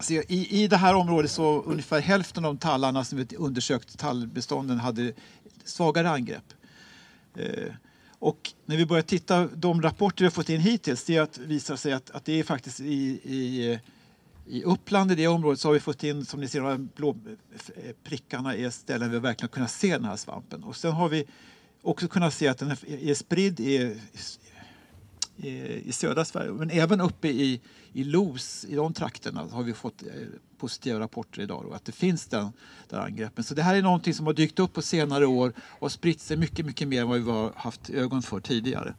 se, 0.00 0.22
i, 0.28 0.62
i 0.62 0.68
det 0.68 0.76
här 0.76 0.94
området 0.94 1.30
så 1.30 1.62
ungefär 1.62 2.00
hälften 2.00 2.44
av 2.44 2.58
tallarna 2.58 3.04
som 3.04 3.18
vi 3.18 3.36
undersökt 3.36 3.98
tallbestånden 3.98 4.78
hade 4.78 5.12
svagare 5.64 6.10
angrepp. 6.10 6.54
Eh, 7.36 7.72
och 8.18 8.52
när 8.66 8.76
vi 8.76 8.86
börjar 8.86 9.02
titta 9.02 9.48
de 9.54 9.82
rapporter 9.82 10.18
vi 10.18 10.26
har 10.26 10.30
fått 10.30 10.48
in 10.48 10.60
hittills, 10.60 11.04
det 11.04 11.18
att 11.18 11.38
visar 11.38 11.76
sig 11.76 11.92
att, 11.92 12.10
att 12.10 12.24
det 12.24 12.32
är 12.32 12.44
faktiskt 12.44 12.80
i, 12.80 13.20
i, 13.24 13.78
i 14.46 14.62
Uppland, 14.62 15.12
i 15.12 15.14
det 15.14 15.28
området, 15.28 15.60
så 15.60 15.68
har 15.68 15.72
vi 15.72 15.80
fått 15.80 16.04
in, 16.04 16.24
som 16.24 16.40
ni 16.40 16.48
ser, 16.48 16.60
de 16.60 16.66
här 16.66 16.88
blå 16.96 17.16
eh, 17.76 17.92
prickarna 18.04 18.56
är 18.56 18.70
ställen 18.70 19.08
där 19.08 19.18
vi 19.18 19.22
verkligen 19.22 19.48
kunnat 19.48 19.70
se 19.70 19.92
den 19.92 20.04
här 20.04 20.16
svampen. 20.16 20.64
Och 20.64 20.76
sen 20.76 20.92
har 20.92 21.08
vi 21.08 21.24
också 21.82 22.08
kunnat 22.08 22.34
se 22.34 22.48
att 22.48 22.58
den 22.58 22.70
är 22.70 23.14
spridd 23.14 23.60
i, 23.60 23.96
i 25.84 25.92
södra 25.92 26.24
Sverige, 26.24 26.52
men 26.52 26.70
även 26.70 27.00
uppe 27.00 27.28
i, 27.28 27.60
i 27.92 28.04
Los, 28.04 28.64
i 28.64 28.74
de 28.74 28.92
trakterna, 28.92 29.48
har 29.50 29.62
vi 29.62 29.72
fått 29.72 30.02
eh, 30.02 30.08
positiva 30.58 31.00
rapporter 31.00 31.42
idag 31.42 31.64
då, 31.64 31.72
att 31.72 31.84
det 31.84 31.92
finns 31.92 32.26
den 32.26 32.52
där 32.88 32.98
angreppen. 32.98 33.44
Så 33.44 33.54
det 33.54 33.62
här 33.62 33.74
är 33.74 33.82
någonting 33.82 34.14
som 34.14 34.26
har 34.26 34.32
dykt 34.32 34.58
upp 34.58 34.72
på 34.72 34.82
senare 34.82 35.26
år 35.26 35.52
och 35.60 35.92
spritt 35.92 36.20
sig 36.20 36.36
mycket, 36.36 36.66
mycket 36.66 36.88
mer 36.88 37.00
än 37.00 37.08
vad 37.08 37.24
vi 37.24 37.30
har 37.30 37.52
haft 37.56 37.90
ögon 37.90 38.22
för 38.22 38.40
tidigare. 38.40 38.94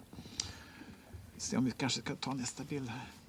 Se 1.38 1.58
om 1.58 1.66
vi 1.66 1.72
kanske 1.72 2.02
kan 2.02 2.18
ta 2.18 2.34
nästa 2.34 2.64
bild 2.64 2.90
här. 2.90 3.23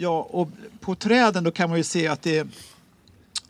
Ja, 0.00 0.28
och 0.30 0.48
på 0.80 0.94
träden 0.94 1.44
då 1.44 1.50
kan 1.50 1.68
man 1.68 1.78
ju 1.78 1.84
se 1.84 2.08
att 2.08 2.22
det 2.22 2.48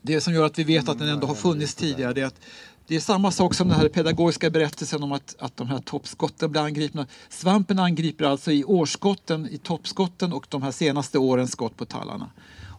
det 0.02 0.20
som 0.20 0.34
gör 0.34 0.46
att 0.46 0.58
vi 0.58 0.64
vet 0.64 0.88
att 0.88 0.98
den 0.98 1.08
ändå 1.08 1.26
har 1.26 1.34
funnits 1.34 1.74
tidigare 1.74 2.12
det 2.12 2.20
är 2.20 2.26
att 2.26 2.40
det 2.86 2.96
är 2.96 3.00
samma 3.00 3.30
sak 3.30 3.54
som 3.54 3.68
den 3.68 3.80
här 3.80 3.88
pedagogiska 3.88 4.50
berättelsen 4.50 5.02
om 5.02 5.12
att, 5.12 5.36
att 5.38 5.56
de 5.56 5.68
här 5.68 5.78
toppskotten 5.78 6.50
blir 6.50 6.60
angripna. 6.60 7.06
Svampen 7.28 7.78
angriper 7.78 8.24
alltså 8.24 8.52
i 8.52 8.64
årsskotten, 8.64 9.48
i 9.50 9.58
toppskotten 9.58 10.32
och 10.32 10.46
de 10.48 10.62
här 10.62 10.70
senaste 10.70 11.18
årens 11.18 11.52
skott 11.52 11.76
på 11.76 11.84
tallarna. 11.84 12.30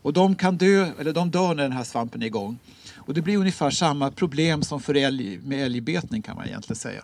Och 0.01 0.13
de 0.13 0.35
kan 0.35 0.57
dö, 0.57 0.87
eller 0.99 1.13
de 1.13 1.31
dör 1.31 1.55
när 1.55 1.63
den 1.63 1.71
här 1.71 1.83
svampen 1.83 2.21
är 2.21 2.25
igång. 2.25 2.57
Och 2.95 3.13
det 3.13 3.21
blir 3.21 3.37
ungefär 3.37 3.69
samma 3.69 4.11
problem 4.11 4.63
som 4.63 4.81
för 4.81 4.93
älg, 4.93 5.39
med 5.43 5.65
älgbetning 5.65 6.21
kan 6.21 6.35
man 6.35 6.47
egentligen 6.47 6.75
säga. 6.75 7.03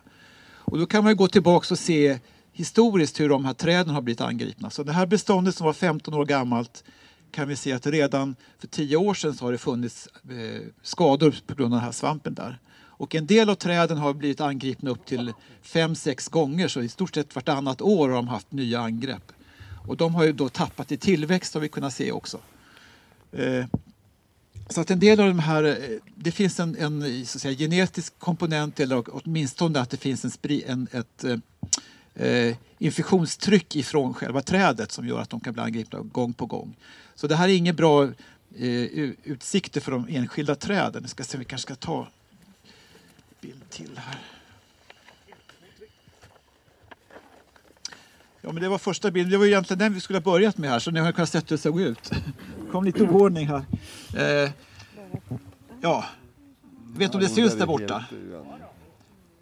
Och 0.57 0.77
då 0.77 0.85
kan 0.85 1.03
man 1.03 1.15
gå 1.15 1.27
tillbaka 1.27 1.73
och 1.73 1.79
se 1.79 2.19
historiskt 2.55 3.19
hur 3.19 3.29
de 3.29 3.45
här 3.45 3.53
träden 3.53 3.95
har 3.95 4.01
blivit 4.01 4.21
angripna. 4.21 4.69
Så 4.69 4.83
det 4.83 4.93
här 4.93 5.05
beståndet 5.05 5.55
som 5.55 5.65
var 5.65 5.73
15 5.73 6.13
år 6.13 6.25
gammalt 6.25 6.83
kan 7.31 7.47
vi 7.47 7.55
se 7.55 7.71
att 7.71 7.87
redan 7.87 8.35
för 8.59 8.67
10 8.67 8.97
år 8.97 9.13
sedan 9.13 9.33
så 9.33 9.45
har 9.45 9.51
det 9.51 9.57
funnits 9.57 10.09
eh, 10.29 10.61
skador 10.81 11.35
på 11.47 11.55
grund 11.55 11.73
av 11.73 11.79
den 11.79 11.85
här 11.85 11.91
svampen 11.91 12.33
där. 12.33 12.59
Och 12.97 13.15
en 13.15 13.27
del 13.27 13.49
av 13.49 13.55
träden 13.55 13.97
har 13.97 14.13
blivit 14.13 14.41
angripna 14.41 14.89
upp 14.89 15.05
till 15.05 15.33
fem, 15.61 15.95
sex 15.95 16.27
gånger 16.27 16.67
så 16.67 16.81
i 16.81 16.89
stort 16.89 17.15
sett 17.15 17.35
vartannat 17.35 17.81
år 17.81 18.09
har 18.09 18.15
de 18.15 18.27
haft 18.27 18.51
nya 18.51 18.79
angrepp. 18.79 19.31
Och 19.87 19.97
de 19.97 20.15
har 20.15 20.23
ju 20.23 20.31
då 20.31 20.49
tappat 20.49 20.91
i 20.91 20.97
tillväxt 20.97 21.53
har 21.53 21.61
vi 21.61 21.69
kunnat 21.69 21.93
se 21.93 22.11
också. 22.11 22.39
Eh, 23.31 23.65
så 24.69 24.81
att 24.81 24.91
en 24.91 24.99
del 24.99 25.19
av 25.19 25.27
de 25.27 25.39
här, 25.39 25.63
eh, 25.63 25.99
det 26.15 26.31
finns 26.31 26.59
en, 26.59 26.75
en 26.75 27.25
så 27.25 27.37
att 27.37 27.41
säga, 27.41 27.57
genetisk 27.57 28.19
komponent 28.19 28.79
eller 28.79 29.03
åtminstone 29.07 29.79
att 29.79 29.89
det 29.89 29.97
finns 29.97 30.25
en, 30.25 30.31
spri, 30.31 30.63
en 30.67 30.87
ett 30.91 31.25
eh, 32.15 32.55
infektionstryck 32.77 33.75
ifrån 33.75 34.13
själva 34.13 34.41
trädet 34.41 34.91
som 34.91 35.07
gör 35.07 35.19
att 35.19 35.29
de 35.29 35.39
kan 35.39 35.53
bli 35.53 35.63
angripna 35.63 35.99
gång 35.99 36.33
på 36.33 36.45
gång. 36.45 36.75
Så 37.15 37.27
det 37.27 37.35
här 37.35 37.49
är 37.49 37.53
inget 37.53 37.75
bra 37.75 38.03
eh, 38.03 38.11
utsikter 39.23 39.81
för 39.81 39.91
de 39.91 40.07
enskilda 40.09 40.55
träden. 40.55 41.03
Vi 41.03 41.09
ska 41.09 41.23
se 41.23 41.37
om 41.37 41.39
vi 41.39 41.45
kanske 41.45 41.63
ska 41.63 41.75
ta 41.75 42.07
bild 43.41 43.69
till 43.69 43.91
här. 43.95 44.19
Ja, 48.41 48.51
men 48.51 48.63
det 48.63 48.69
var 48.69 48.77
första 48.77 49.11
bilden. 49.11 49.31
Det 49.31 49.37
var 49.37 49.45
egentligen 49.45 49.79
den 49.79 49.93
vi 49.93 49.99
skulle 49.99 50.19
ha 50.19 50.23
börjat 50.23 50.57
med 50.57 50.69
här, 50.69 50.79
så 50.79 50.91
ni 50.91 50.99
har 50.99 51.11
kunnat 51.11 51.29
se 51.29 51.37
hur 51.37 51.45
det 51.47 51.57
såg 51.57 51.81
ut. 51.81 52.09
Det 52.09 52.71
kom 52.71 52.83
lite 52.83 53.03
oordning 53.03 53.47
här. 53.47 53.65
Eh, 54.17 54.51
ja, 55.81 56.05
jag 56.91 56.99
vet 56.99 57.01
inte 57.01 57.17
om 57.17 57.23
det 57.23 57.29
syns 57.29 57.53
där 57.53 57.65
borta. 57.65 58.05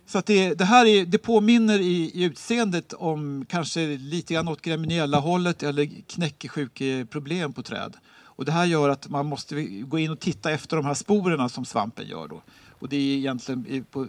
Så 0.05 0.17
att 0.17 0.25
det, 0.25 0.53
det 0.53 0.65
här 0.65 0.85
är, 0.85 1.05
det 1.05 1.17
påminner 1.17 1.79
i, 1.79 2.11
i 2.13 2.23
utseendet 2.23 2.93
om 2.93 3.45
kanske 3.49 3.97
lite 3.97 4.33
grann 4.33 4.47
åt 4.47 4.61
greminiella-hållet 4.61 5.63
eller 5.63 5.89
knäckesjukeproblem 6.07 7.53
på 7.53 7.63
träd. 7.63 7.97
Och 8.35 8.45
det 8.45 8.51
här 8.51 8.65
gör 8.65 8.89
att 8.89 9.09
man 9.09 9.25
måste 9.25 9.63
gå 9.63 9.99
in 9.99 10.11
och 10.11 10.19
titta 10.19 10.51
efter 10.51 10.77
de 10.77 10.85
här 10.85 10.93
sporerna 10.93 11.49
som 11.49 11.65
svampen 11.65 12.07
gör. 12.07 12.27
Då. 12.27 12.41
Och 12.69 12.89
det 12.89 12.95
är 12.95 13.17
egentligen 13.17 13.85
på 13.91 14.07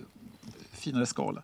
finare 0.72 1.06
skala. 1.06 1.42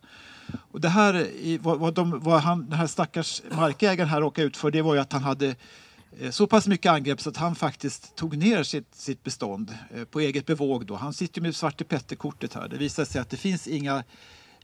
Och 0.71 0.81
det 0.81 0.89
här, 0.89 1.27
vad, 1.61 1.79
vad, 1.79 1.93
de, 1.93 2.19
vad 2.19 2.41
han, 2.41 2.69
den 2.69 2.79
här 2.79 2.87
stackars 2.87 3.41
markägaren 3.51 4.09
här 4.09 4.21
råkade 4.21 4.47
ut 4.47 4.57
för 4.57 4.71
det 4.71 4.81
var 4.81 4.93
ju 4.93 5.01
att 5.01 5.13
han 5.13 5.23
hade 5.23 5.55
eh, 6.19 6.31
så 6.31 6.47
pass 6.47 6.67
mycket 6.67 6.91
angrepp 6.91 7.21
så 7.21 7.29
att 7.29 7.37
han 7.37 7.55
faktiskt 7.55 8.15
tog 8.15 8.37
ner 8.37 8.63
sitt, 8.63 8.95
sitt 8.95 9.23
bestånd 9.23 9.77
eh, 9.95 10.03
på 10.03 10.19
eget 10.19 10.45
bevåg. 10.45 10.85
Då. 10.85 10.95
Han 10.95 11.13
sitter 11.13 11.41
med 11.41 11.55
Svarte 11.55 11.83
Petter-kortet 11.83 12.53
här. 12.53 12.67
Det 12.67 12.77
visar 12.77 13.05
sig 13.05 13.21
att 13.21 13.29
det 13.29 13.37
finns 13.37 13.67
inga 13.67 14.03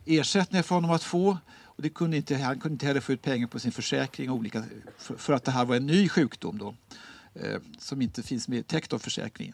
ersättningar 0.08 0.64
för 0.64 0.76
honom 0.76 0.92
att 0.92 1.04
få. 1.04 1.38
Och 1.64 1.84
det 1.84 1.90
kunde 1.90 2.18
inte, 2.18 2.36
han 2.36 2.60
kunde 2.60 2.74
inte 2.74 2.86
heller 2.86 3.02
få 3.02 3.12
ut 3.12 3.22
pengar 3.22 3.48
på 3.48 3.60
sin 3.60 3.72
försäkring 3.72 4.30
olika, 4.30 4.64
för, 4.98 5.16
för 5.16 5.34
att 5.34 5.44
det 5.44 5.52
här 5.52 5.66
var 5.66 5.76
en 5.76 5.86
ny 5.86 6.10
sjukdom 6.10 6.58
då, 6.58 6.76
eh, 7.34 7.60
som 7.80 8.02
inte 8.02 8.24
finns 8.24 8.48
med 8.48 8.68
täckt 8.68 8.94
av 8.94 9.00
försäkringen. 9.00 9.54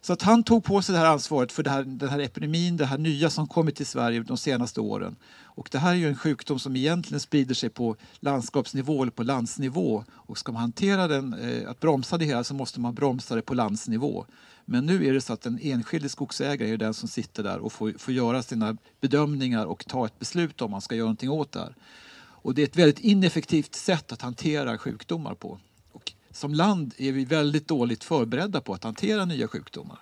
Så 0.00 0.12
att 0.12 0.22
han 0.22 0.42
tog 0.42 0.64
på 0.64 0.82
sig 0.82 0.92
det 0.92 0.98
här 0.98 1.06
ansvaret 1.06 1.52
för 1.52 1.62
det 1.62 1.70
här, 1.70 1.82
den 1.82 2.08
här 2.08 2.18
epidemin, 2.18 2.76
det 2.76 2.86
här 2.86 2.98
nya 2.98 3.30
som 3.30 3.46
kommit 3.46 3.76
till 3.76 3.86
Sverige 3.86 4.20
de 4.20 4.36
senaste 4.36 4.80
åren. 4.80 5.16
Och 5.42 5.68
det 5.72 5.78
här 5.78 5.90
är 5.90 5.94
ju 5.94 6.08
en 6.08 6.16
sjukdom 6.16 6.58
som 6.58 6.76
egentligen 6.76 7.20
sprider 7.20 7.54
sig 7.54 7.70
på 7.70 7.96
landskapsnivå 8.20 9.02
eller 9.02 9.12
på 9.12 9.22
landsnivå. 9.22 10.04
Och 10.10 10.38
ska 10.38 10.52
man 10.52 10.60
hantera 10.60 11.08
den, 11.08 11.34
eh, 11.34 11.70
att 11.70 11.80
bromsa 11.80 12.18
det 12.18 12.24
hela 12.24 12.44
så 12.44 12.54
måste 12.54 12.80
man 12.80 12.94
bromsa 12.94 13.34
det 13.34 13.42
på 13.42 13.54
landsnivå. 13.54 14.26
Men 14.70 14.86
nu 14.86 15.06
är 15.06 15.12
det 15.12 15.20
så 15.20 15.32
att 15.32 15.40
den 15.40 15.58
enskilde 15.62 16.08
skogsägaren 16.08 16.72
är 16.72 16.76
den 16.76 16.94
som 16.94 17.08
sitter 17.08 17.42
där 17.42 17.58
och 17.58 17.72
får, 17.72 17.92
får 17.98 18.14
göra 18.14 18.42
sina 18.42 18.76
bedömningar 19.00 19.66
och 19.66 19.86
ta 19.86 20.06
ett 20.06 20.18
beslut 20.18 20.62
om 20.62 20.70
man 20.70 20.80
ska 20.80 20.94
göra 20.94 21.04
någonting 21.04 21.30
åt 21.30 21.52
det 21.52 21.60
här. 21.60 21.74
Och 22.18 22.54
det 22.54 22.62
är 22.62 22.66
ett 22.66 22.76
väldigt 22.76 23.00
ineffektivt 23.00 23.74
sätt 23.74 24.12
att 24.12 24.22
hantera 24.22 24.78
sjukdomar 24.78 25.34
på. 25.34 25.58
Och 25.92 26.12
som 26.30 26.54
land 26.54 26.94
är 26.96 27.12
vi 27.12 27.24
väldigt 27.24 27.68
dåligt 27.68 28.04
förberedda 28.04 28.60
på 28.60 28.74
att 28.74 28.84
hantera 28.84 29.24
nya 29.24 29.48
sjukdomar 29.48 29.98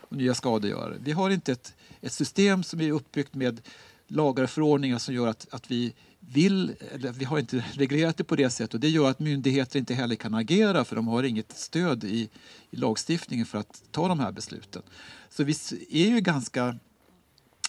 och 0.00 0.16
nya 0.16 0.34
skadegörare. 0.34 0.96
Vi 1.00 1.12
har 1.12 1.30
inte 1.30 1.52
ett, 1.52 1.74
ett 2.00 2.12
system 2.12 2.62
som 2.62 2.80
är 2.80 2.92
uppbyggt 2.92 3.34
med 3.34 3.60
lagar 4.06 4.44
och 4.44 4.50
förordningar 4.50 4.98
som 4.98 5.14
gör 5.14 5.26
att, 5.26 5.46
att 5.50 5.70
vi 5.70 5.94
vill, 6.32 6.76
eller 6.92 7.12
vi 7.12 7.24
har 7.24 7.38
inte 7.38 7.64
reglerat 7.72 8.16
det 8.16 8.24
på 8.24 8.36
det 8.36 8.50
sättet 8.50 8.74
och 8.74 8.80
det 8.80 8.88
gör 8.88 9.10
att 9.10 9.20
myndigheter 9.20 9.78
inte 9.78 9.94
heller 9.94 10.16
kan 10.16 10.34
agera 10.34 10.84
för 10.84 10.96
de 10.96 11.08
har 11.08 11.22
inget 11.22 11.58
stöd 11.58 12.04
i, 12.04 12.28
i 12.70 12.76
lagstiftningen 12.76 13.46
för 13.46 13.58
att 13.58 13.82
ta 13.90 14.08
de 14.08 14.20
här 14.20 14.32
besluten. 14.32 14.82
Så 15.30 15.44
vi 15.44 15.54
är 15.90 16.08
ju 16.08 16.20
ganska 16.20 16.78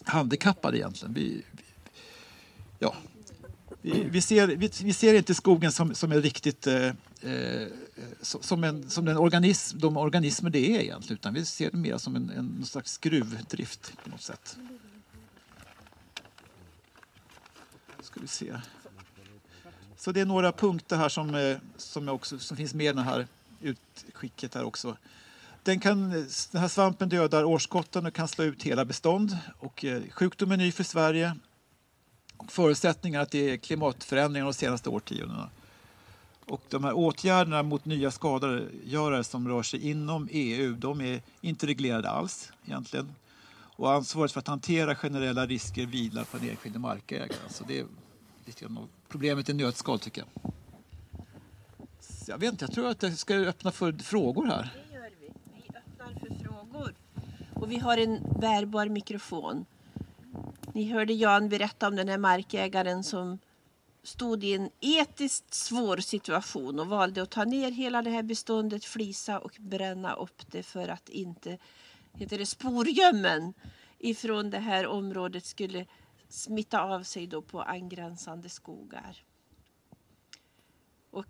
handikappade 0.04 0.78
egentligen. 0.78 1.14
Vi, 1.14 1.44
vi 1.52 1.64
ja, 2.80 2.96
vi, 3.82 4.04
vi, 4.04 4.22
ser, 4.22 4.48
vi, 4.48 4.72
vi, 4.84 4.94
ser 4.94 5.14
inte 5.14 5.36
skogen 5.36 5.72
som, 5.72 5.96
som 5.96 6.12
en 6.12 6.22
riktigt 6.22 6.68
eh, 6.68 6.86
eh, 7.22 7.68
som, 8.22 8.64
en, 8.64 8.90
som 8.90 9.06
den 9.06 9.18
organism, 9.18 9.80
de 9.80 9.98
organismer 9.98 10.50
det 10.50 10.76
är 10.76 10.80
egentligen 10.80 11.18
utan 11.18 11.34
vi 11.34 11.46
ser 11.46 11.72
det 11.72 11.78
mer 11.78 11.98
som 11.98 12.16
en, 12.16 12.30
en 12.30 12.66
slags 12.66 12.92
skruvdrift 12.92 13.94
på 14.04 14.10
något 14.10 14.22
sätt. 14.22 14.58
ska 18.15 18.15
vi 18.26 18.30
se. 18.30 18.56
Så 19.98 20.12
det 20.12 20.22
är 20.22 20.26
några 20.26 20.52
punkter 20.52 20.98
här 20.98 21.10
som, 21.10 21.36
eh, 21.36 21.58
som, 21.78 22.10
också, 22.10 22.40
som 22.40 22.58
finns 22.58 22.74
med 22.74 22.86
i 22.86 22.94
det 22.94 23.02
här 23.02 23.28
utskicket 23.62 24.56
här 24.56 24.64
också. 24.64 24.98
Den, 25.64 25.80
kan, 25.80 26.10
den 26.52 26.62
här 26.62 26.68
svampen 26.68 27.10
dödar 27.10 27.44
årskotten 27.44 28.06
och 28.06 28.14
kan 28.14 28.28
slå 28.28 28.44
ut 28.44 28.64
hela 28.64 28.86
bestånd. 28.86 29.38
Och, 29.60 29.86
eh, 29.86 30.04
sjukdomen 30.12 30.60
är 30.60 30.66
ny 30.66 30.72
för 30.72 30.84
Sverige. 30.84 31.36
Och 32.38 32.52
förutsättningen 32.52 33.20
är 33.20 33.24
att 33.24 33.32
det 33.32 33.52
är 33.52 33.58
klimatförändringar 33.58 34.46
de 34.46 34.54
senaste 34.54 34.90
årtiondena. 34.90 35.50
Och 36.46 36.62
de 36.70 36.84
här 36.84 36.94
åtgärderna 36.94 37.64
mot 37.64 37.86
nya 37.86 38.12
skadegörare 38.12 39.24
som 39.24 39.48
rör 39.48 39.64
sig 39.64 39.90
inom 39.90 40.28
EU, 40.32 40.76
de 40.76 41.02
är 41.02 41.22
inte 41.42 41.68
reglerade 41.68 42.10
alls 42.10 42.52
egentligen. 42.66 43.16
Och 43.78 43.92
ansvaret 43.92 44.32
för 44.32 44.40
att 44.40 44.48
hantera 44.48 44.96
generella 44.96 45.46
risker 45.46 45.86
vilar 45.86 46.24
på 46.24 46.38
den 46.38 46.50
enskilde 46.50 46.80
markägaren. 46.80 47.50
Så 47.50 47.64
det 47.64 47.86
lite 48.46 48.66
grann 48.66 48.78
av 48.78 48.90
problemet 49.08 49.50
i 49.50 49.54
nötskal 49.54 50.00
tycker 50.00 50.22
jag. 50.22 50.52
Jag 52.28 52.38
vet 52.38 52.52
inte, 52.52 52.66
jag 52.66 52.74
tror 52.74 52.88
att 52.88 53.04
jag 53.04 53.18
ska 53.18 53.36
öppna 53.36 53.72
för 53.72 53.94
frågor 53.94 54.46
här. 54.46 54.74
Det 54.90 54.96
gör 54.96 55.12
vi. 55.20 55.32
Vi 55.54 55.78
öppnar 55.78 56.20
för 56.20 56.44
frågor. 56.44 56.96
Och 57.54 57.72
vi 57.72 57.78
har 57.78 57.98
en 57.98 58.40
bärbar 58.40 58.88
mikrofon. 58.88 59.66
Ni 60.74 60.92
hörde 60.92 61.14
Jan 61.14 61.50
berätta 61.50 61.88
om 61.88 61.96
den 61.96 62.08
här 62.08 62.18
markägaren 62.18 63.04
som 63.04 63.40
stod 64.04 64.44
i 64.44 64.54
en 64.54 64.70
etiskt 64.80 65.54
svår 65.54 65.98
situation 65.98 66.80
och 66.80 66.88
valde 66.88 67.22
att 67.22 67.30
ta 67.30 67.44
ner 67.44 67.72
hela 67.72 68.02
det 68.02 68.10
här 68.10 68.24
beståndet, 68.24 68.86
flisa 68.86 69.40
och 69.40 69.58
bränna 69.60 70.14
upp 70.14 70.52
det 70.52 70.64
för 70.64 70.88
att 70.88 71.10
inte 71.10 71.58
heter 72.14 72.38
det, 72.38 72.46
sporgömmen 72.46 73.54
ifrån 74.00 74.50
det 74.50 74.60
här 74.60 74.88
området 74.88 75.46
skulle 75.46 75.86
smitta 76.30 76.82
av 76.82 77.04
sig 77.04 77.28
då 77.28 77.42
på 77.42 77.62
angränsande 77.62 78.50
skogar. 78.50 79.24
Och 81.12 81.26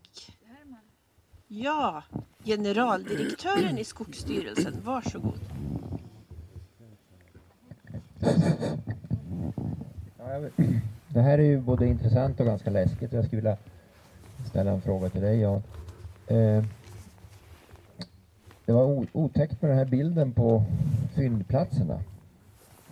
ja, 1.48 2.04
generaldirektören 2.44 3.78
i 3.78 3.84
Skogsstyrelsen, 3.84 4.82
varsågod. 4.84 5.40
Det 11.08 11.22
här 11.22 11.38
är 11.38 11.44
ju 11.44 11.62
både 11.62 11.88
intressant 11.88 12.40
och 12.40 12.46
ganska 12.46 12.70
läskigt. 12.70 13.14
Jag 13.14 13.26
skulle 13.26 13.42
vilja 13.42 13.58
ställa 14.50 14.72
en 14.72 14.82
fråga 14.82 15.10
till 15.10 15.22
dig 15.22 15.40
Jan. 15.40 15.64
Eh, 16.28 16.64
det 18.66 18.72
var 18.74 19.08
otäckt 19.14 19.62
med 19.62 19.72
den 19.72 19.78
här 19.78 19.86
bilden 19.86 20.34
på 20.34 20.64
fyndplatserna 21.16 22.00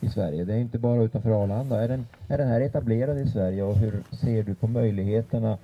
i 0.03 0.09
Sverige. 0.09 0.45
Det 0.45 0.53
är 0.53 0.57
inte 0.57 0.77
bara 0.77 1.03
utanför 1.03 1.43
Arlanda. 1.43 1.83
Är 1.83 1.87
den, 1.87 2.07
är 2.27 2.37
den 2.37 2.47
här 2.47 2.61
etablerad 2.61 3.17
i 3.17 3.31
Sverige 3.31 3.63
och 3.63 3.75
hur 3.75 4.03
ser 4.21 4.43
du 4.43 4.55
på 4.55 4.67
möjligheterna 4.67 5.57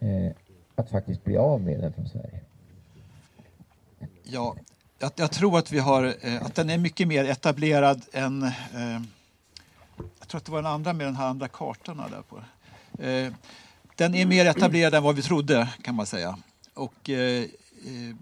eh, 0.00 0.32
att 0.74 0.90
faktiskt 0.90 1.24
bli 1.24 1.36
av 1.36 1.60
med 1.60 1.80
den 1.80 1.92
från 1.92 2.08
Sverige? 2.08 2.40
Ja, 4.22 4.56
jag, 4.98 5.12
jag 5.16 5.30
tror 5.30 5.58
att 5.58 5.72
vi 5.72 5.78
har, 5.78 6.14
eh, 6.20 6.42
att 6.42 6.54
den 6.54 6.70
är 6.70 6.78
mycket 6.78 7.08
mer 7.08 7.24
etablerad 7.24 8.02
än 8.12 8.42
eh, 8.42 9.00
jag 10.18 10.28
tror 10.28 10.38
att 10.38 10.44
det 10.44 10.52
var 10.52 10.62
den 10.62 10.72
andra 10.72 10.92
med 10.92 11.06
den 11.06 11.16
här 11.16 11.26
andra 11.26 11.48
kartan 11.48 11.96
där 11.96 12.22
på. 12.28 12.36
Eh, 13.02 13.32
den 13.96 14.14
är 14.14 14.26
mer 14.26 14.46
etablerad 14.46 14.94
än 14.94 15.02
vad 15.02 15.16
vi 15.16 15.22
trodde 15.22 15.68
kan 15.82 15.94
man 15.94 16.06
säga. 16.06 16.38
Och 16.74 17.10
eh, 17.10 17.42
eh 17.42 18.16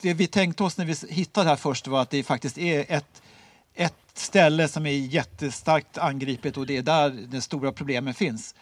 det 0.00 0.14
vi 0.14 0.26
tänkte 0.26 0.64
oss 0.64 0.78
när 0.78 0.84
vi 0.84 0.94
hittade 1.08 1.44
det 1.44 1.48
här 1.48 1.56
först 1.56 1.86
var 1.86 2.02
att 2.02 2.10
det 2.10 2.22
faktiskt 2.22 2.58
är 2.58 2.84
ett, 2.88 3.22
ett 3.76 3.94
ställe 4.14 4.68
som 4.68 4.86
är 4.86 4.90
jättestarkt 4.90 5.98
angripet 5.98 6.56
och 6.56 6.66
det 6.66 6.76
är 6.76 6.82
där 6.82 7.26
de 7.28 7.40
stora 7.40 7.72
problemen 7.72 8.14
finns. 8.14 8.54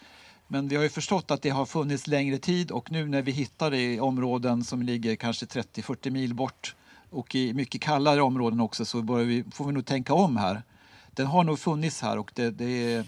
Men 0.48 0.68
vi 0.68 0.76
har 0.76 0.82
ju 0.82 0.88
förstått 0.88 1.30
att 1.30 1.42
det 1.42 1.50
har 1.50 1.66
funnits 1.66 2.06
längre 2.06 2.38
tid 2.38 2.70
och 2.70 2.90
nu 2.90 3.06
när 3.06 3.22
vi 3.22 3.32
hittar 3.32 3.70
det 3.70 3.94
i 3.94 4.00
områden 4.00 4.64
som 4.64 4.82
ligger 4.82 5.16
kanske 5.16 5.46
30-40 5.46 6.10
mil 6.10 6.34
bort 6.34 6.74
och 7.10 7.34
i 7.34 7.54
mycket 7.54 7.80
kallare 7.80 8.22
områden 8.22 8.60
också 8.60 8.84
så 8.84 9.02
börjar 9.02 9.24
vi, 9.24 9.44
får 9.52 9.64
vi 9.64 9.72
nog 9.72 9.86
tänka 9.86 10.14
om 10.14 10.36
här. 10.36 10.62
Den 11.10 11.26
har 11.26 11.44
nog 11.44 11.58
funnits 11.58 12.02
här 12.02 12.18
och 12.18 12.30
det, 12.34 12.50
det 12.50 12.94
är 12.94 12.98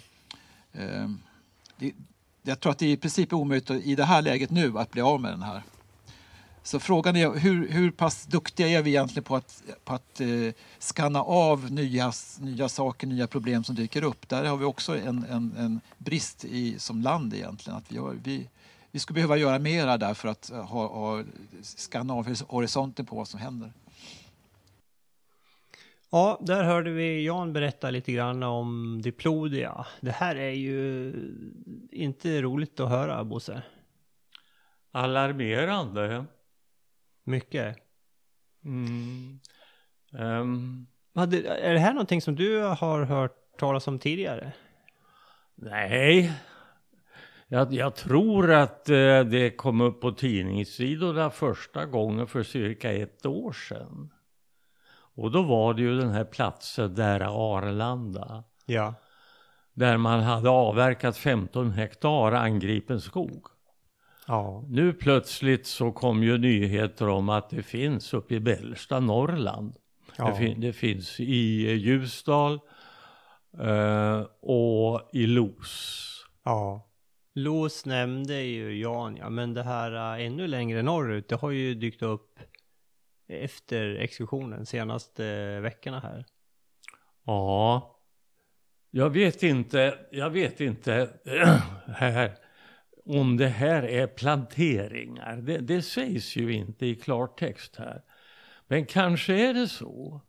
eh, 0.73 1.11
det, 1.77 1.93
jag 2.43 2.61
tror 2.61 2.73
att 2.73 2.79
det 2.79 2.87
är 2.87 2.93
i 2.93 2.97
princip 2.97 3.33
omöjligt 3.33 3.71
i 3.71 3.95
det 3.95 4.05
här 4.05 4.23
läget 4.23 4.51
nu 4.51 4.79
att 4.79 4.91
bli 4.91 5.03
av 5.03 5.21
med 5.21 5.33
den 5.33 5.43
här. 5.43 5.63
Så 6.67 6.81
frågan 6.81 7.17
är 7.17 7.39
hur, 7.39 7.69
hur 7.69 7.91
pass 7.91 8.27
duktiga 8.27 8.69
är 8.69 8.83
vi 8.83 8.91
egentligen 8.91 9.25
på 9.25 9.37
att, 9.37 9.63
på 9.85 9.95
att 9.95 10.21
eh, 10.21 10.29
skanna 10.79 11.23
av 11.23 11.73
nya, 11.73 12.13
nya 12.41 12.69
saker, 12.69 13.07
nya 13.07 13.27
problem 13.27 13.65
som 13.65 13.75
dyker 13.75 14.05
upp. 14.05 14.29
Där 14.29 14.45
har 14.45 14.57
vi 14.57 14.65
också 14.65 14.99
en, 14.99 15.25
en, 15.31 15.55
en 15.57 15.81
brist 15.99 16.45
i, 16.45 16.79
som 16.79 17.03
land 17.03 17.35
egentligen. 17.35 17.79
Att 17.79 17.93
vi, 17.93 17.99
har, 17.99 18.17
vi, 18.25 18.49
vi 18.91 18.99
skulle 18.99 19.15
behöva 19.15 19.37
göra 19.37 19.59
mera 19.59 19.97
där 19.97 20.15
för 20.15 20.29
att 20.29 20.49
ha, 20.49 20.87
ha, 20.87 21.25
skanna 21.63 22.15
av 22.15 22.43
horisonten 22.49 23.07
på 23.07 23.17
vad 23.17 23.29
som 23.29 23.41
händer. 23.41 23.73
Ja, 26.11 26.39
där 26.41 26.65
hörde 26.65 26.91
vi 26.91 27.25
Jan 27.25 27.53
berätta 27.53 27.91
lite 27.91 28.13
grann 28.13 28.43
om 28.43 29.01
Diplodia. 29.03 29.87
Det 30.01 30.13
här 30.13 30.37
är 30.37 30.53
ju 30.53 31.13
inte 31.93 32.43
roligt 32.43 32.81
att 32.81 32.89
höra, 32.89 33.25
Bosse. 33.25 33.63
Alarmerande. 34.93 36.25
Mycket. 37.27 37.77
Mm. 38.65 39.41
Hade, 41.15 41.49
är 41.49 41.73
det 41.73 41.79
här 41.79 41.93
någonting 41.93 42.23
som 42.23 42.37
du 42.37 42.63
har 42.63 43.03
hört 43.05 43.59
talas 43.59 43.89
om 43.89 43.99
tidigare? 43.99 44.53
nej, 45.55 46.33
jag, 47.49 47.73
jag 47.73 47.95
tror 47.95 48.53
att 48.53 48.89
eh, 48.89 49.21
det 49.21 49.57
kom 49.57 49.81
upp 49.81 50.01
på 50.01 50.13
tidningssidorna 50.13 51.31
första 51.31 51.87
gången 51.87 52.27
för 52.27 52.43
cirka 52.43 52.93
ett 52.93 53.27
år 53.27 53.53
sedan. 53.53 54.13
Och 55.15 55.31
då 55.31 55.43
var 55.43 55.75
det 55.75 55.83
ju 55.83 55.99
den 55.99 56.11
här 56.11 56.25
platsen 56.25 56.95
där 56.95 57.21
Arlanda. 57.57 58.45
Ja. 58.67 58.95
Där 59.73 59.97
man 59.97 60.21
hade 60.21 60.51
avverkat 60.51 61.17
15 61.17 61.71
hektar 61.71 62.33
angripen 62.33 63.01
skog. 63.01 63.47
Ja. 64.27 64.65
Nu 64.69 64.93
plötsligt 64.93 65.67
så 65.67 65.93
kom 65.93 66.23
ju 66.23 66.39
nyheter 66.39 67.09
om 67.09 67.29
att 67.29 67.51
det 67.51 67.63
finns 67.63 68.15
uppe 68.15 68.35
i 68.35 68.41
Bällsta, 68.41 69.01
Norrland. 69.01 69.77
Ja. 70.19 70.29
Det, 70.31 70.37
fin- 70.37 70.61
det 70.61 70.73
finns 70.73 71.21
i 71.21 71.67
eh, 71.67 71.75
Ljusdal 71.75 72.61
eh, 73.61 74.21
och 74.41 75.11
i 75.13 75.27
Los. 75.27 76.03
Ja. 76.45 76.83
Los 77.35 77.87
nämnde 77.87 78.43
ju 78.43 78.79
Jan, 78.81 79.17
ja, 79.17 79.31
men 79.31 79.55
det 79.55 79.63
här 79.63 80.19
äh, 80.19 80.27
ännu 80.27 80.47
längre 80.47 80.83
norrut, 80.83 81.29
det 81.29 81.37
har 81.37 81.51
ju 81.51 81.75
dykt 81.75 82.03
upp 82.03 82.39
efter 83.29 83.95
exkursionen 83.95 84.67
senaste 84.67 85.61
veckorna 85.61 86.01
här. 86.01 86.25
Ja, 87.25 87.97
jag 88.91 89.11
vet 89.11 89.43
inte, 89.43 89.99
jag 90.11 90.31
vet 90.31 90.61
inte 90.61 91.09
här 91.87 92.37
om 93.07 93.37
det 93.37 93.49
här 93.49 93.83
är 93.83 94.07
planteringar. 94.07 95.37
Det, 95.37 95.59
det 95.59 95.83
sägs 95.83 96.37
ju 96.37 96.53
inte 96.53 96.87
i 96.87 96.95
klartext 96.95 97.77
här. 97.77 98.03
Men 98.67 98.87
kanske 98.87 99.35
är 99.49 99.55
det 99.55 99.69
så 99.69 100.21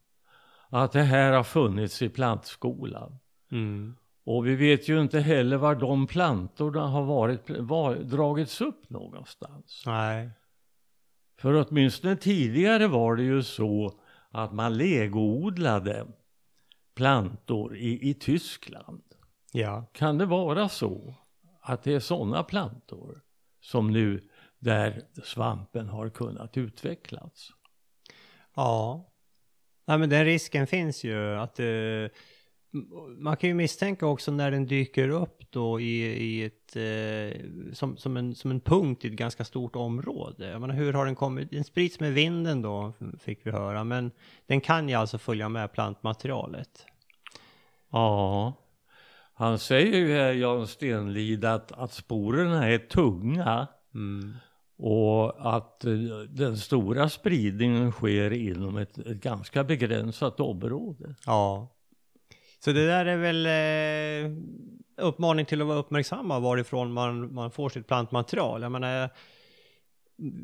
att 0.69 0.91
det 0.91 1.03
här 1.03 1.32
har 1.32 1.43
funnits 1.43 2.01
i 2.01 2.09
plantskolan. 2.09 3.19
Mm. 3.51 3.95
Och 4.23 4.47
vi 4.47 4.55
vet 4.55 4.89
ju 4.89 5.01
inte 5.01 5.19
heller 5.19 5.57
var 5.57 5.75
de 5.75 6.07
plantorna 6.07 6.88
har 6.88 7.03
varit, 7.03 7.49
var, 7.49 7.95
dragits 7.95 8.61
upp 8.61 8.89
någonstans. 8.89 9.84
Nej. 9.86 10.30
För 11.39 11.65
åtminstone 11.67 12.15
tidigare 12.15 12.88
var 12.88 13.15
det 13.15 13.23
ju 13.23 13.43
så 13.43 13.99
att 14.32 14.53
man 14.53 14.78
legoodlade 14.78 16.07
plantor 16.95 17.78
i, 17.78 18.09
i 18.09 18.13
Tyskland. 18.13 19.03
Ja. 19.51 19.86
Kan 19.93 20.17
det 20.17 20.25
vara 20.25 20.69
så 20.69 21.15
att 21.68 21.84
det 21.84 21.93
är 21.93 21.99
sådana 21.99 22.43
plantor 22.43 23.22
som 23.61 23.91
nu 23.91 24.30
där 24.59 25.01
svampen 25.24 25.88
har 25.88 26.09
kunnat 26.09 26.57
utvecklas? 26.57 27.49
Ja. 28.55 29.09
Nej 29.88 29.97
men 29.97 30.09
den 30.09 30.26
risken 30.26 30.68
finns 30.68 31.03
ju 31.03 31.36
att 31.36 31.59
eh, 31.59 31.65
man 33.18 33.38
kan 33.38 33.49
ju 33.49 33.53
misstänka 33.53 34.05
också 34.07 34.32
när 34.32 34.51
den 34.51 34.65
dyker 34.65 35.09
upp 35.09 35.51
då 35.51 35.80
i, 35.80 36.03
i 36.05 36.43
ett, 36.43 36.76
eh, 36.76 37.41
som, 37.74 37.97
som, 37.97 38.18
en, 38.18 38.36
som 38.36 38.51
en 38.51 38.59
punkt 38.59 39.05
i 39.05 39.07
ett 39.07 39.13
ganska 39.13 39.45
stort 39.45 39.76
område. 39.76 40.47
Jag 40.47 40.61
menar 40.61 40.76
hur 40.76 40.93
har 40.93 41.05
den 41.05 41.15
kommit? 41.15 41.51
Den 41.51 41.63
sprids 41.63 41.99
med 41.99 42.13
vinden 42.13 42.61
då, 42.61 42.93
fick 43.20 43.45
vi 43.45 43.51
höra, 43.51 43.84
men 43.84 44.11
den 44.45 44.61
kan 44.61 44.89
ju 44.89 44.95
alltså 44.95 45.18
följa 45.18 45.49
med 45.49 45.74
plantmaterialet. 45.74 46.86
Ja, 47.91 48.53
han 49.38 49.59
säger 49.59 49.97
ju 49.97 50.13
här, 50.13 50.33
Jan 50.33 50.67
Stenlid, 50.67 51.45
att, 51.45 51.71
att 51.71 51.93
sporerna 51.93 52.67
är 52.67 52.77
tunga. 52.77 53.67
Mm. 53.93 54.33
Och 54.77 55.55
att 55.55 55.85
eh, 55.85 55.93
den 56.29 56.57
stora 56.57 57.09
spridningen 57.09 57.91
sker 57.91 58.33
inom 58.33 58.77
ett, 58.77 58.97
ett 58.97 59.21
ganska 59.21 59.63
begränsat 59.63 60.39
område. 60.39 61.15
Ja. 61.25 61.67
Så 62.59 62.71
det 62.71 62.88
där 62.88 63.05
är 63.05 63.17
väl 63.17 63.45
eh, 63.45 64.31
uppmaning 65.05 65.45
till 65.45 65.61
att 65.61 65.67
vara 65.67 65.77
uppmärksamma 65.77 66.39
varifrån 66.39 66.93
man, 66.93 67.33
man 67.33 67.51
får 67.51 67.69
sitt 67.69 67.88
plantmaterial. 67.88 68.61
Jag 68.61 68.71
menar, 68.71 69.09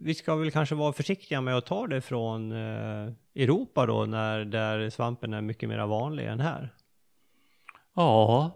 vi 0.03 0.15
ska 0.15 0.35
väl 0.35 0.51
kanske 0.51 0.75
vara 0.75 0.93
försiktiga 0.93 1.41
med 1.41 1.57
att 1.57 1.65
ta 1.65 1.87
det 1.87 2.01
från 2.01 2.51
eh, 2.51 3.11
Europa 3.35 3.85
då, 3.85 4.05
när 4.05 4.45
där 4.45 4.89
svampen 4.89 5.33
är 5.33 5.41
mycket 5.41 5.69
mer 5.69 5.85
vanlig 5.85 6.25
än 6.25 6.39
här. 6.39 6.73
Ja, 7.95 8.51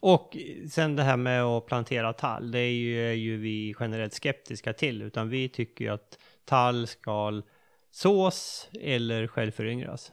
Och 0.00 0.36
sen 0.70 0.96
det 0.96 1.02
här 1.02 1.16
med 1.16 1.42
att 1.42 1.66
plantera 1.66 2.12
tall, 2.12 2.50
det 2.50 2.58
är 2.58 2.72
ju, 2.72 3.08
är 3.10 3.12
ju 3.14 3.36
vi 3.36 3.74
generellt 3.80 4.14
skeptiska 4.14 4.72
till, 4.72 5.02
utan 5.02 5.28
vi 5.28 5.48
tycker 5.48 5.84
ju 5.84 5.90
att 5.90 6.18
tall 6.44 6.86
ska 6.86 7.42
sås 7.90 8.68
eller 8.80 9.26
självföryngras 9.26 10.12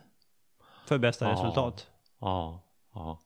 för 0.88 0.98
bästa 0.98 1.26
Ja. 1.26 1.32
resultat. 1.32 1.88
ja, 2.20 2.64
ja. 2.94 3.20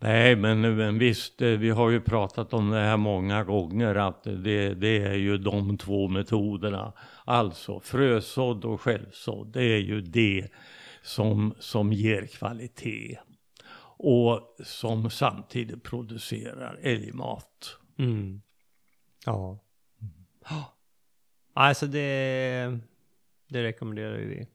Nej, 0.00 0.36
men, 0.36 0.60
men 0.76 0.98
visst, 0.98 1.42
eh, 1.42 1.48
vi 1.48 1.70
har 1.70 1.90
ju 1.90 2.00
pratat 2.00 2.52
om 2.54 2.70
det 2.70 2.78
här 2.78 2.96
många 2.96 3.44
gånger 3.44 3.94
att 3.94 4.24
det, 4.24 4.74
det 4.74 4.98
är 5.02 5.14
ju 5.14 5.38
de 5.38 5.78
två 5.78 6.08
metoderna. 6.08 6.92
Alltså 7.24 7.80
frösådd 7.80 8.64
och 8.64 8.80
självsådd, 8.80 9.52
det 9.52 9.62
är 9.62 9.78
ju 9.78 10.00
det 10.00 10.48
som, 11.02 11.54
som 11.58 11.92
ger 11.92 12.26
kvalitet. 12.26 13.18
Och 13.98 14.56
som 14.64 15.10
samtidigt 15.10 15.82
producerar 15.82 16.78
älgmat. 16.82 17.76
Mm. 17.98 18.42
Ja. 19.26 19.58
Alltså 21.54 21.86
det, 21.86 22.78
det 23.48 23.62
rekommenderar 23.62 24.16
vi. 24.16 24.46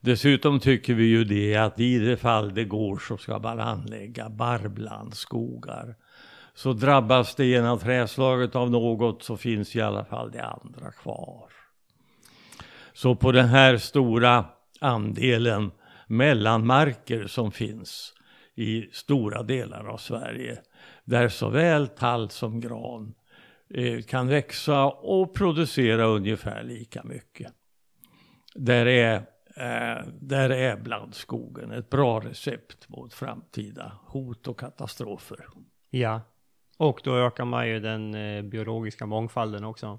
Dessutom 0.00 0.60
tycker 0.60 0.94
vi 0.94 1.04
ju 1.04 1.24
det 1.24 1.56
att 1.56 1.80
i 1.80 1.98
det 1.98 2.16
fall 2.16 2.54
det 2.54 2.64
går 2.64 2.98
så 2.98 3.16
ska 3.16 3.38
man 3.38 3.60
anlägga 3.60 4.28
barblandskogar. 4.28 5.96
Så 6.54 6.72
drabbas 6.72 7.34
det 7.34 7.46
ena 7.46 7.76
träslaget 7.76 8.56
av 8.56 8.70
något 8.70 9.22
så 9.22 9.36
finns 9.36 9.76
i 9.76 9.80
alla 9.80 10.04
fall 10.04 10.30
det 10.30 10.44
andra 10.44 10.92
kvar. 10.92 11.48
Så 12.92 13.16
på 13.16 13.32
den 13.32 13.48
här 13.48 13.76
stora 13.76 14.44
andelen 14.80 15.70
mellanmarker 16.06 17.26
som 17.26 17.52
finns 17.52 18.14
i 18.54 18.88
stora 18.92 19.42
delar 19.42 19.84
av 19.84 19.96
Sverige 19.96 20.58
där 21.04 21.28
såväl 21.28 21.88
tall 21.88 22.30
som 22.30 22.60
gran 22.60 23.14
eh, 23.70 24.02
kan 24.02 24.28
växa 24.28 24.84
och 24.86 25.34
producera 25.34 26.04
ungefär 26.04 26.62
lika 26.62 27.04
mycket. 27.04 27.52
Där 28.54 28.86
är, 28.86 29.16
eh, 29.56 30.06
där 30.20 30.50
är 30.50 30.76
blandskogen 30.76 31.70
ett 31.70 31.90
bra 31.90 32.20
recept 32.20 32.88
mot 32.88 33.14
framtida 33.14 33.98
hot 34.06 34.48
och 34.48 34.60
katastrofer. 34.60 35.46
Ja. 35.90 36.20
Och 36.78 37.00
då 37.04 37.16
ökar 37.16 37.44
man 37.44 37.68
ju 37.68 37.80
den 37.80 38.14
eh, 38.14 38.42
biologiska 38.42 39.06
mångfalden 39.06 39.64
också. 39.64 39.98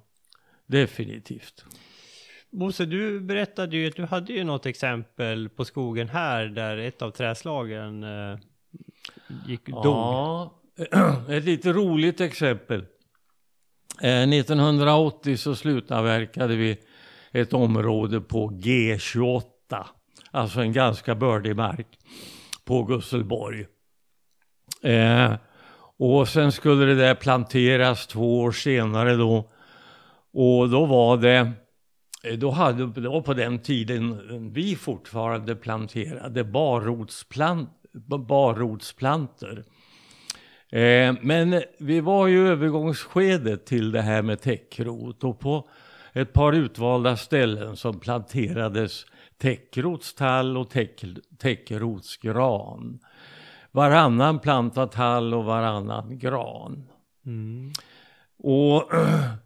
Definitivt. 0.66 1.66
Bosse, 2.56 2.86
du 2.86 3.20
berättade 3.20 3.78
ju 3.78 3.88
att 3.88 3.95
du 3.95 4.06
hade 4.06 4.34
ju 4.34 4.43
något 4.43 4.66
exempel 4.66 5.49
på 5.49 5.66
skogen 5.66 6.10
här 6.10 6.45
där 6.45 6.78
ett 6.78 7.01
av 7.01 7.12
träslagen 7.12 8.03
eh, 8.03 8.38
gick, 9.47 9.66
dog. 9.66 9.86
Ja, 9.86 10.53
ett 11.30 11.43
lite 11.43 11.74
roligt 11.74 12.22
exempel. 12.22 12.86
Eh, 14.01 14.30
1980 14.30 15.38
så 15.38 15.56
slutavverkade 15.56 16.56
vi 16.56 16.78
ett 17.32 17.53
område 17.53 18.22
på 18.22 18.49
G28, 18.49 19.43
alltså 20.32 20.60
en 20.62 20.74
ganska 20.74 21.16
bördig 21.16 21.56
mark 21.56 21.88
på 22.66 22.84
Gusselborg. 22.84 23.66
Eh, 24.84 25.34
och 25.97 26.28
sen 26.28 26.51
skulle 26.51 26.86
det 26.86 26.95
där 26.95 27.16
planteras 27.16 28.08
två 28.08 28.39
år 28.39 28.51
senare 28.51 29.16
då. 29.16 29.49
Och 30.34 30.70
då 30.70 30.86
var 30.86 31.18
det, 31.18 31.51
då 32.38 32.51
hade, 32.51 32.86
var 32.86 33.21
på 33.21 33.34
den 33.34 33.59
tiden 33.59 34.51
vi 34.53 34.76
fortfarande 34.76 35.55
planterade 35.55 36.43
barrotsplant, 36.43 37.69
barrotsplantor. 38.28 39.63
Eh, 40.69 41.15
men 41.21 41.61
vi 41.80 41.99
var 41.99 42.28
i 42.28 42.36
övergångsskedet 42.36 43.65
till 43.65 43.91
det 43.91 44.01
här 44.01 44.21
med 44.21 44.41
täckrot 44.41 45.23
och 45.23 45.39
på 45.39 45.69
ett 46.13 46.34
par 46.34 46.53
utvalda 46.53 47.17
ställen 47.17 47.76
som 47.76 47.99
planterades 47.99 49.05
täckrotstall 49.38 50.57
och 50.57 50.69
täck, 50.69 51.03
täckrotsgran. 51.38 52.99
Varannan 53.71 54.39
plantad 54.39 54.91
tall 54.91 55.34
och 55.34 55.45
varannan 55.45 56.19
gran. 56.19 56.89
Mm. 57.26 57.71
Och 58.38 58.84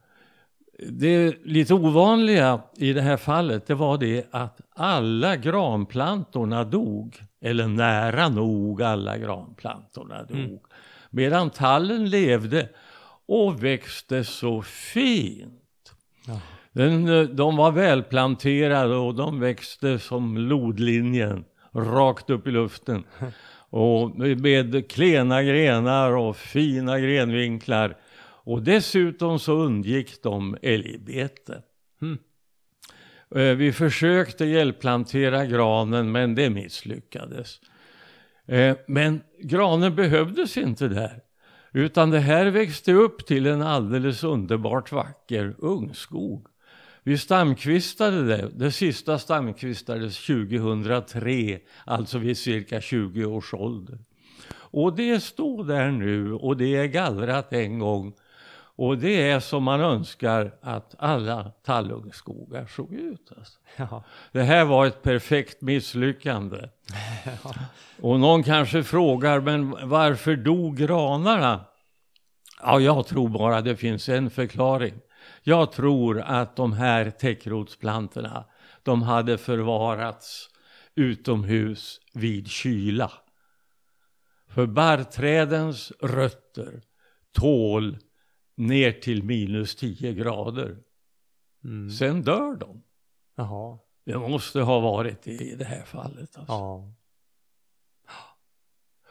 det 0.88 1.46
lite 1.46 1.74
ovanliga 1.74 2.62
i 2.78 2.94
det 2.94 3.02
här 3.02 3.18
fallet 3.18 3.68
det 3.68 3.76
var 3.76 3.98
det 3.98 4.26
att 4.32 4.62
alla 4.76 5.36
granplantorna 5.36 6.64
dog. 6.64 7.22
Eller 7.42 7.68
nära 7.68 8.30
nog 8.30 8.84
alla 8.84 9.18
granplantorna 9.18 10.24
dog. 10.24 10.38
Mm. 10.38 10.60
Medan 11.10 11.50
tallen 11.50 12.10
levde 12.10 12.70
och 13.28 13.64
växte 13.64 14.24
så 14.24 14.62
fint. 14.62 15.94
Ja. 16.28 16.42
Den, 16.72 17.06
de 17.36 17.56
var 17.56 17.72
välplanterade 17.72 18.96
och 18.96 19.16
de 19.16 19.40
växte 19.40 20.00
som 20.00 20.38
lodlinjen 20.38 21.46
rakt 21.74 22.30
upp 22.30 22.48
i 22.48 22.52
luften. 22.52 23.04
Och 23.72 24.20
med 24.20 24.92
klena 24.92 25.44
grenar 25.44 26.12
och 26.12 26.38
fina 26.38 27.00
grenvinklar. 27.00 27.98
Och 28.50 28.64
dessutom 28.64 29.40
så 29.40 29.54
undgick 29.54 30.24
de 30.24 30.58
älgbete. 30.62 31.62
Mm. 32.02 32.18
Eh, 33.36 33.58
Vi 33.58 33.72
försökte 33.72 34.46
hjälpplantera 34.46 35.46
granen 35.46 36.12
men 36.12 36.36
det 36.36 36.50
misslyckades. 36.50 37.60
Eh, 38.46 38.78
Men 38.88 39.22
granen 39.44 39.96
behövdes 39.96 40.58
inte 40.58 40.88
där. 40.88 41.22
Utan 41.74 42.10
det 42.10 42.20
här 42.20 42.46
växte 42.46 42.94
upp 42.94 43.26
till 43.26 43.46
en 43.48 43.62
alldeles 43.62 44.24
underbart 44.24 44.92
vacker 44.92 45.56
ungskog. 45.58 46.48
Vi 47.04 47.18
stamkvistade 47.18 48.28
det. 48.28 48.50
Det 48.56 48.72
sista 48.72 49.20
stamkvistades 49.20 50.26
2003, 50.26 51.60
alltså 51.86 52.18
vid 52.18 52.38
cirka 52.38 52.82
20 52.82 53.26
års 53.26 53.54
ålder. 53.54 54.00
Och 54.52 54.96
det 54.96 55.20
står 55.20 55.64
där 55.64 55.92
nu 55.92 56.34
och 56.34 56.58
det 56.58 56.76
är 56.76 56.86
gallrat 56.86 57.54
en 57.54 57.80
gång. 57.80 58.14
Och 58.82 58.98
det 58.98 59.30
är 59.30 59.40
som 59.40 59.64
man 59.64 59.82
önskar 59.82 60.52
att 60.62 60.96
alla 61.00 61.52
tallungskogar 61.64 62.66
såg 62.66 62.94
ut. 62.94 63.32
Alltså. 63.38 63.60
Ja. 63.78 64.04
Det 64.32 64.44
här 64.44 64.66
var 64.66 64.86
ett 64.86 65.02
perfekt 65.02 65.62
misslyckande. 65.62 66.70
Och 68.02 68.20
någon 68.20 68.44
kanske 68.44 68.84
frågar, 68.84 69.40
men 69.40 69.90
varför 69.90 70.36
dog 70.36 70.78
granarna? 70.78 71.66
Ja, 72.62 72.80
jag 72.80 73.08
tror 73.08 73.30
bara 73.30 73.62
det 73.62 73.76
finns 73.76 74.10
en 74.10 74.30
förklaring. 74.30 74.94
Jag 75.44 75.72
tror 75.72 76.22
att 76.22 76.56
de 76.56 76.74
här 76.74 77.10
täckrotsplantorna, 77.10 78.46
de 78.84 79.02
hade 79.02 79.38
förvarats 79.38 80.50
utomhus 80.96 82.00
vid 82.14 82.48
kyla. 82.48 83.12
För 84.50 84.66
barrträdens 84.66 85.92
rötter 86.02 86.82
tål 87.34 87.98
ner 88.60 88.92
till 88.92 89.24
minus 89.24 89.76
10 89.76 90.14
grader. 90.14 90.78
Mm. 91.64 91.90
Sen 91.90 92.22
dör 92.22 92.56
de. 92.56 92.84
Jaha. 93.36 93.80
Det 94.06 94.18
måste 94.18 94.62
ha 94.62 94.80
varit 94.80 95.22
det 95.22 95.32
i 95.32 95.56
det 95.56 95.66
här 95.66 95.84
fallet. 95.84 96.38
Alltså. 96.38 96.54
Ja. 96.54 96.94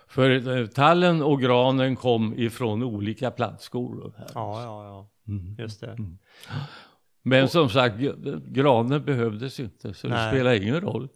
För 0.07 0.59
eh, 0.59 0.67
tallen 0.67 1.23
och 1.23 1.41
granen 1.41 1.97
kom 1.97 2.39
ifrån 2.39 2.83
olika 2.83 3.31
plantskolor. 3.31 4.15
Här. 4.17 4.29
Ja, 4.35 4.63
ja, 4.63 4.85
ja. 4.85 5.11
Mm. 5.33 5.57
Just 5.59 5.81
det. 5.81 5.97
Men 7.23 7.49
som 7.49 7.69
sagt, 7.69 7.97
granen 8.47 9.05
behövdes 9.05 9.61
inte, 9.61 9.95
så 9.95 10.07
det 10.07 10.15
Nej. 10.15 10.33
spelar 10.33 10.55
ingen 10.55 10.81
roll. 10.81 11.09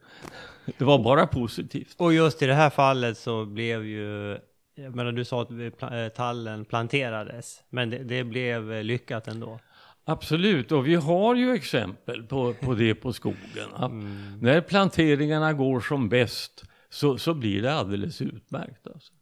Det 0.79 0.85
var 0.85 0.99
bara 0.99 1.27
positivt. 1.27 1.95
Och 2.01 2.15
just 2.15 2.43
i 2.43 2.47
det 2.47 2.55
här 2.55 2.71
fallet 2.71 3.19
så 3.19 3.45
blev 3.47 3.87
ju, 3.87 4.39
jag 4.75 4.95
menar 4.95 5.13
du 5.13 5.25
sa 5.25 5.43
att 5.43 5.51
eh, 5.51 6.09
tallen 6.09 6.65
planterades, 6.65 7.63
men 7.71 7.91
det, 7.91 7.99
det 7.99 8.25
blev 8.25 8.73
eh, 8.73 8.85
lyckat 8.85 9.29
ändå. 9.29 9.59
Absolut, 10.05 10.73
och 10.73 10.87
vi 10.87 10.95
har 10.95 11.35
ju 11.35 11.55
exempel 11.55 12.23
på, 12.23 12.55
på 12.55 12.75
det 12.75 12.95
på 12.95 13.13
skogen. 13.13 13.75
Mm. 13.79 14.39
När 14.41 14.61
planteringarna 14.61 15.53
går 15.53 15.81
som 15.81 16.09
bäst 16.09 16.65
så, 16.91 17.19
så 17.19 17.35
blir 17.35 17.63
det 17.63 17.75
alldeles 17.75 18.23
utmärkt. 18.23 18.87
Alltså. 18.87 19.13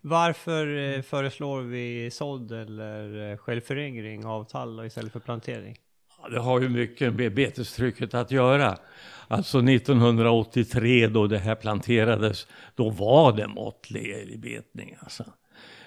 Varför 0.00 0.76
eh, 0.76 1.02
föreslår 1.02 1.60
vi 1.60 2.10
sådd 2.10 2.52
eller 2.52 3.36
självföryngring 3.36 4.26
av 4.26 4.44
tall 4.44 4.86
istället 4.86 5.12
för 5.12 5.20
plantering? 5.20 5.76
Ja, 6.22 6.28
Det 6.28 6.40
har 6.40 6.60
ju 6.60 6.68
mycket 6.68 7.14
med 7.14 7.34
betestrycket 7.34 8.14
att 8.14 8.30
göra. 8.30 8.78
Alltså 9.32 9.58
1983 9.58 11.06
då 11.08 11.26
det 11.26 11.38
här 11.38 11.54
planterades, 11.54 12.46
då 12.74 12.90
var 12.90 13.32
det 13.32 13.48
måttlig 13.48 14.10
älgbetning. 14.10 14.96
Alltså. 15.00 15.24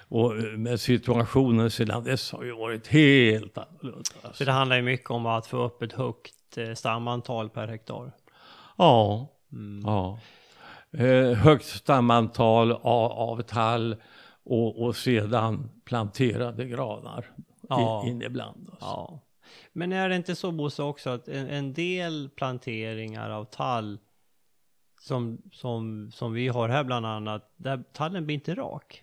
Och, 0.08 0.36
eh, 0.36 0.42
men 0.44 0.78
situationen 0.78 1.70
sedan 1.70 2.04
dess 2.04 2.32
har 2.32 2.44
ju 2.44 2.52
varit 2.56 2.86
helt 2.86 3.58
annorlunda. 3.58 4.04
Så 4.22 4.26
Alltså. 4.26 4.44
det 4.44 4.52
handlar 4.52 4.76
ju 4.76 4.82
mycket 4.82 5.10
om 5.10 5.26
att 5.26 5.46
få 5.46 5.56
upp 5.64 5.82
ett 5.82 5.92
högt 5.92 6.58
eh, 6.58 6.74
stamantal 6.74 7.48
per 7.50 7.68
hektar. 7.68 8.12
Ja, 8.78 9.28
Mm. 9.52 9.82
ja. 9.86 10.18
Eh, 10.98 11.32
högt 11.38 11.64
stamantal 11.66 12.72
av, 12.72 13.12
av 13.12 13.42
tall 13.42 13.96
och, 14.44 14.82
och 14.82 14.96
sedan 14.96 15.70
planterade 15.84 16.64
granar 16.64 17.26
Ja. 17.68 18.02
in, 18.06 18.10
in 18.12 18.22
ibland. 18.22 18.68
Alltså. 18.70 18.86
Ja. 18.86 19.20
Men 19.76 19.92
är 19.92 20.08
det 20.08 20.16
inte 20.16 20.34
så 20.34 20.52
Bosse 20.52 20.82
också 20.82 21.10
att 21.10 21.28
en, 21.28 21.48
en 21.48 21.72
del 21.72 22.30
planteringar 22.36 23.30
av 23.30 23.44
tall 23.44 23.98
som, 25.00 25.42
som, 25.52 26.10
som 26.12 26.32
vi 26.32 26.48
har 26.48 26.68
här 26.68 26.84
bland 26.84 27.06
annat, 27.06 27.52
där 27.56 27.84
tallen 27.92 28.26
blir 28.26 28.34
inte 28.34 28.54
rak? 28.54 29.02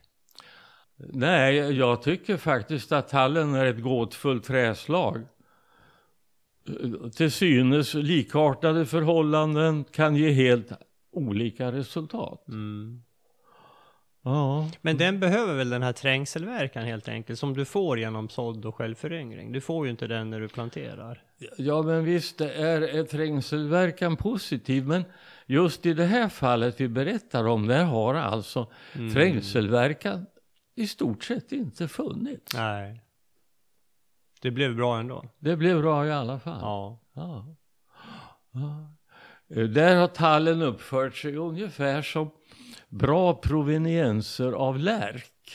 Nej, 0.96 1.56
jag 1.56 2.02
tycker 2.02 2.38
faktiskt 2.38 2.92
att 2.92 3.10
tallen 3.10 3.56
är 3.56 3.66
ett 3.66 3.82
gåtfullt 3.82 4.44
träslag. 4.44 5.26
Till 7.16 7.32
synes 7.32 7.94
likartade 7.94 8.86
förhållanden 8.86 9.84
kan 9.84 10.16
ge 10.16 10.32
helt 10.32 10.72
olika 11.12 11.72
resultat. 11.72 12.48
Mm. 12.48 13.04
Ja, 14.26 14.70
Men 14.82 14.98
den 14.98 15.20
behöver 15.20 15.54
väl 15.54 15.70
den 15.70 15.84
här 15.84 15.94
trängselverkan 15.94 16.86
helt 16.86 17.08
enkelt, 17.08 17.40
som 17.40 17.54
du 17.54 17.66
får 17.66 18.00
genom 18.00 18.30
sådd 18.30 18.66
och 18.66 18.76
självföryngring. 18.76 19.52
Du 19.52 19.62
får 19.62 19.86
ju 19.86 19.92
inte 19.92 20.08
den 20.08 20.30
när 20.30 20.40
du 20.40 20.48
planterar. 20.48 21.24
ja 21.58 21.82
men 21.82 22.04
visst 22.06 22.42
är 22.42 23.04
trängselverkan 23.04 24.18
positiv, 24.18 24.88
men 24.88 25.06
just 25.46 25.86
i 25.86 25.94
det 25.94 26.06
här 26.06 26.30
fallet 26.30 26.82
vi 26.82 26.88
berättar 26.88 27.48
om, 27.48 27.68
där 27.68 27.84
har 27.84 28.16
alltså 28.16 28.72
Mm. 28.96 29.14
trängselverkan 29.14 30.26
i 30.76 30.88
stort 30.88 31.24
sett 31.24 31.52
inte 31.52 31.88
funnits. 31.88 32.54
Nej. 32.56 33.02
Det 34.42 34.52
blev 34.52 34.76
bra 34.76 35.00
ändå. 35.00 35.26
Det 35.40 35.56
blev 35.56 35.82
bra 35.82 36.06
i 36.08 36.12
alla 36.12 36.40
fall. 36.40 36.60
Ja. 36.62 37.00
Ja. 37.14 37.56
Ja. 38.52 38.94
Eh, 39.56 39.64
Där 39.68 39.96
har 39.96 40.08
tallen 40.08 40.62
uppfört 40.62 41.16
sig 41.16 41.36
ungefär 41.36 42.02
som 42.02 42.30
bra 42.94 43.34
provenienser 43.34 44.52
av 44.52 44.80
lärk. 44.80 45.52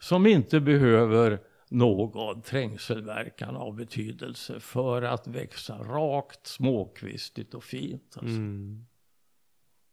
Som 0.00 0.26
inte 0.26 0.60
behöver 0.60 1.40
någon 1.68 2.42
trängselverkan 2.42 3.56
av 3.56 3.74
betydelse 3.74 4.60
för 4.60 5.02
att 5.02 5.26
växa 5.26 5.78
rakt, 5.78 6.46
småkvistigt 6.46 7.54
och 7.54 7.64
fint. 7.64 8.16
Alltså. 8.16 8.36
Mm. 8.36 8.86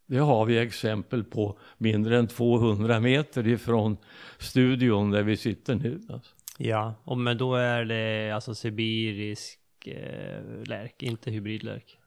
Det 0.05 0.17
har 0.17 0.45
vi 0.45 0.57
exempel 0.57 1.23
på 1.23 1.59
mindre 1.77 2.17
än 2.17 2.27
200 2.27 2.99
meter 2.99 3.47
ifrån 3.47 3.97
studion 4.37 5.11
där 5.11 5.23
vi 5.23 5.37
sitter 5.37 5.75
nu. 5.75 6.01
Alltså. 6.09 6.35
Ja, 6.57 6.93
och 7.03 7.17
men 7.17 7.37
då 7.37 7.55
är 7.55 7.85
det 7.85 8.31
alltså 8.31 8.55
sibirisk 8.55 9.59
eh, 9.85 10.63
lärk, 10.63 11.03
inte 11.03 11.31
hybridlärk. 11.31 11.97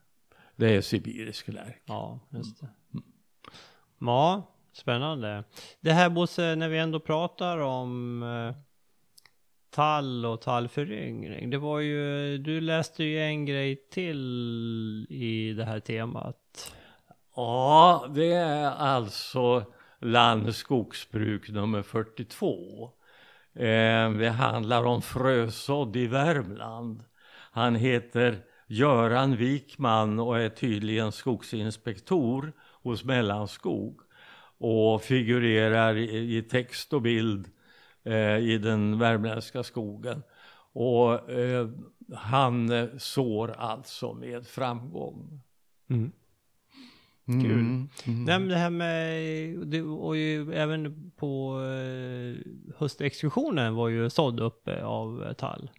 Det 0.55 0.75
är 0.75 0.81
sibirisk 0.81 1.47
lärk. 1.47 1.81
Ja, 1.85 2.19
just 2.29 2.59
det. 2.61 2.67
Ja, 3.99 4.51
spännande. 4.73 5.43
Det 5.81 5.91
här 5.91 6.09
Bosse, 6.09 6.55
när 6.55 6.69
vi 6.69 6.77
ändå 6.77 6.99
pratar 6.99 7.57
om 7.57 8.23
eh, 8.23 8.55
tall 9.69 10.25
och 10.25 10.41
tallföryngring. 10.41 11.49
Det 11.49 11.57
var 11.57 11.79
ju, 11.79 12.37
du 12.37 12.61
läste 12.61 13.03
ju 13.03 13.19
en 13.19 13.45
grej 13.45 13.75
till 13.91 15.07
i 15.09 15.53
det 15.53 15.65
här 15.65 15.79
temat. 15.79 16.73
Ja, 17.35 18.05
det 18.15 18.33
är 18.33 18.71
alltså 18.71 19.65
Land 19.99 20.55
skogsbruk 20.55 21.49
nummer 21.49 21.81
42. 21.81 22.91
Eh, 23.55 24.11
det 24.11 24.29
handlar 24.29 24.83
om 24.83 25.01
frösådd 25.01 25.95
i 25.95 26.07
Värmland. 26.07 27.03
Han 27.51 27.75
heter 27.75 28.39
Göran 28.67 29.35
Wikman 29.35 30.19
och 30.19 30.39
är 30.39 30.49
tydligen 30.49 31.11
skogsinspektor 31.11 32.53
hos 32.83 33.03
Mellanskog 33.03 33.99
och 34.57 35.01
figurerar 35.01 35.95
i, 35.97 36.37
i 36.37 36.41
text 36.41 36.93
och 36.93 37.01
bild 37.01 37.47
eh, 38.03 38.37
i 38.37 38.57
den 38.57 38.99
värmländska 38.99 39.63
skogen. 39.63 40.23
Och 40.73 41.31
eh, 41.31 41.69
han 42.15 42.71
eh, 42.71 42.87
sår 42.97 43.51
alltså 43.57 44.13
med 44.13 44.47
framgång. 44.47 45.39
Mm. 45.89 46.11
Mm. 47.27 47.41
Kul. 47.43 47.51
Mm. 47.59 47.89
Nej 48.05 48.39
men 48.39 48.47
det 48.47 48.55
här 48.55 48.69
med, 48.69 49.67
det, 49.67 49.81
och 49.81 50.17
ju 50.17 50.53
även 50.53 51.11
på 51.15 51.61
eh, 51.61 52.35
höstexkursionen 52.77 53.75
var 53.75 53.89
ju 53.89 54.09
sådd 54.09 54.39
uppe 54.39 54.83
av 54.83 55.23
eh, 55.23 55.33
tall. 55.33 55.69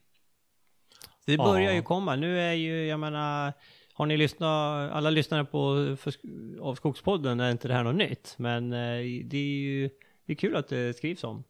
Det 1.26 1.36
börjar 1.36 1.70
Ja. 1.70 1.76
ju 1.76 1.82
komma. 1.82 2.16
Nu 2.16 2.40
är 2.40 2.52
ju, 2.52 2.86
jag 2.86 3.00
menar, 3.00 3.52
har 3.94 4.06
ni 4.06 4.16
lyssnat, 4.16 4.92
alla 4.92 5.10
lyssnare 5.10 5.44
på 5.44 5.96
för, 5.96 6.14
av 6.60 6.74
Skogspodden 6.74 7.40
är 7.40 7.50
inte 7.50 7.68
det 7.68 7.74
här 7.74 7.84
något 7.84 7.96
nytt. 7.96 8.34
Men 8.38 8.72
eh, 8.72 9.24
det 9.24 9.36
är 9.36 9.60
ju, 9.60 9.90
det 10.26 10.32
är 10.32 10.36
kul 10.36 10.56
att 10.56 10.68
det 10.68 10.96
skrivs 10.96 11.24
om. 11.24 11.44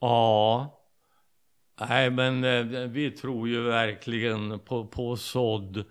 Ja, 0.00 0.80
Nej, 1.80 2.10
men 2.10 2.44
eh, 2.44 2.88
vi 2.88 3.10
tror 3.10 3.48
ju 3.48 3.62
verkligen 3.62 4.58
på, 4.58 4.86
på 4.86 5.16
sådd. 5.16 5.84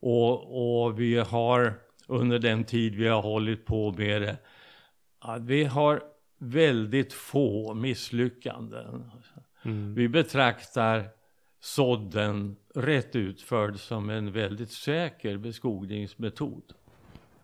Och, 0.00 0.84
och 0.84 1.00
vi 1.00 1.18
har 1.18 1.74
under 2.06 2.38
den 2.38 2.64
tid 2.64 2.94
vi 2.94 3.08
har 3.08 3.22
hållit 3.22 3.66
på 3.66 3.92
med 3.92 4.22
det, 4.22 4.36
att 5.18 5.42
vi 5.42 5.64
har 5.64 6.02
väldigt 6.38 7.12
få 7.12 7.74
misslyckanden. 7.74 9.10
Mm. 9.62 9.94
Vi 9.94 10.08
betraktar 10.08 11.08
sådden 11.60 12.56
rätt 12.74 13.16
utförd 13.16 13.78
som 13.78 14.10
en 14.10 14.32
väldigt 14.32 14.70
säker 14.70 15.36
beskogningsmetod. 15.36 16.72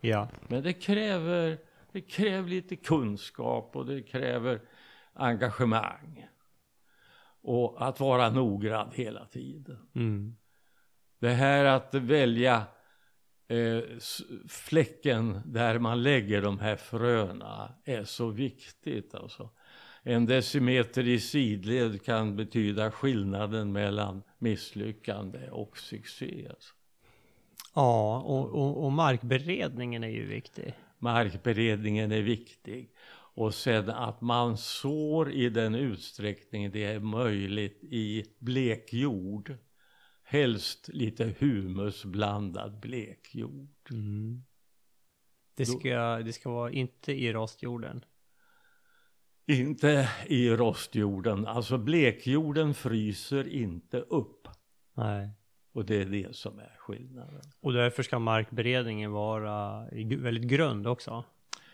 Ja. 0.01 0.29
Men 0.49 0.63
det 0.63 0.73
kräver, 0.73 1.59
det 1.93 2.01
kräver 2.01 2.49
lite 2.49 2.77
kunskap 2.77 3.77
och 3.77 3.87
det 3.87 4.03
kräver 4.03 4.61
engagemang. 5.13 6.29
Och 7.41 7.89
att 7.89 8.01
vara 8.01 8.31
noggrann 8.31 8.91
hela 8.95 9.27
tiden. 9.27 9.89
Mm. 9.95 10.37
Det 11.19 11.31
här 11.31 11.65
att 11.65 11.95
välja 11.95 12.63
eh, 13.49 13.83
fläcken 14.49 15.41
där 15.45 15.79
man 15.79 16.03
lägger 16.03 16.43
de 16.43 16.59
här 16.59 16.77
fröna 16.77 17.75
är 17.85 18.05
så 18.05 18.29
viktigt 18.29 19.15
alltså. 19.15 19.51
En 20.09 20.27
decimeter 20.27 21.09
i 21.09 21.21
sidled 21.21 22.03
kan 22.03 22.37
betyda 22.37 22.91
skillnaden 22.91 23.73
mellan 23.73 24.23
misslyckande 24.39 25.51
och 25.51 25.79
succé. 25.79 26.49
Ja, 27.75 28.21
och, 28.21 28.51
och, 28.51 28.85
och 28.85 28.93
markberedningen 28.93 30.05
är 30.05 30.09
ju 30.09 30.27
viktig. 30.27 30.75
Markberedningen 30.99 32.13
är 32.13 32.23
viktig. 32.23 32.91
Och 33.11 33.55
sen 33.55 33.91
att 33.91 34.21
man 34.21 34.57
sår 34.57 35.33
i 35.33 35.49
den 35.49 35.75
utsträckning 35.75 36.71
det 36.71 36.85
är 36.85 37.01
möjligt 37.01 37.85
i 37.85 38.25
blekjord. 38.39 39.57
Helst 40.23 40.89
lite 40.93 41.35
humusblandad 41.39 42.81
blekjord. 42.81 43.91
Mm. 43.91 44.45
Det 45.55 45.67
ska, 45.67 46.19
det 46.19 46.33
ska 46.33 46.51
vara 46.51 46.71
inte 46.71 47.13
i 47.13 47.33
rostjorden. 47.33 48.05
Inte 49.49 50.11
i 50.27 50.51
rostjorden. 50.51 51.47
Alltså 51.47 51.79
blekjorden 51.79 52.75
fryser 52.75 53.49
inte 53.49 54.01
upp. 54.01 54.49
Nej. 54.95 55.31
Och 55.73 55.85
det 55.85 56.03
är 56.03 56.05
det 56.05 56.37
som 56.37 56.59
är 56.59 56.77
skillnaden. 56.79 57.43
Och 57.61 57.73
därför 57.73 58.03
ska 58.03 58.19
markberedningen 58.19 59.13
vara 59.13 59.85
väldigt 60.19 60.43
grund 60.51 60.87
också. 60.87 61.25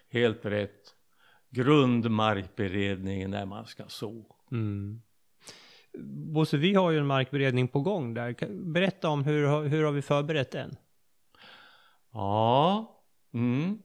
Helt 0.08 0.44
rätt. 0.44 0.94
Grundmarkberedning 1.50 3.30
när 3.30 3.46
man 3.46 3.66
ska 3.66 3.84
så. 3.88 4.36
Mm. 4.52 5.02
Bosse, 6.32 6.56
vi 6.56 6.74
har 6.74 6.90
ju 6.90 6.98
en 6.98 7.06
markberedning 7.06 7.68
på 7.68 7.80
gång 7.80 8.14
där. 8.14 8.36
Berätta 8.72 9.08
om 9.08 9.24
hur, 9.24 9.68
hur 9.68 9.84
har 9.84 9.92
vi 9.92 10.02
förberett 10.02 10.50
den? 10.50 10.76
Ja, 12.12 13.00
mm 13.32 13.78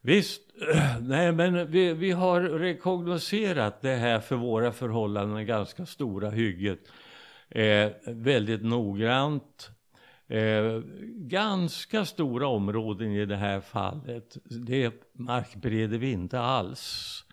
visst. 0.00 0.42
Nej, 1.00 1.32
men 1.32 1.70
vi, 1.70 1.92
vi 1.92 2.10
har 2.10 2.40
rekognoserat 2.40 3.82
det 3.82 3.94
här 3.94 4.20
för 4.20 4.36
våra 4.36 4.72
förhållanden 4.72 5.46
ganska 5.46 5.86
stora 5.86 6.30
hygget 6.30 6.80
eh, 7.48 7.90
väldigt 8.06 8.62
noggrant. 8.62 9.70
Eh, 10.28 10.80
ganska 11.14 12.04
stora 12.04 12.46
områden 12.46 13.12
i 13.12 13.26
det 13.26 13.36
här 13.36 13.60
fallet, 13.60 14.36
det 14.44 14.94
markbereder 15.12 15.98
vi 15.98 16.12
inte 16.12 16.40
alls. 16.40 17.24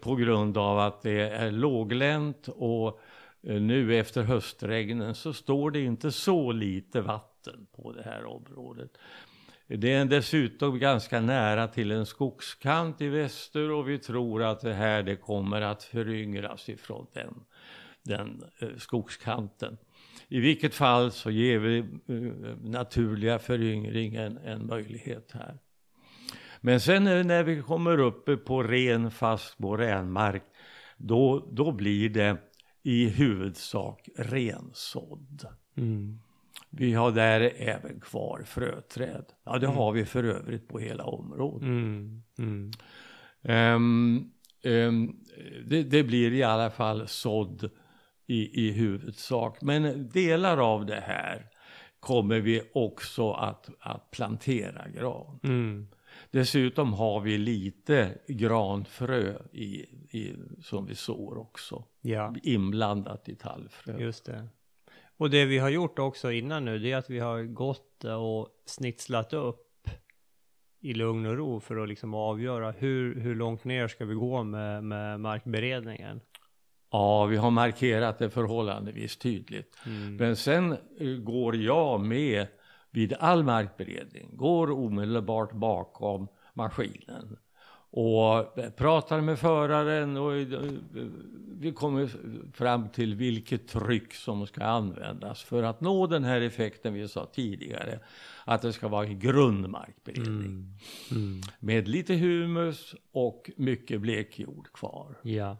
På 0.00 0.14
grund 0.14 0.58
av 0.58 0.78
att 0.78 1.02
det 1.02 1.20
är 1.20 1.50
låglänt 1.50 2.48
och 2.48 3.00
eh, 3.42 3.60
nu 3.60 3.98
efter 3.98 4.22
höstregnen 4.22 5.14
så 5.14 5.32
står 5.32 5.70
det 5.70 5.80
inte 5.80 6.12
så 6.12 6.52
lite 6.52 7.00
vatten 7.00 7.66
på 7.76 7.92
det 7.92 8.02
här 8.02 8.24
området. 8.24 8.98
Det 9.76 9.92
är 9.92 10.04
dessutom 10.04 10.78
ganska 10.78 11.20
nära 11.20 11.68
till 11.68 11.90
en 11.90 12.06
skogskant 12.06 13.00
i 13.00 13.08
väster 13.08 13.70
och 13.70 13.88
vi 13.88 13.98
tror 13.98 14.42
att 14.42 14.60
det 14.60 14.74
här 14.74 15.02
det 15.02 15.16
kommer 15.16 15.60
att 15.60 15.82
föryngras 15.82 16.68
ifrån 16.68 17.06
den, 17.12 17.34
den 18.02 18.44
eh, 18.58 18.68
skogskanten. 18.78 19.78
I 20.28 20.40
vilket 20.40 20.74
fall 20.74 21.12
så 21.12 21.30
ger 21.30 21.58
vi 21.58 21.78
eh, 21.78 21.84
naturliga 22.62 23.38
föryngringen 23.38 24.38
en 24.38 24.66
möjlighet 24.66 25.30
här. 25.32 25.58
Men 26.60 26.80
sen 26.80 27.06
eh, 27.06 27.24
när 27.24 27.42
vi 27.42 27.62
kommer 27.62 27.98
upp 27.98 28.44
på 28.44 28.62
ren 28.62 29.10
fast 29.10 29.58
moränmark 29.58 30.44
då, 30.96 31.48
då 31.52 31.72
blir 31.72 32.10
det 32.10 32.36
i 32.82 33.08
huvudsak 33.08 34.08
rensådd. 34.16 35.46
Mm. 35.76 36.18
Vi 36.74 36.92
har 36.92 37.12
där 37.12 37.40
även 37.56 38.00
kvar 38.00 38.42
fröträd. 38.46 39.24
Ja, 39.44 39.58
det 39.58 39.66
Mm. 39.66 39.76
har 39.78 39.92
vi 39.92 40.04
för 40.04 40.24
övrigt 40.24 40.68
på 40.68 40.78
hela 40.78 41.04
området. 41.04 41.62
Mm. 41.68 42.22
Mm. 42.38 42.70
Ehm, 43.42 44.30
ehm, 44.64 45.16
det, 45.66 45.82
det 45.82 46.02
blir 46.04 46.32
i 46.32 46.42
alla 46.42 46.70
fall 46.70 47.08
sådd 47.08 47.70
i, 48.26 48.66
i 48.68 48.72
huvudsak. 48.72 49.62
Men 49.62 50.08
delar 50.08 50.58
av 50.74 50.86
det 50.86 51.00
här 51.06 51.46
kommer 52.00 52.40
vi 52.40 52.62
också 52.74 53.32
att, 53.32 53.68
att 53.80 54.10
plantera 54.10 54.88
gran. 54.88 55.40
Mm. 55.42 55.88
Dessutom 56.30 56.92
har 56.92 57.20
vi 57.20 57.38
lite 57.38 58.18
granfrö 58.28 59.34
i, 59.52 59.66
i, 60.18 60.34
som 60.62 60.86
vi 60.86 60.94
sår 60.94 61.38
också. 61.38 61.84
Ja. 62.00 62.34
Inblandat 62.42 63.28
i 63.28 63.34
tallfrö. 63.34 63.98
Just 63.98 64.24
det. 64.24 64.48
Och 65.16 65.30
det 65.30 65.44
vi 65.44 65.58
har 65.58 65.68
gjort 65.68 65.98
också 65.98 66.32
innan 66.32 66.64
nu, 66.64 66.78
det 66.78 66.92
är 66.92 66.96
att 66.96 67.10
vi 67.10 67.18
har 67.18 67.42
gått 67.42 68.04
och 68.04 68.48
snitslat 68.66 69.32
upp 69.32 69.88
i 70.80 70.94
lugn 70.94 71.26
och 71.26 71.36
ro 71.36 71.60
för 71.60 71.76
att 71.76 71.88
liksom 71.88 72.14
avgöra 72.14 72.70
hur, 72.70 73.20
hur 73.20 73.34
långt 73.34 73.64
ner 73.64 73.88
ska 73.88 74.04
vi 74.04 74.14
gå 74.14 74.42
med, 74.42 74.84
med 74.84 75.20
markberedningen. 75.20 76.20
Ja, 76.90 77.24
vi 77.26 77.36
har 77.36 77.50
markerat 77.50 78.18
det 78.18 78.30
förhållandevis 78.30 79.16
tydligt. 79.16 79.76
Mm. 79.86 80.16
Men 80.16 80.36
sen 80.36 80.72
eh, 80.72 81.08
går 81.08 81.56
jag 81.56 82.00
med 82.00 82.46
vid 82.90 83.12
all 83.12 83.44
markberedning, 83.44 84.36
går 84.36 84.70
omedelbart 84.70 85.52
bakom 85.52 86.28
maskinen 86.54 87.36
och 87.94 88.58
eh, 88.58 88.70
pratar 88.70 89.20
med 89.20 89.38
föraren 89.38 90.16
och 90.16 90.36
eh, 90.36 90.48
vi 91.58 91.72
kommer 91.72 92.10
fram 92.52 92.88
till 92.88 93.14
vilket 93.14 93.68
tryck 93.68 94.14
som 94.14 94.46
ska 94.46 94.64
användas 94.64 95.42
för 95.42 95.62
att 95.62 95.80
nå 95.80 96.06
den 96.06 96.24
här 96.24 96.40
effekten 96.40 96.94
vi 96.94 97.08
sa 97.08 97.26
tidigare, 97.26 97.98
att 98.44 98.62
det 98.62 98.72
ska 98.72 98.88
vara 98.88 99.06
en 99.06 99.18
grundmarkberedning 99.18 100.78
Mm. 101.10 101.40
med 101.58 101.88
lite 101.88 102.14
humus 102.14 102.94
och 103.12 103.50
mycket 103.56 104.00
blekjord 104.00 104.72
kvar. 104.72 105.18
Ja. 105.22 105.56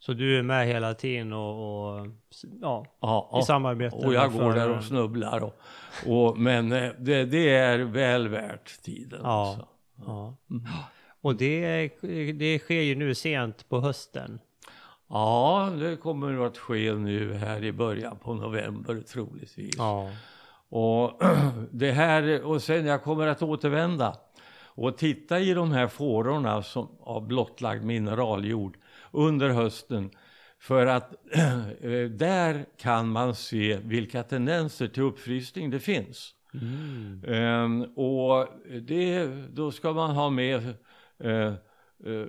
Så 0.00 0.12
du 0.12 0.38
är 0.38 0.42
med 0.42 0.66
hela 0.66 0.94
tiden 0.94 1.32
och, 1.32 1.98
och 2.00 2.06
ja, 2.60 2.86
Ja, 3.00 3.38
i 3.42 3.46
samarbete 3.46 3.96
Och 3.96 4.14
jag 4.14 4.32
går 4.32 4.52
där 4.52 4.70
och 4.70 4.84
snubblar. 4.84 5.40
Och, 5.44 5.54
och, 6.06 6.38
men 6.38 6.72
eh, 6.72 6.90
det, 6.98 7.24
det 7.24 7.50
är 7.50 7.78
väl 7.78 8.28
värt 8.28 8.82
tiden. 8.82 9.20
Ja. 9.22 9.48
Alltså. 9.48 9.68
Ja. 10.06 10.34
Och 11.28 11.36
det, 11.36 11.90
det 12.32 12.58
sker 12.58 12.80
ju 12.80 12.94
nu 12.94 13.14
sent 13.14 13.68
på 13.68 13.80
hösten. 13.80 14.38
Ja, 15.08 15.72
det 15.80 15.96
kommer 15.96 16.46
att 16.46 16.58
ske 16.58 16.92
nu 16.94 17.34
här 17.34 17.64
i 17.64 17.72
början 17.72 18.18
på 18.18 18.34
november 18.34 19.02
troligtvis. 19.12 19.74
Ja. 19.78 20.10
Och 20.68 21.22
det 21.70 21.92
här, 21.92 22.42
och 22.42 22.62
sen 22.62 22.86
jag 22.86 23.02
kommer 23.02 23.26
att 23.26 23.42
återvända 23.42 24.16
och 24.64 24.98
titta 24.98 25.40
i 25.40 25.54
de 25.54 25.72
här 25.72 25.88
fårorna 25.88 26.62
som, 26.62 26.88
av 27.00 27.26
blottlagd 27.26 27.84
mineraljord 27.84 28.76
under 29.12 29.48
hösten. 29.48 30.10
För 30.60 30.86
att 30.86 31.14
eh, 31.80 32.10
där 32.10 32.66
kan 32.78 33.08
man 33.08 33.34
se 33.34 33.78
vilka 33.82 34.22
tendenser 34.22 34.88
till 34.88 35.02
uppfrysning 35.02 35.70
det 35.70 35.80
finns. 35.80 36.34
Mm. 36.54 37.24
Ehm, 37.26 37.82
och 37.82 38.48
det, 38.82 39.26
då 39.52 39.70
ska 39.70 39.92
man 39.92 40.10
ha 40.10 40.30
med 40.30 40.74
eh, 41.24 41.54
eh, 42.04 42.26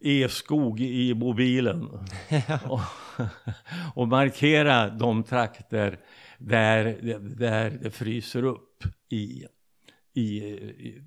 e-skog 0.00 0.80
i 0.80 1.14
mobilen 1.14 1.88
och, 2.68 2.80
och 3.94 4.08
markera 4.08 4.88
de 4.88 5.24
trakter 5.24 6.00
där, 6.38 6.98
där 7.20 7.70
det 7.70 7.90
fryser 7.90 8.44
upp 8.44 8.84
i, 9.08 9.46
i, 10.12 10.38
i 10.38 11.02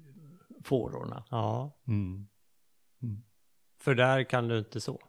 fårorna. 0.64 1.24
Ja. 1.30 1.82
Mm. 1.88 2.28
För 3.82 3.96
där 3.96 4.24
kan 4.24 4.48
du 4.48 4.58
inte 4.58 4.82
så. 4.82 5.00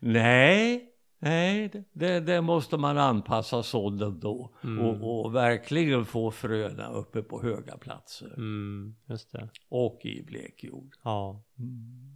Nej, 0.00 0.87
nej, 1.18 1.70
det, 1.92 2.20
det 2.20 2.40
måste 2.40 2.76
man 2.76 2.98
anpassa 2.98 3.62
sådden 3.62 4.20
då 4.20 4.54
Mm. 4.64 4.86
och, 4.86 5.24
och 5.24 5.34
verkligen 5.34 6.04
få 6.04 6.30
fröna 6.30 6.88
uppe 6.88 7.22
på 7.22 7.42
höga 7.42 7.76
platser 7.76 8.34
Mm, 8.36 8.94
just 9.06 9.32
det. 9.32 9.48
och 9.68 10.00
i 10.04 10.22
blekjord. 10.22 10.94
Ja. 11.04 11.42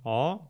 Ja. 0.04 0.48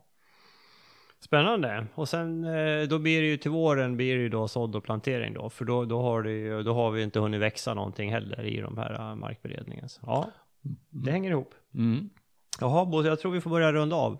Spännande. 1.19 1.87
Och 1.95 2.09
sen 2.09 2.43
eh, 2.43 2.87
då 2.87 2.99
blir 2.99 3.21
det 3.21 3.27
ju 3.27 3.37
till 3.37 3.51
våren 3.51 3.97
blir 3.97 4.15
det 4.15 4.21
ju 4.21 4.29
då 4.29 4.47
sådd 4.47 4.75
och 4.75 4.83
plantering 4.83 5.33
då. 5.33 5.49
För 5.49 5.65
då, 5.65 5.85
då, 5.85 6.01
har, 6.01 6.23
det 6.23 6.31
ju, 6.31 6.63
då 6.63 6.73
har 6.73 6.91
vi 6.91 7.03
inte 7.03 7.19
hunnit 7.19 7.41
växa 7.41 7.73
någonting 7.73 8.11
heller 8.11 8.43
i 8.45 8.61
de 8.61 8.77
här 8.77 9.09
uh, 9.09 9.15
markberedningen. 9.15 9.89
Så, 9.89 9.99
ja, 10.05 10.29
det 10.89 11.11
hänger 11.11 11.31
ihop. 11.31 11.53
Mm. 11.73 12.09
Jaha 12.59 12.85
Bosse, 12.85 13.07
jag 13.07 13.19
tror 13.19 13.31
vi 13.31 13.41
får 13.41 13.49
börja 13.49 13.73
runda 13.73 13.95
av. 13.95 14.19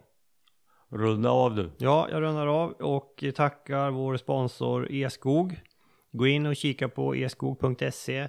Runda 0.95 1.29
av 1.29 1.55
du. 1.55 1.71
Ja, 1.77 2.07
jag 2.11 2.21
rundar 2.21 2.47
av 2.47 2.71
och 2.71 3.23
tackar 3.35 3.91
vår 3.91 4.17
sponsor 4.17 4.87
Eskog. 4.91 5.59
Gå 6.11 6.27
in 6.27 6.45
och 6.45 6.55
kika 6.55 6.89
på 6.89 7.13
eskog.se. 7.13 8.27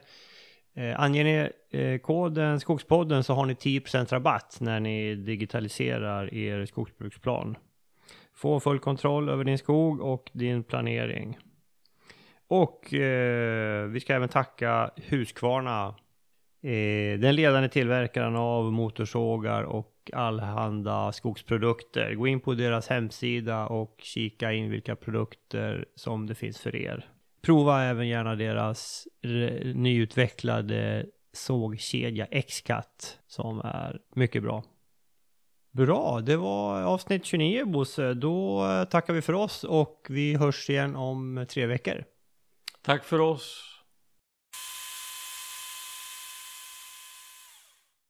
Eh, 0.75 1.01
anger 1.01 1.25
ni 1.25 1.51
eh, 1.81 1.99
koden 1.99 2.61
Skogspodden 2.61 3.25
så 3.25 3.35
har 3.35 3.47
ni 3.47 3.55
10% 3.55 4.13
rabatt 4.13 4.57
när 4.61 4.81
ni 4.81 5.15
digitaliserar 5.15 6.35
er 6.35 6.67
skogsbruksplan. 6.67 7.57
Få 8.35 8.61
full 8.61 8.79
kontroll 8.79 9.29
över 9.29 9.45
din 9.45 9.59
skog 9.59 10.01
och 10.01 10.31
din 10.33 10.63
planering. 10.63 11.39
Och 12.49 12.95
eh, 12.95 13.87
vi 13.87 14.01
ska 14.01 14.15
även 14.15 14.29
tacka 14.29 14.91
Husqvarna. 14.97 15.87
Eh, 16.63 17.19
den 17.19 17.37
ledande 17.37 17.69
tillverkaren 17.69 18.37
av 18.37 18.73
motorsågar 18.73 19.63
och 19.63 19.94
allhanda 20.13 21.13
skogsprodukter. 21.13 22.15
Gå 22.15 22.27
in 22.27 22.41
på 22.41 22.55
deras 22.55 22.89
hemsida 22.89 23.67
och 23.67 23.95
kika 23.99 24.53
in 24.53 24.71
vilka 24.71 24.97
produkter 24.97 25.85
som 25.95 26.27
det 26.27 26.35
finns 26.35 26.61
för 26.61 26.77
er. 26.77 27.09
Prova 27.43 27.83
även 27.83 28.09
gärna 28.09 28.35
deras 28.35 29.09
nyutvecklade 29.75 31.07
sågkedja 31.33 32.27
X-Cut 32.27 33.19
som 33.27 33.61
är 33.61 34.01
mycket 34.15 34.43
bra. 34.43 34.65
Bra, 35.71 36.21
det 36.21 36.37
var 36.37 36.83
avsnitt 36.83 37.25
29 37.25 37.65
Bosse. 37.65 38.15
Då 38.15 38.65
tackar 38.91 39.15
vi 39.15 39.23
för 39.23 39.33
oss 39.33 39.65
och 39.65 40.07
vi 40.09 40.35
hörs 40.35 40.71
igen 40.71 40.97
om 40.97 41.47
tre 41.49 41.67
veckor. 41.67 42.05
Tack 42.83 43.05
för 43.05 43.21
oss. 43.21 43.74